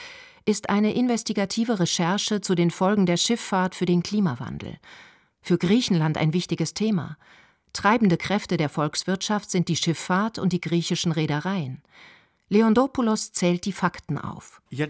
ist 0.45 0.69
eine 0.69 0.93
investigative 0.93 1.79
Recherche 1.79 2.41
zu 2.41 2.55
den 2.55 2.71
Folgen 2.71 3.05
der 3.05 3.17
Schifffahrt 3.17 3.75
für 3.75 3.85
den 3.85 4.01
Klimawandel. 4.01 4.77
Für 5.41 5.57
Griechenland 5.57 6.17
ein 6.17 6.33
wichtiges 6.33 6.73
Thema. 6.73 7.17
Treibende 7.73 8.17
Kräfte 8.17 8.57
der 8.57 8.69
Volkswirtschaft 8.69 9.49
sind 9.49 9.67
die 9.67 9.75
Schifffahrt 9.75 10.39
und 10.39 10.53
die 10.53 10.61
griechischen 10.61 11.11
Reedereien. 11.11 11.81
Leondopoulos 12.51 13.31
zählt 13.31 13.63
die 13.63 13.71
Fakten 13.71 14.17
auf. 14.17 14.61
Die 14.69 14.85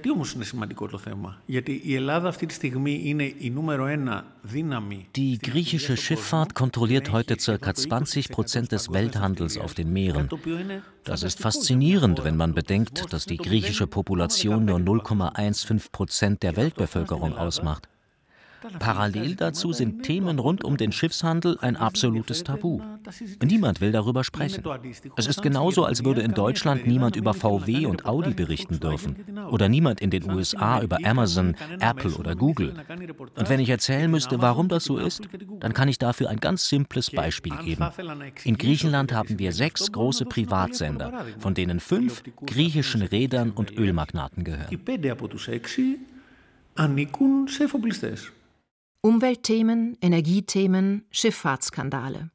griechische 5.38 5.98
Schifffahrt 5.98 6.56
kontrolliert 6.56 7.12
heute 7.12 7.38
ca. 7.38 7.74
20 7.76 8.30
Prozent 8.30 8.72
des 8.72 8.92
Welthandels 8.92 9.60
auf 9.60 9.76
den 9.76 9.94
Meeren. 9.94 10.28
Das 11.04 11.22
ist 11.22 11.40
faszinierend, 11.40 12.24
wenn 12.24 12.36
man 12.36 12.56
bedenkt, 12.56 13.14
dass 13.14 13.28
die 13.28 13.38
griechische 13.38 13.86
Population 13.86 14.66
nur 14.66 14.80
0,15 14.80 15.92
Prozent 15.92 16.42
der 16.42 16.56
Weltbevölkerung 16.56 17.38
ausmacht. 17.38 17.88
Parallel 18.80 19.36
dazu 19.36 19.74
sind 19.74 20.04
Themen 20.04 20.40
rund 20.40 20.64
um 20.64 20.78
den 20.78 20.92
Schiffshandel 20.92 21.58
ein 21.62 21.76
absolutes 21.76 22.44
Tabu. 22.44 22.80
Niemand 23.44 23.82
will 23.82 23.92
darüber 23.92 24.24
sprechen. 24.24 24.64
Es 25.16 25.28
ist 25.28 25.42
genauso, 25.42 25.86
als 25.86 26.04
würde 26.04 26.22
in 26.22 26.34
Deutschland 26.34 26.86
niemand 26.86 27.16
über 27.16 27.34
VW 27.34 27.86
und 27.86 28.06
Audi 28.06 28.34
berichten 28.34 28.80
dürfen 28.80 29.16
oder 29.50 29.70
niemand 29.70 30.02
in 30.02 30.10
den 30.10 30.30
USA 30.30 30.82
über 30.82 30.98
Amazon, 31.04 31.56
Apple 31.80 32.14
oder 32.16 32.36
Google. 32.36 32.76
Und 33.36 33.50
wenn 33.50 33.60
ich 33.60 33.70
erzählen 33.70 34.10
müsste, 34.10 34.42
warum 34.42 34.68
das 34.68 34.84
so 34.84 34.98
ist, 34.98 35.28
dann 35.60 35.74
kann 35.74 35.88
ich 35.88 35.98
dafür 35.98 36.30
ein 36.30 36.40
ganz 36.40 36.70
simples 36.70 37.10
Beispiel 37.10 37.56
geben. 37.64 37.86
In 38.44 38.58
Griechenland 38.58 39.14
haben 39.14 39.40
wir 39.40 39.52
sechs 39.54 39.92
große 39.92 40.26
Privatsender, 40.26 41.26
von 41.40 41.54
denen 41.54 41.80
fünf 41.80 42.24
griechischen 42.46 43.02
Rädern 43.02 43.52
und 43.52 43.78
Ölmagnaten 43.78 44.44
gehören. 44.44 44.70
Umweltthemen, 49.01 49.97
Energiethemen, 50.01 51.05
Schifffahrtsskandale. 51.11 52.31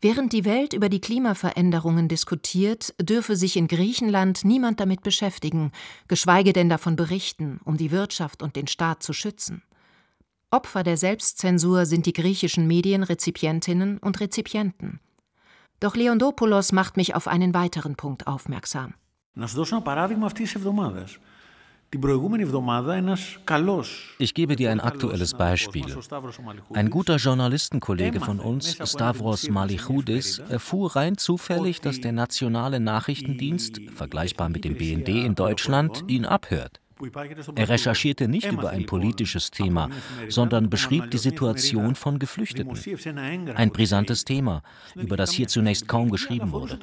Während 0.00 0.34
die 0.34 0.44
Welt 0.44 0.74
über 0.74 0.90
die 0.90 1.00
Klimaveränderungen 1.00 2.08
diskutiert, 2.08 2.94
dürfe 3.00 3.36
sich 3.36 3.56
in 3.56 3.68
Griechenland 3.68 4.44
niemand 4.44 4.80
damit 4.80 5.02
beschäftigen, 5.02 5.72
geschweige 6.08 6.52
denn 6.52 6.68
davon 6.68 6.94
berichten, 6.94 7.58
um 7.64 7.78
die 7.78 7.90
Wirtschaft 7.90 8.42
und 8.42 8.54
den 8.54 8.66
Staat 8.66 9.02
zu 9.02 9.14
schützen. 9.14 9.62
Opfer 10.50 10.82
der 10.82 10.98
Selbstzensur 10.98 11.86
sind 11.86 12.04
die 12.06 12.12
griechischen 12.12 12.66
Medienrezipientinnen 12.66 13.96
und 13.98 14.20
Rezipienten. 14.20 15.00
Doch 15.80 15.96
Leondopoulos 15.96 16.72
macht 16.72 16.96
mich 16.96 17.14
auf 17.14 17.26
einen 17.26 17.54
weiteren 17.54 17.96
Punkt 17.96 18.26
aufmerksam. 18.26 18.94
Να 19.36 19.46
σου 19.46 19.56
δώσω 19.56 19.74
ένα 19.74 19.84
παράδειγμα 19.84 20.26
αυτής 20.26 20.44
της 20.44 20.54
εβδομάδας. 20.54 21.18
Ich 24.19 24.33
gebe 24.35 24.55
dir 24.55 24.71
ein 24.71 24.79
aktuelles 24.79 25.33
Beispiel. 25.33 25.85
Ein 26.73 26.89
guter 26.91 27.15
Journalistenkollege 27.15 28.19
von 28.19 28.39
uns, 28.39 28.77
Stavros 28.83 29.49
Malichoudis, 29.49 30.37
erfuhr 30.37 30.95
rein 30.95 31.17
zufällig, 31.17 31.81
dass 31.81 31.99
der 31.99 32.11
nationale 32.11 32.79
Nachrichtendienst, 32.79 33.81
vergleichbar 33.95 34.49
mit 34.49 34.65
dem 34.65 34.75
BND 34.75 35.09
in 35.09 35.33
Deutschland, 35.33 36.03
ihn 36.07 36.25
abhört. 36.25 36.79
Er 37.55 37.69
recherchierte 37.69 38.27
nicht 38.27 38.51
über 38.51 38.71
ein 38.71 38.85
politisches 38.85 39.51
Thema, 39.51 39.89
sondern 40.27 40.69
beschrieb 40.69 41.09
die 41.11 41.17
Situation 41.17 41.95
von 41.95 42.19
Geflüchteten. 42.19 42.77
Ein 43.55 43.71
brisantes 43.71 44.25
Thema, 44.25 44.63
über 44.95 45.15
das 45.15 45.31
hier 45.31 45.47
zunächst 45.47 45.87
kaum 45.87 46.11
geschrieben 46.11 46.51
wurde. 46.51 46.77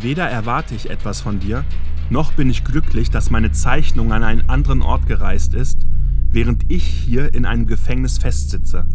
Weder 0.00 0.28
erwarte 0.28 0.74
ich 0.74 0.90
etwas 0.90 1.20
von 1.20 1.38
dir, 1.38 1.64
noch 2.10 2.32
bin 2.32 2.50
ich 2.50 2.64
glücklich, 2.64 3.10
dass 3.10 3.30
meine 3.30 3.52
Zeichnung 3.52 4.12
an 4.12 4.22
einen 4.22 4.48
anderen 4.48 4.82
Ort 4.82 5.06
gereist 5.06 5.54
ist, 5.54 5.86
während 6.30 6.70
ich 6.70 6.84
hier 6.84 7.34
in 7.34 7.44
einem 7.46 7.66
Gefängnis 7.66 8.18
festsitze. 8.18 8.86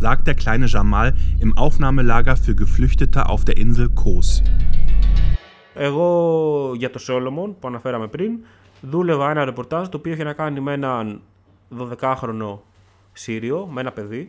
Sagt 0.00 0.26
der 0.26 0.34
kleine 0.34 0.66
Jamal 0.66 1.14
im 1.40 1.56
Aufnahmelager 1.56 2.36
für 2.36 2.54
Geflüchtete 2.54 3.28
auf 3.28 3.44
der 3.44 3.56
Insel 3.56 3.88
Kos. 3.88 4.42
Εγώ 5.74 6.74
για 6.76 6.90
το 6.90 7.00
Solomon 7.06 7.54
που 7.60 7.68
αναφέραμε 7.68 8.06
πριν 8.06 8.38
δούλευα 8.80 9.30
ένα 9.30 9.44
ρεπορτάζ 9.44 9.88
το 9.88 9.96
οποίο 9.96 10.12
είχε 10.12 10.24
να 10.24 10.32
κάνει 10.32 10.60
με 10.60 10.72
έναν 10.72 11.20
12χρονο 11.78 12.58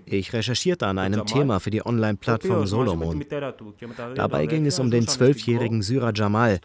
ich 0.07 0.33
recherchierte 0.33 0.87
an 0.87 0.99
einem 0.99 1.25
Thema 1.27 1.61
für 1.61 1.71
die 1.71 1.85
Online-Plattform 1.87 2.67
Solomon. 2.67 3.25
Dabei 4.15 4.47
ging 4.47 4.67
es 4.67 4.79
um 4.79 4.91
den 4.91 5.07
zwölfjährigen 5.07 5.83
Syrer 5.83 6.13
Jamal, 6.15 6.61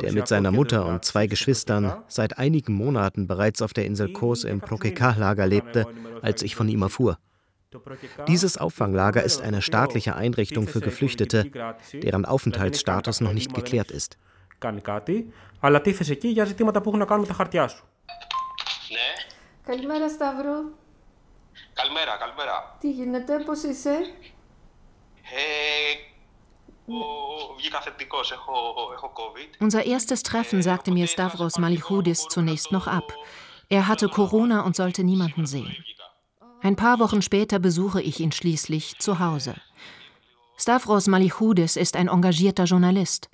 der 0.00 0.12
mit 0.12 0.26
seiner 0.26 0.52
Mutter 0.52 0.86
und 0.86 1.04
zwei 1.04 1.26
Geschwistern 1.26 2.02
seit 2.08 2.38
einigen 2.38 2.72
Monaten 2.74 3.26
bereits 3.26 3.60
auf 3.60 3.74
der 3.74 3.84
Insel 3.84 4.12
Kos 4.12 4.44
im 4.44 4.60
Prokekah-Lager 4.60 5.46
lebte, 5.46 5.86
als 6.22 6.42
ich 6.42 6.56
von 6.56 6.68
ihm 6.68 6.82
erfuhr. 6.82 7.18
Dieses 8.26 8.56
Auffanglager 8.56 9.22
ist 9.22 9.42
eine 9.42 9.60
staatliche 9.60 10.16
Einrichtung 10.16 10.66
für 10.66 10.80
Geflüchtete, 10.80 11.50
deren 11.92 12.24
Aufenthaltsstatus 12.24 13.20
noch 13.20 13.34
nicht 13.34 13.54
geklärt 13.54 13.90
ist. 13.90 14.16
Kallimera 19.66 20.08
Stavro. 20.08 20.72
Καλημέρα, 21.75 22.15
καλημέρα. 22.17 22.77
Τι 22.79 22.91
γίνεται, 22.91 23.39
πώς 23.45 23.63
είσαι? 23.63 23.95
Ε, 25.33 25.93
βγήκα 27.57 27.81
θετικός, 27.81 28.31
έχω, 28.31 28.53
έχω 28.93 29.13
COVID. 29.15 29.65
Unser 29.65 29.85
erstes 29.85 30.21
Treffen 30.21 30.61
sagte 30.61 30.91
mir 30.91 31.07
Stavros 31.07 31.57
Malichoudis 31.57 32.27
zunächst 32.27 32.71
noch 32.71 32.87
ab. 32.87 33.13
Er 33.67 33.87
hatte 33.87 34.07
Corona 34.09 34.61
und 34.65 34.75
sollte 34.75 35.03
niemanden 35.03 35.45
sehen. 35.45 35.75
Ein 36.61 36.75
paar 36.75 36.99
Wochen 36.99 37.21
später 37.21 37.59
besuche 37.59 38.01
ich 38.01 38.19
ihn 38.19 38.31
schließlich 38.31 38.99
zu 38.99 39.19
Hause. 39.19 39.55
Stavros 40.57 41.07
Malichoudis 41.07 41.75
ist 41.75 41.95
ein 41.95 42.07
engagierter 42.07 42.65
Journalist. 42.65 43.29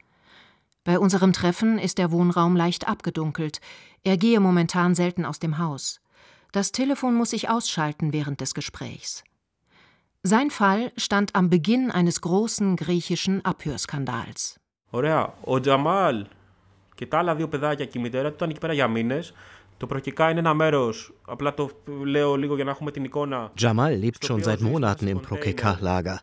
Bei 0.84 0.98
unserem 1.00 1.34
Treffen 1.34 1.80
ist 1.80 1.98
der 1.98 2.12
Wohnraum 2.12 2.56
leicht 2.56 2.88
abgedunkelt. 2.88 3.60
Er 4.04 4.16
gehe 4.18 4.40
momentan 4.40 4.96
selten 4.96 5.26
aus 5.26 5.40
dem 5.40 5.58
Haus. 5.58 6.00
Das 6.52 6.72
Telefon 6.72 7.14
muss 7.16 7.34
ich 7.34 7.50
ausschalten 7.50 8.14
während 8.14 8.42
des 8.42 8.54
Gesprächs. 8.54 9.24
Sein 10.24 10.50
Fall 10.50 10.92
stand 10.98 11.36
am 11.36 11.50
Beginn 11.50 11.92
eines 11.92 12.22
großen 12.22 12.76
griechischen 12.76 13.42
Abhörskandals. 13.46 14.58
Ωραία. 14.90 15.34
Ο 15.42 15.60
Τζαμάλ 15.60 16.26
Και 16.96 17.06
τα 17.06 17.18
άλλα 17.18 17.36
δύο 17.36 17.48
παιδάκια 17.48 17.86
και 17.86 17.98
η 17.98 18.02
μητέρα 18.02 18.30
του 18.30 18.36
ήταν 18.36 18.50
εκεί 18.50 18.60
πέρα 18.60 18.74
για 18.74 18.88
μήνε. 18.88 19.20
Το 19.78 19.88
Προκικά 19.88 20.30
είναι 20.30 20.40
ένα 20.40 20.54
μέρο. 20.54 20.94
Απλά 21.26 21.54
το 21.54 21.70
λέω 22.06 22.36
λίγο 22.36 22.56
για 22.56 22.64
να 22.64 22.72
έχουμε 22.72 22.92
την 22.92 23.04
εικόνα. 23.04 23.52
Jamal 23.60 24.00
lebt 24.04 24.26
schon 24.28 24.44
seit 24.44 24.62
Monaten 24.62 25.08
im 25.08 25.22
Prokeka-Lager. 25.22 26.18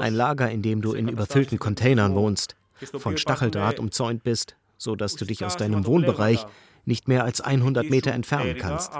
Ein 0.00 0.14
Lager, 0.14 0.50
in 0.50 0.62
dem 0.62 0.80
du 0.80 0.94
in 0.94 1.08
überfüllten 1.08 1.58
Containern 1.58 2.14
wohnst, 2.14 2.56
von 3.04 3.16
Stacheldraht 3.18 3.78
umzäunt 3.78 4.22
bist, 4.22 4.56
so 4.78 4.96
dass 4.96 5.14
du 5.16 5.24
dich 5.26 5.44
aus 5.44 5.56
deinem 5.56 5.84
Wohnbereich 5.86 6.40
nicht 6.89 7.07
mehr 7.07 7.23
als 7.23 7.39
100 7.39 7.89
Meter 7.89 8.11
entfernen 8.11 8.57
kannst. 8.57 8.91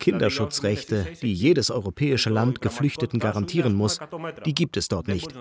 Kinderschutzrechte, 0.00 1.06
die 1.22 1.32
jedes 1.32 1.70
europäische 1.70 2.30
Land 2.30 2.60
Geflüchteten 2.60 3.20
garantieren 3.20 3.74
muss, 3.74 4.00
die 4.44 4.54
gibt 4.54 4.76
es 4.76 4.88
dort 4.88 5.06
nicht. 5.06 5.32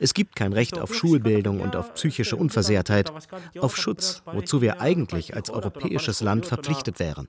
Es 0.00 0.14
gibt 0.14 0.34
kein 0.34 0.52
Recht 0.52 0.78
auf 0.80 0.92
Schulbildung 0.92 1.60
und 1.60 1.76
auf 1.76 1.94
psychische 1.94 2.34
Unversehrtheit, 2.34 3.12
auf 3.60 3.76
Schutz, 3.76 4.22
wozu 4.26 4.60
wir 4.60 4.80
eigentlich 4.80 5.36
als 5.36 5.50
europäisches 5.50 6.20
Land 6.20 6.46
verpflichtet 6.46 6.98
wären. 6.98 7.28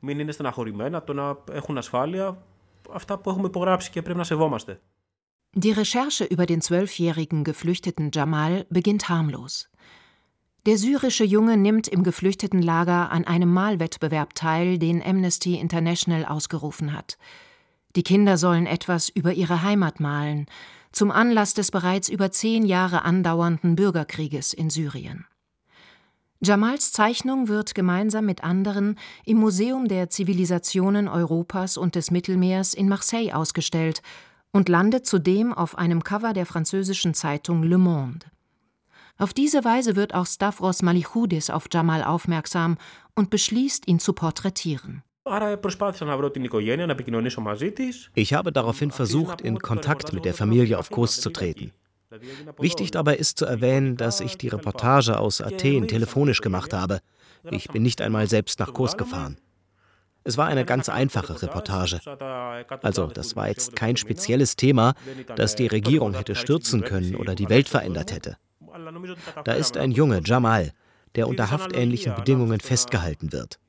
Die 5.55 5.71
Recherche 5.71 6.23
über 6.23 6.45
den 6.47 6.61
zwölfjährigen 6.61 7.43
geflüchteten 7.43 8.09
Jamal 8.11 8.65
beginnt 8.69 9.09
harmlos. 9.09 9.69
Der 10.65 10.77
syrische 10.77 11.25
Junge 11.25 11.57
nimmt 11.57 11.89
im 11.89 12.03
Geflüchtetenlager 12.03 13.11
an 13.11 13.25
einem 13.25 13.51
Malwettbewerb 13.51 14.33
teil, 14.33 14.77
den 14.77 15.03
Amnesty 15.03 15.55
International 15.55 16.23
ausgerufen 16.23 16.93
hat. 16.93 17.17
Die 17.97 18.03
Kinder 18.03 18.37
sollen 18.37 18.65
etwas 18.65 19.09
über 19.09 19.33
ihre 19.33 19.61
Heimat 19.61 19.99
malen, 19.99 20.45
zum 20.93 21.11
Anlass 21.11 21.53
des 21.53 21.69
bereits 21.69 22.07
über 22.07 22.31
zehn 22.31 22.65
Jahre 22.65 23.03
andauernden 23.03 23.75
Bürgerkrieges 23.75 24.53
in 24.53 24.69
Syrien. 24.69 25.25
Jamals 26.39 26.93
Zeichnung 26.93 27.49
wird 27.49 27.75
gemeinsam 27.75 28.25
mit 28.25 28.43
anderen 28.43 28.97
im 29.25 29.37
Museum 29.37 29.89
der 29.89 30.09
Zivilisationen 30.09 31.09
Europas 31.09 31.75
und 31.75 31.95
des 31.95 32.09
Mittelmeers 32.09 32.73
in 32.73 32.87
Marseille 32.87 33.33
ausgestellt 33.33 34.01
und 34.51 34.69
landet 34.69 35.05
zudem 35.05 35.53
auf 35.53 35.77
einem 35.77 36.03
Cover 36.03 36.31
der 36.31 36.45
französischen 36.45 37.13
Zeitung 37.13 37.63
Le 37.63 37.77
Monde. 37.77 38.25
Auf 39.17 39.33
diese 39.33 39.63
Weise 39.63 39.95
wird 39.95 40.13
auch 40.13 40.25
Stavros 40.25 40.81
Malichoudis 40.81 41.49
auf 41.49 41.67
Jamal 41.71 42.03
aufmerksam 42.03 42.77
und 43.15 43.29
beschließt, 43.29 43.87
ihn 43.87 43.99
zu 43.99 44.13
porträtieren. 44.13 45.03
Ich 48.15 48.33
habe 48.33 48.51
daraufhin 48.51 48.91
versucht, 48.91 49.41
in 49.41 49.59
Kontakt 49.59 50.13
mit 50.13 50.25
der 50.25 50.33
Familie 50.33 50.79
auf 50.79 50.89
Kurs 50.89 51.21
zu 51.21 51.29
treten. 51.29 51.71
Wichtig 52.59 52.91
dabei 52.91 53.15
ist 53.15 53.37
zu 53.37 53.45
erwähnen, 53.45 53.97
dass 53.97 54.19
ich 54.19 54.37
die 54.37 54.49
Reportage 54.49 55.17
aus 55.17 55.41
Athen 55.41 55.87
telefonisch 55.87 56.41
gemacht 56.41 56.73
habe. 56.73 56.99
Ich 57.49 57.69
bin 57.69 57.83
nicht 57.83 58.01
einmal 58.01 58.27
selbst 58.27 58.59
nach 58.59 58.73
Kurs 58.73 58.97
gefahren. 58.97 59.37
Es 60.25 60.37
war 60.37 60.47
eine 60.47 60.65
ganz 60.65 60.89
einfache 60.89 61.41
Reportage. 61.41 61.99
Also, 62.81 63.07
das 63.07 63.35
war 63.35 63.49
jetzt 63.49 63.75
kein 63.75 63.97
spezielles 63.97 64.55
Thema, 64.55 64.93
das 65.35 65.55
die 65.55 65.67
Regierung 65.67 66.13
hätte 66.13 66.35
stürzen 66.35 66.83
können 66.83 67.15
oder 67.15 67.35
die 67.35 67.49
Welt 67.49 67.67
verändert 67.67 68.11
hätte. 68.11 68.37
Da 69.45 69.53
ist 69.53 69.77
ein 69.77 69.91
Junge, 69.91 70.21
Jamal, 70.23 70.73
der 71.15 71.27
unter 71.27 71.51
haftähnlichen 71.51 72.15
Bedingungen 72.15 72.59
festgehalten 72.59 73.31
wird. 73.31 73.59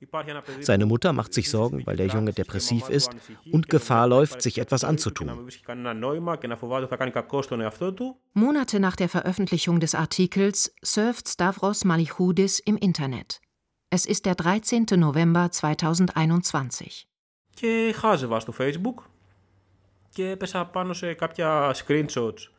Seine 0.60 0.86
Mutter 0.86 1.12
macht 1.12 1.34
sich 1.34 1.50
Sorgen, 1.50 1.84
weil 1.86 1.96
der 1.96 2.06
Junge 2.06 2.32
depressiv 2.32 2.88
ist 2.88 3.10
und 3.52 3.68
Gefahr 3.68 4.06
läuft, 4.06 4.40
sich 4.42 4.58
etwas 4.58 4.84
anzutun. 4.84 5.48
Monate 8.34 8.80
nach 8.80 8.96
der 8.96 9.08
Veröffentlichung 9.08 9.80
des 9.80 9.94
Artikels 9.94 10.74
surft 10.82 11.28
Stavros 11.28 11.84
Malichoudis 11.84 12.60
im 12.60 12.76
Internet. 12.76 13.40
Es 13.90 14.06
ist 14.06 14.26
der 14.26 14.34
13. 14.34 14.86
November 14.96 15.50
2021. 15.50 17.06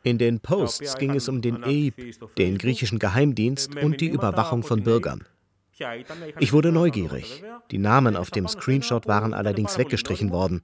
in 0.02 0.18
den 0.18 0.40
Posts 0.40 0.98
ging 0.98 1.14
es 1.14 1.28
um 1.28 1.40
den 1.42 1.64
EIB, 1.64 2.34
den 2.36 2.58
griechischen 2.58 2.98
Geheimdienst 2.98 3.76
und 3.76 4.00
die 4.00 4.08
Überwachung 4.08 4.62
von 4.62 4.82
Bürgern. 4.82 5.24
Ich 6.38 6.52
wurde 6.52 6.72
neugierig. 6.72 7.42
Die 7.70 7.78
Namen 7.78 8.16
auf 8.16 8.30
dem 8.30 8.48
Screenshot 8.48 9.06
waren 9.06 9.34
allerdings 9.34 9.76
weggestrichen 9.76 10.30
worden. 10.30 10.62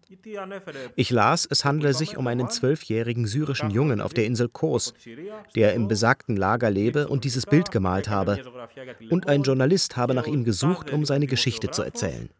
Ich 0.97 1.11
las, 1.11 1.47
es 1.51 1.64
handle 1.64 1.93
sich 1.93 2.16
um 2.16 2.26
einen 2.26 2.49
zwölfjährigen 2.49 3.26
syrischen 3.26 3.70
Jungen 3.70 4.01
auf 4.01 4.14
der 4.14 4.24
Insel 4.24 4.49
Kos, 4.49 4.95
der 5.55 5.74
im 5.74 5.88
besagten 5.88 6.36
Lager 6.36 6.70
lebe 6.70 7.09
und 7.09 7.24
dieses 7.24 7.45
Bild 7.45 7.70
gemalt 7.70 8.09
habe. 8.09 8.43
Und 9.11 9.28
ein 9.28 9.43
Journalist 9.43 9.97
habe 9.97 10.14
nach 10.14 10.26
ihm 10.26 10.45
gesucht, 10.45 10.90
um 10.90 11.05
seine 11.05 11.26
Geschichte 11.26 11.70
zu 11.70 11.82
erzählen. 11.82 12.30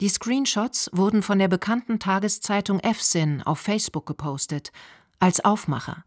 Die 0.00 0.08
Screenshots 0.08 0.90
wurden 0.92 1.22
von 1.22 1.38
der 1.38 1.46
bekannten 1.46 2.00
Tageszeitung 2.00 2.80
EFSIN 2.80 3.42
auf 3.42 3.60
Facebook 3.60 4.06
gepostet, 4.06 4.72
als 5.20 5.44
Aufmacher. 5.44 6.04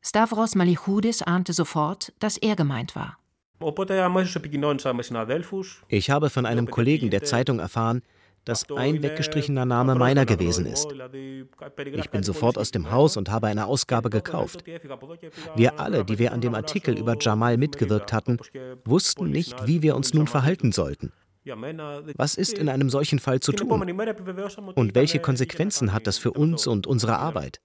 Stavros 0.00 0.54
Malichoudis 0.54 1.20
ahnte 1.22 1.52
sofort, 1.52 2.14
dass 2.20 2.38
er 2.38 2.56
gemeint 2.56 2.96
war. 2.96 3.18
Ich 5.88 6.10
habe 6.10 6.30
von 6.30 6.46
einem 6.46 6.70
Kollegen 6.70 7.10
der 7.10 7.22
Zeitung 7.24 7.58
erfahren, 7.58 8.02
dass 8.46 8.70
ein 8.70 9.02
weggestrichener 9.02 9.66
Name 9.66 9.94
meiner 9.94 10.24
gewesen 10.24 10.64
ist. 10.64 10.86
Ich 11.92 12.10
bin 12.10 12.22
sofort 12.22 12.56
aus 12.56 12.70
dem 12.70 12.90
Haus 12.90 13.18
und 13.18 13.30
habe 13.30 13.48
eine 13.48 13.66
Ausgabe 13.66 14.08
gekauft. 14.08 14.64
Wir 15.54 15.78
alle, 15.78 16.04
die 16.06 16.18
wir 16.18 16.32
an 16.32 16.40
dem 16.40 16.54
Artikel 16.54 16.96
über 16.96 17.16
Jamal 17.20 17.58
mitgewirkt 17.58 18.14
hatten, 18.14 18.38
wussten 18.86 19.30
nicht, 19.30 19.66
wie 19.66 19.82
wir 19.82 19.96
uns 19.96 20.14
nun 20.14 20.28
verhalten 20.28 20.72
sollten. 20.72 21.12
Was 22.16 22.34
ist 22.34 22.58
in 22.58 22.68
einem 22.68 22.90
solchen 22.90 23.18
Fall 23.18 23.40
zu 23.40 23.52
tun? 23.52 23.70
Und 24.74 24.94
welche 24.94 25.20
Konsequenzen 25.20 25.92
hat 25.92 26.06
das 26.06 26.18
für 26.18 26.32
uns 26.32 26.66
und 26.66 26.86
unsere 26.86 27.18
Arbeit? 27.18 27.60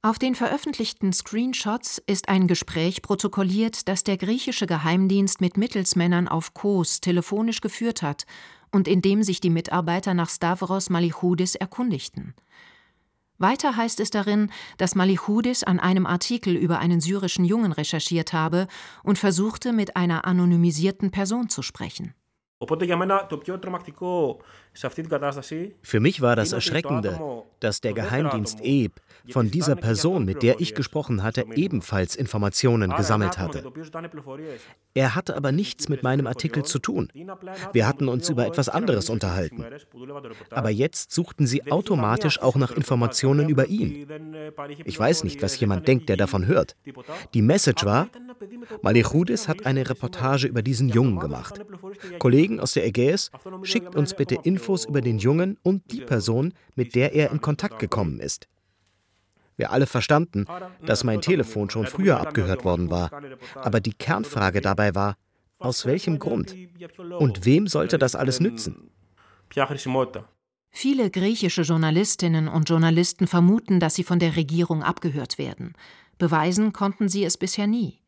Auf 0.00 0.20
den 0.20 0.36
veröffentlichten 0.36 1.12
Screenshots 1.12 2.00
ist 2.06 2.28
ein 2.28 2.46
Gespräch 2.46 3.02
protokolliert, 3.02 3.88
das 3.88 4.04
der 4.04 4.16
griechische 4.16 4.66
Geheimdienst 4.66 5.40
mit 5.40 5.56
Mittelsmännern 5.56 6.28
auf 6.28 6.54
Kos 6.54 7.00
telefonisch 7.00 7.60
geführt 7.60 8.02
hat 8.02 8.24
und 8.70 8.86
in 8.86 9.02
dem 9.02 9.24
sich 9.24 9.40
die 9.40 9.50
Mitarbeiter 9.50 10.14
nach 10.14 10.30
Stavros 10.30 10.88
Malichoudis 10.88 11.56
erkundigten. 11.56 12.34
Weiter 13.38 13.76
heißt 13.76 13.98
es 13.98 14.10
darin, 14.10 14.50
dass 14.76 14.94
Malichoudis 14.94 15.64
an 15.64 15.80
einem 15.80 16.06
Artikel 16.06 16.56
über 16.56 16.78
einen 16.78 17.00
syrischen 17.00 17.44
Jungen 17.44 17.72
recherchiert 17.72 18.32
habe 18.32 18.68
und 19.02 19.18
versuchte, 19.18 19.72
mit 19.72 19.96
einer 19.96 20.26
anonymisierten 20.26 21.10
Person 21.10 21.48
zu 21.48 21.62
sprechen. 21.62 22.14
Für 25.82 26.00
mich 26.00 26.20
war 26.20 26.36
das 26.36 26.52
Erschreckende, 26.52 27.44
dass 27.60 27.80
der 27.80 27.92
Geheimdienst 27.92 28.58
EB 28.62 28.92
von 29.30 29.50
dieser 29.50 29.76
Person, 29.76 30.24
mit 30.24 30.42
der 30.42 30.60
ich 30.60 30.74
gesprochen 30.74 31.22
hatte, 31.22 31.44
ebenfalls 31.54 32.16
Informationen 32.16 32.90
gesammelt 32.96 33.38
hatte. 33.38 33.62
Er 34.94 35.14
hatte 35.14 35.36
aber 35.36 35.52
nichts 35.52 35.88
mit 35.88 36.02
meinem 36.02 36.26
Artikel 36.26 36.64
zu 36.64 36.80
tun. 36.80 37.12
Wir 37.72 37.86
hatten 37.86 38.08
uns 38.08 38.28
über 38.28 38.46
etwas 38.46 38.68
anderes 38.68 39.08
unterhalten. 39.08 39.64
Aber 40.50 40.70
jetzt 40.70 41.12
suchten 41.12 41.46
sie 41.46 41.70
automatisch 41.70 42.40
auch 42.40 42.56
nach 42.56 42.72
Informationen 42.72 43.48
über 43.48 43.66
ihn. 43.66 44.08
Ich 44.84 44.98
weiß 44.98 45.22
nicht, 45.22 45.42
was 45.42 45.60
jemand 45.60 45.86
denkt, 45.86 46.08
der 46.08 46.16
davon 46.16 46.46
hört. 46.46 46.74
Die 47.34 47.42
Message 47.42 47.84
war, 47.84 48.08
Malichoudis 48.82 49.48
hat 49.48 49.66
eine 49.66 49.88
Reportage 49.88 50.46
über 50.46 50.62
diesen 50.62 50.88
Jungen 50.88 51.18
gemacht. 51.18 51.60
Kollegen 52.18 52.60
aus 52.60 52.72
der 52.72 52.86
Ägäis, 52.86 53.30
schickt 53.62 53.94
uns 53.94 54.14
bitte 54.14 54.36
Infos 54.42 54.84
über 54.84 55.00
den 55.00 55.18
Jungen 55.18 55.58
und 55.62 55.90
die 55.92 56.00
Person, 56.00 56.54
mit 56.74 56.94
der 56.94 57.14
er 57.14 57.30
in 57.30 57.40
Kontakt 57.40 57.78
gekommen 57.78 58.20
ist. 58.20 58.48
Wir 59.56 59.72
alle 59.72 59.86
verstanden, 59.86 60.46
dass 60.86 61.04
mein 61.04 61.20
Telefon 61.20 61.68
schon 61.68 61.86
früher 61.86 62.20
abgehört 62.20 62.64
worden 62.64 62.90
war. 62.90 63.10
Aber 63.56 63.80
die 63.80 63.92
Kernfrage 63.92 64.60
dabei 64.60 64.94
war, 64.94 65.16
aus 65.58 65.84
welchem 65.84 66.20
Grund? 66.20 66.54
Und 67.18 67.44
wem 67.44 67.66
sollte 67.66 67.98
das 67.98 68.14
alles 68.14 68.38
nützen? 68.38 68.90
Viele 70.70 71.10
griechische 71.10 71.62
Journalistinnen 71.62 72.46
und 72.46 72.68
Journalisten 72.68 73.26
vermuten, 73.26 73.80
dass 73.80 73.96
sie 73.96 74.04
von 74.04 74.20
der 74.20 74.36
Regierung 74.36 74.84
abgehört 74.84 75.38
werden. 75.38 75.72
Beweisen 76.18 76.72
konnten 76.72 77.08
sie 77.08 77.24
es 77.24 77.36
bisher 77.36 77.66
nie. 77.66 77.98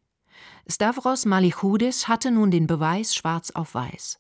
Stavros 0.68 1.26
Malichoudis 1.26 2.08
hatte 2.08 2.32
nun 2.32 2.50
den 2.50 2.66
Beweis 2.66 3.14
schwarz 3.14 3.52
auf 3.52 3.76
weiß. 3.76 4.20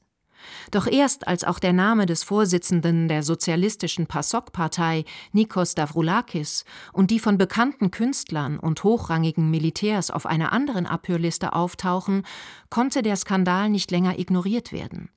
Doch 0.69 0.85
erst 0.85 1.27
als 1.27 1.43
auch 1.43 1.57
der 1.57 1.73
Name 1.73 2.05
des 2.05 2.23
Vorsitzenden 2.23 3.07
der 3.07 3.23
sozialistischen 3.23 4.05
PASOK-Partei, 4.05 5.05
Nikos 5.31 5.73
Davroulakis, 5.73 6.65
und 6.93 7.09
die 7.09 7.19
von 7.19 7.39
bekannten 7.39 7.89
Künstlern 7.89 8.59
und 8.59 8.83
hochrangigen 8.83 9.49
Militärs 9.49 10.11
auf 10.11 10.27
einer 10.27 10.53
anderen 10.53 10.85
Abhörliste 10.85 11.53
auftauchen, 11.53 12.23
konnte 12.69 13.01
der 13.01 13.15
Skandal 13.15 13.69
nicht 13.69 13.89
länger 13.89 14.19
ignoriert 14.19 14.71
werden. 14.71 15.09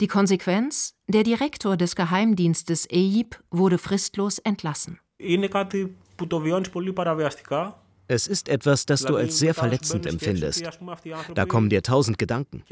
Die 0.00 0.08
Konsequenz? 0.08 0.94
Der 1.06 1.22
Direktor 1.22 1.76
des 1.76 1.94
Geheimdienstes 1.96 2.88
EIB 2.90 3.36
wurde 3.50 3.78
fristlos 3.78 4.38
entlassen. 4.38 4.98
Είναι 5.16 5.48
κάτι 5.48 5.96
που 6.16 6.26
το 6.26 6.38
βιώνεις 6.38 6.70
πολύ 6.70 6.92
παραβιαστικά 6.92 7.82
es 8.07 8.27
ist 8.27 8.49
etwas, 8.49 8.85
das 8.85 9.01
du 9.01 9.15
als 9.15 9.37
sehr 9.39 9.53
verletzend 9.53 10.05
empfindest. 10.05 10.63
Da 11.35 11.45
kommen 11.45 11.69
dir 11.69 11.83
tausend 11.83 12.17
Gedanken. 12.17 12.63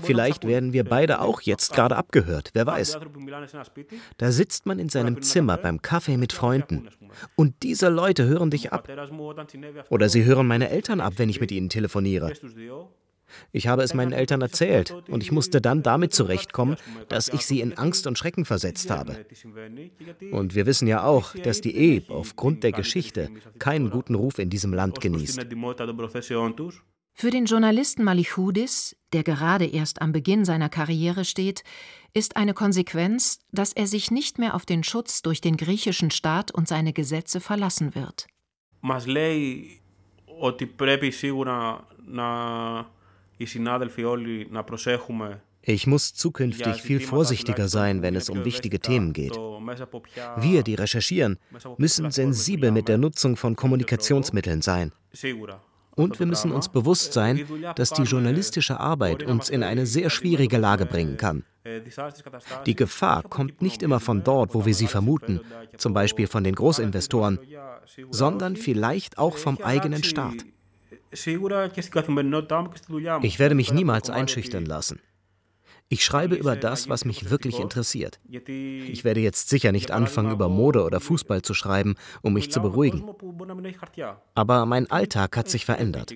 Vielleicht 0.00 0.46
werden 0.46 0.72
wir 0.72 0.84
beide 0.84 1.20
auch 1.20 1.40
jetzt 1.40 1.72
gerade 1.72 1.96
abgehört, 1.96 2.50
wer 2.54 2.66
weiß. 2.66 2.98
Da 4.16 4.32
sitzt 4.32 4.66
man 4.66 4.78
in 4.78 4.88
seinem 4.88 5.22
Zimmer 5.22 5.56
beim 5.56 5.82
Kaffee 5.82 6.16
mit 6.16 6.32
Freunden 6.32 6.88
und 7.34 7.62
diese 7.62 7.88
Leute 7.88 8.26
hören 8.26 8.50
dich 8.50 8.72
ab. 8.72 8.88
Oder 9.90 10.08
sie 10.08 10.24
hören 10.24 10.46
meine 10.46 10.70
Eltern 10.70 11.00
ab, 11.00 11.14
wenn 11.16 11.28
ich 11.28 11.40
mit 11.40 11.50
ihnen 11.50 11.68
telefoniere. 11.68 12.32
Ich 13.51 13.67
habe 13.67 13.83
es 13.83 13.93
meinen 13.93 14.11
Eltern 14.11 14.41
erzählt 14.41 14.93
und 15.07 15.23
ich 15.23 15.31
musste 15.31 15.61
dann 15.61 15.83
damit 15.83 16.13
zurechtkommen, 16.13 16.75
dass 17.07 17.27
ich 17.29 17.45
sie 17.45 17.61
in 17.61 17.77
Angst 17.77 18.07
und 18.07 18.17
Schrecken 18.17 18.45
versetzt 18.45 18.89
habe. 18.89 19.25
Und 20.31 20.55
wir 20.55 20.65
wissen 20.65 20.87
ja 20.87 21.03
auch, 21.03 21.33
dass 21.35 21.61
die 21.61 21.75
Ehe 21.75 22.03
aufgrund 22.09 22.63
der 22.63 22.71
Geschichte 22.71 23.29
keinen 23.59 23.89
guten 23.89 24.15
Ruf 24.15 24.39
in 24.39 24.49
diesem 24.49 24.73
Land 24.73 25.01
genießt. 25.01 25.45
Für 27.13 27.29
den 27.29 27.45
Journalisten 27.45 28.03
Malichudis, 28.03 28.95
der 29.13 29.23
gerade 29.23 29.65
erst 29.65 30.01
am 30.01 30.11
Beginn 30.11 30.45
seiner 30.45 30.69
Karriere 30.69 31.25
steht, 31.25 31.63
ist 32.13 32.35
eine 32.37 32.53
Konsequenz, 32.53 33.39
dass 33.51 33.73
er 33.73 33.87
sich 33.87 34.11
nicht 34.11 34.39
mehr 34.39 34.55
auf 34.55 34.65
den 34.65 34.83
Schutz 34.83 35.21
durch 35.21 35.41
den 35.41 35.57
griechischen 35.57 36.11
Staat 36.11 36.51
und 36.51 36.67
seine 36.67 36.93
Gesetze 36.93 37.39
verlassen 37.39 37.95
wird. 37.95 38.27
Μας 38.83 39.05
λέει 39.05 39.81
ότι 40.39 40.65
πρέπει 40.65 41.11
σίγουρα 41.11 41.87
να 42.05 42.25
ich 45.68 45.86
muss 45.88 46.14
zukünftig 46.14 46.80
viel 46.80 47.00
vorsichtiger 47.00 47.68
sein, 47.68 48.00
wenn 48.02 48.14
es 48.14 48.30
um 48.30 48.44
wichtige 48.44 48.78
Themen 48.78 49.12
geht. 49.12 49.36
Wir, 50.36 50.62
die 50.62 50.74
recherchieren, 50.74 51.38
müssen 51.76 52.10
sensibel 52.12 52.70
mit 52.70 52.86
der 52.86 52.98
Nutzung 52.98 53.36
von 53.36 53.56
Kommunikationsmitteln 53.56 54.62
sein. 54.62 54.92
Und 55.96 56.20
wir 56.20 56.26
müssen 56.26 56.52
uns 56.52 56.68
bewusst 56.68 57.14
sein, 57.14 57.44
dass 57.74 57.90
die 57.90 58.02
journalistische 58.02 58.78
Arbeit 58.78 59.24
uns 59.24 59.48
in 59.48 59.64
eine 59.64 59.86
sehr 59.86 60.10
schwierige 60.10 60.58
Lage 60.58 60.86
bringen 60.86 61.16
kann. 61.16 61.44
Die 62.66 62.76
Gefahr 62.76 63.24
kommt 63.24 63.60
nicht 63.60 63.82
immer 63.82 63.98
von 63.98 64.22
dort, 64.22 64.54
wo 64.54 64.66
wir 64.66 64.74
sie 64.74 64.86
vermuten, 64.86 65.40
zum 65.78 65.94
Beispiel 65.94 66.28
von 66.28 66.44
den 66.44 66.54
Großinvestoren, 66.54 67.40
sondern 68.10 68.54
vielleicht 68.54 69.18
auch 69.18 69.36
vom 69.36 69.58
eigenen 69.58 70.04
Staat. 70.04 70.44
Ich 73.22 73.38
werde 73.38 73.54
mich 73.54 73.72
niemals 73.72 74.10
einschüchtern 74.10 74.66
lassen. 74.66 75.00
Ich 75.88 76.04
schreibe 76.04 76.34
über 76.34 76.56
das, 76.56 76.88
was 76.88 77.04
mich 77.04 77.30
wirklich 77.30 77.60
interessiert. 77.60 78.18
Ich 78.28 79.04
werde 79.04 79.20
jetzt 79.20 79.48
sicher 79.48 79.70
nicht 79.70 79.92
anfangen, 79.92 80.32
über 80.32 80.48
Mode 80.48 80.82
oder 80.82 80.98
Fußball 80.98 81.42
zu 81.42 81.54
schreiben, 81.54 81.94
um 82.22 82.32
mich 82.32 82.50
zu 82.50 82.60
beruhigen. 82.60 83.04
Aber 84.34 84.66
mein 84.66 84.90
Alltag 84.90 85.36
hat 85.36 85.48
sich 85.48 85.64
verändert. 85.64 86.12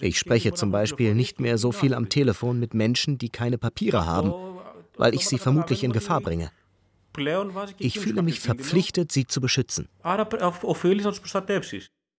Ich 0.00 0.18
spreche 0.18 0.52
zum 0.52 0.70
Beispiel 0.70 1.14
nicht 1.14 1.40
mehr 1.40 1.56
so 1.56 1.72
viel 1.72 1.94
am 1.94 2.10
Telefon 2.10 2.60
mit 2.60 2.74
Menschen, 2.74 3.16
die 3.16 3.30
keine 3.30 3.56
Papiere 3.56 4.04
haben, 4.04 4.34
weil 4.96 5.14
ich 5.14 5.26
sie 5.26 5.38
vermutlich 5.38 5.82
in 5.82 5.92
Gefahr 5.92 6.20
bringe. 6.20 6.50
Ich 7.78 7.98
fühle 7.98 8.22
mich 8.22 8.40
verpflichtet, 8.40 9.10
sie 9.10 9.26
zu 9.26 9.40
beschützen. 9.40 9.88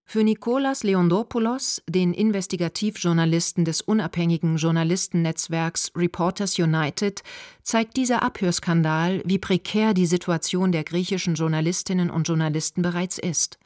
Für 0.08 0.22
Nikolas 0.22 0.84
Leondopoulos, 0.84 1.82
den 1.88 2.14
Investigativjournalisten 2.14 3.64
des 3.64 3.80
unabhängigen 3.82 4.56
Journalistennetzwerks 4.56 5.90
Reporters 5.96 6.58
United, 6.60 7.24
zeigt 7.64 7.96
dieser 7.96 8.22
Abhörskandal, 8.22 9.20
wie 9.24 9.38
prekär 9.38 9.94
die 9.94 10.06
Situation 10.06 10.70
der 10.70 10.84
griechischen 10.84 11.34
Journalistinnen 11.34 12.08
und 12.08 12.28
Journalisten 12.28 12.82
bereits 12.82 13.18
ist. 13.18 13.58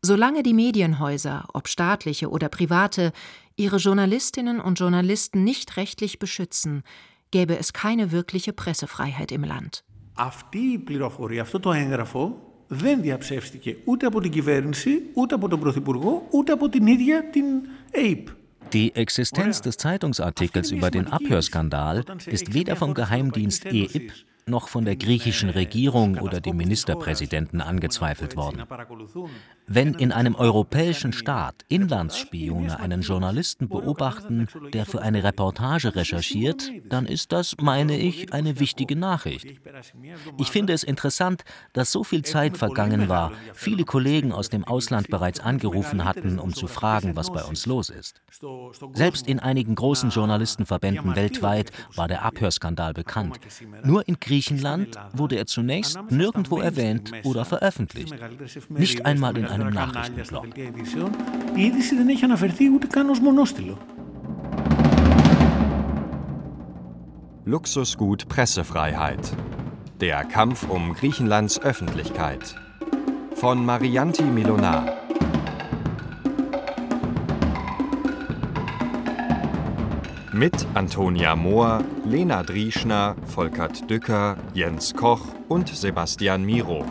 Solange 0.00 0.42
die 0.42 0.54
Medienhäuser, 0.54 1.46
ob 1.52 1.68
staatliche 1.68 2.30
oder 2.30 2.48
private, 2.48 3.12
ihre 3.56 3.76
Journalistinnen 3.76 4.60
und 4.60 4.78
Journalisten 4.78 5.44
nicht 5.44 5.76
rechtlich 5.76 6.18
beschützen, 6.18 6.84
gäbe 7.30 7.58
es 7.58 7.74
keine 7.74 8.12
wirkliche 8.12 8.54
Pressefreiheit 8.54 9.30
im 9.30 9.44
Land. 9.44 9.84
Αυτή 10.14 10.58
η 10.58 10.78
πληροφορία, 10.78 11.42
αυτό 11.42 11.60
το 11.60 11.72
έγγραφο 11.72 12.50
δεν 12.66 13.00
διαψεύστηκε 13.00 13.76
ούτε 13.84 14.06
από 14.06 14.20
την 14.20 14.30
κυβέρνηση, 14.30 15.02
ούτε 15.14 15.34
από 15.34 15.48
τον 15.48 15.60
Πρωθυπουργό, 15.60 16.26
ούτε 16.30 16.52
από 16.52 16.68
την 16.68 16.86
ίδια 16.86 17.24
την 17.30 17.44
ΑΕΠ. 17.94 18.28
Die 18.72 18.92
Existenz 18.94 19.60
des 19.62 19.76
Zeitungsartikels 19.78 20.70
über 20.70 20.90
den 20.90 21.06
Abhörskandal 21.08 22.04
ist 22.26 22.54
weder 22.54 22.76
vom 22.76 22.94
Geheimdienst 22.94 23.64
EIP 23.64 24.12
noch 24.47 24.69
von 24.69 24.85
der 24.85 24.95
griechischen 24.95 25.49
Regierung 25.49 26.19
oder 26.19 26.39
dem 26.39 26.57
Ministerpräsidenten 26.57 27.61
angezweifelt 27.61 28.35
worden. 28.35 28.63
Wenn 29.65 29.95
in 29.95 30.11
einem 30.11 30.35
europäischen 30.35 31.13
Staat 31.13 31.65
Inlandsspione 31.67 32.79
einen 32.79 33.01
Journalisten 33.01 33.67
beobachten, 33.67 34.47
der 34.71 34.85
für 34.85 35.01
eine 35.01 35.23
Reportage 35.23 35.95
recherchiert, 35.95 36.69
dann 36.87 37.07
ist 37.07 37.31
das, 37.31 37.55
meine 37.59 37.97
ich, 37.97 38.33
eine 38.33 38.59
wichtige 38.59 38.95
Nachricht. 38.95 39.47
Ich 40.37 40.51
finde 40.51 40.73
es 40.73 40.83
interessant, 40.83 41.43
dass 41.73 41.91
so 41.91 42.03
viel 42.03 42.21
Zeit 42.21 42.55
vergangen 42.55 43.09
war, 43.09 43.31
viele 43.55 43.83
Kollegen 43.83 44.31
aus 44.31 44.49
dem 44.49 44.63
Ausland 44.63 45.09
bereits 45.09 45.39
angerufen 45.39 46.05
hatten, 46.05 46.37
um 46.37 46.53
zu 46.53 46.67
fragen, 46.67 47.15
was 47.15 47.31
bei 47.31 47.43
uns 47.43 47.65
los 47.65 47.89
ist. 47.89 48.21
Selbst 48.93 49.27
in 49.27 49.39
einigen 49.39 49.73
großen 49.73 50.11
Journalistenverbänden 50.11 51.15
weltweit 51.15 51.71
war 51.95 52.07
der 52.07 52.23
Abhörskandal 52.23 52.93
bekannt. 52.93 53.39
Nur 53.83 54.07
in 54.07 54.19
Griechenland 54.19 54.34
Griechenland 54.35 54.97
wurde 55.13 55.37
er 55.37 55.45
zunächst 55.45 55.97
nirgendwo 56.09 56.57
erwähnt 56.57 57.09
oder 57.23 57.45
veröffentlicht, 57.45 58.13
nicht 58.67 59.05
einmal 59.05 59.37
in 59.37 59.45
einem 59.45 59.69
Nachrichtenblog. 59.69 60.47
Luxusgut 67.45 68.27
Pressefreiheit. 68.27 69.31
Der 70.01 70.25
Kampf 70.25 70.69
um 70.69 70.93
Griechenlands 70.93 71.61
Öffentlichkeit. 71.61 72.55
Von 73.35 73.65
Marianti 73.65 74.23
Milonar. 74.23 74.97
Mit 80.35 80.67
Antonia 80.73 81.33
Mohr, 81.33 81.81
Lena 82.03 82.43
Drieschner, 82.43 83.15
Volkert 83.25 83.89
Dücker, 83.89 84.35
Jens 84.53 84.93
Koch 84.93 85.21
und 85.47 85.69
Sebastian 85.69 86.43
Miro. 86.43 86.83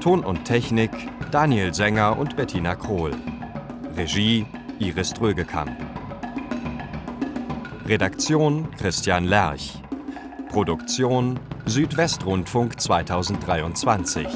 Ton 0.00 0.22
und 0.22 0.44
Technik 0.44 0.92
Daniel 1.32 1.74
Sänger 1.74 2.16
und 2.16 2.36
Bettina 2.36 2.76
Krohl. 2.76 3.10
Regie 3.96 4.46
Iris 4.78 5.14
Drögekamp. 5.14 5.76
Redaktion 7.88 8.70
Christian 8.78 9.24
Lerch. 9.24 9.72
Produktion 10.50 11.40
Südwestrundfunk 11.66 12.80
2023. 12.80 14.28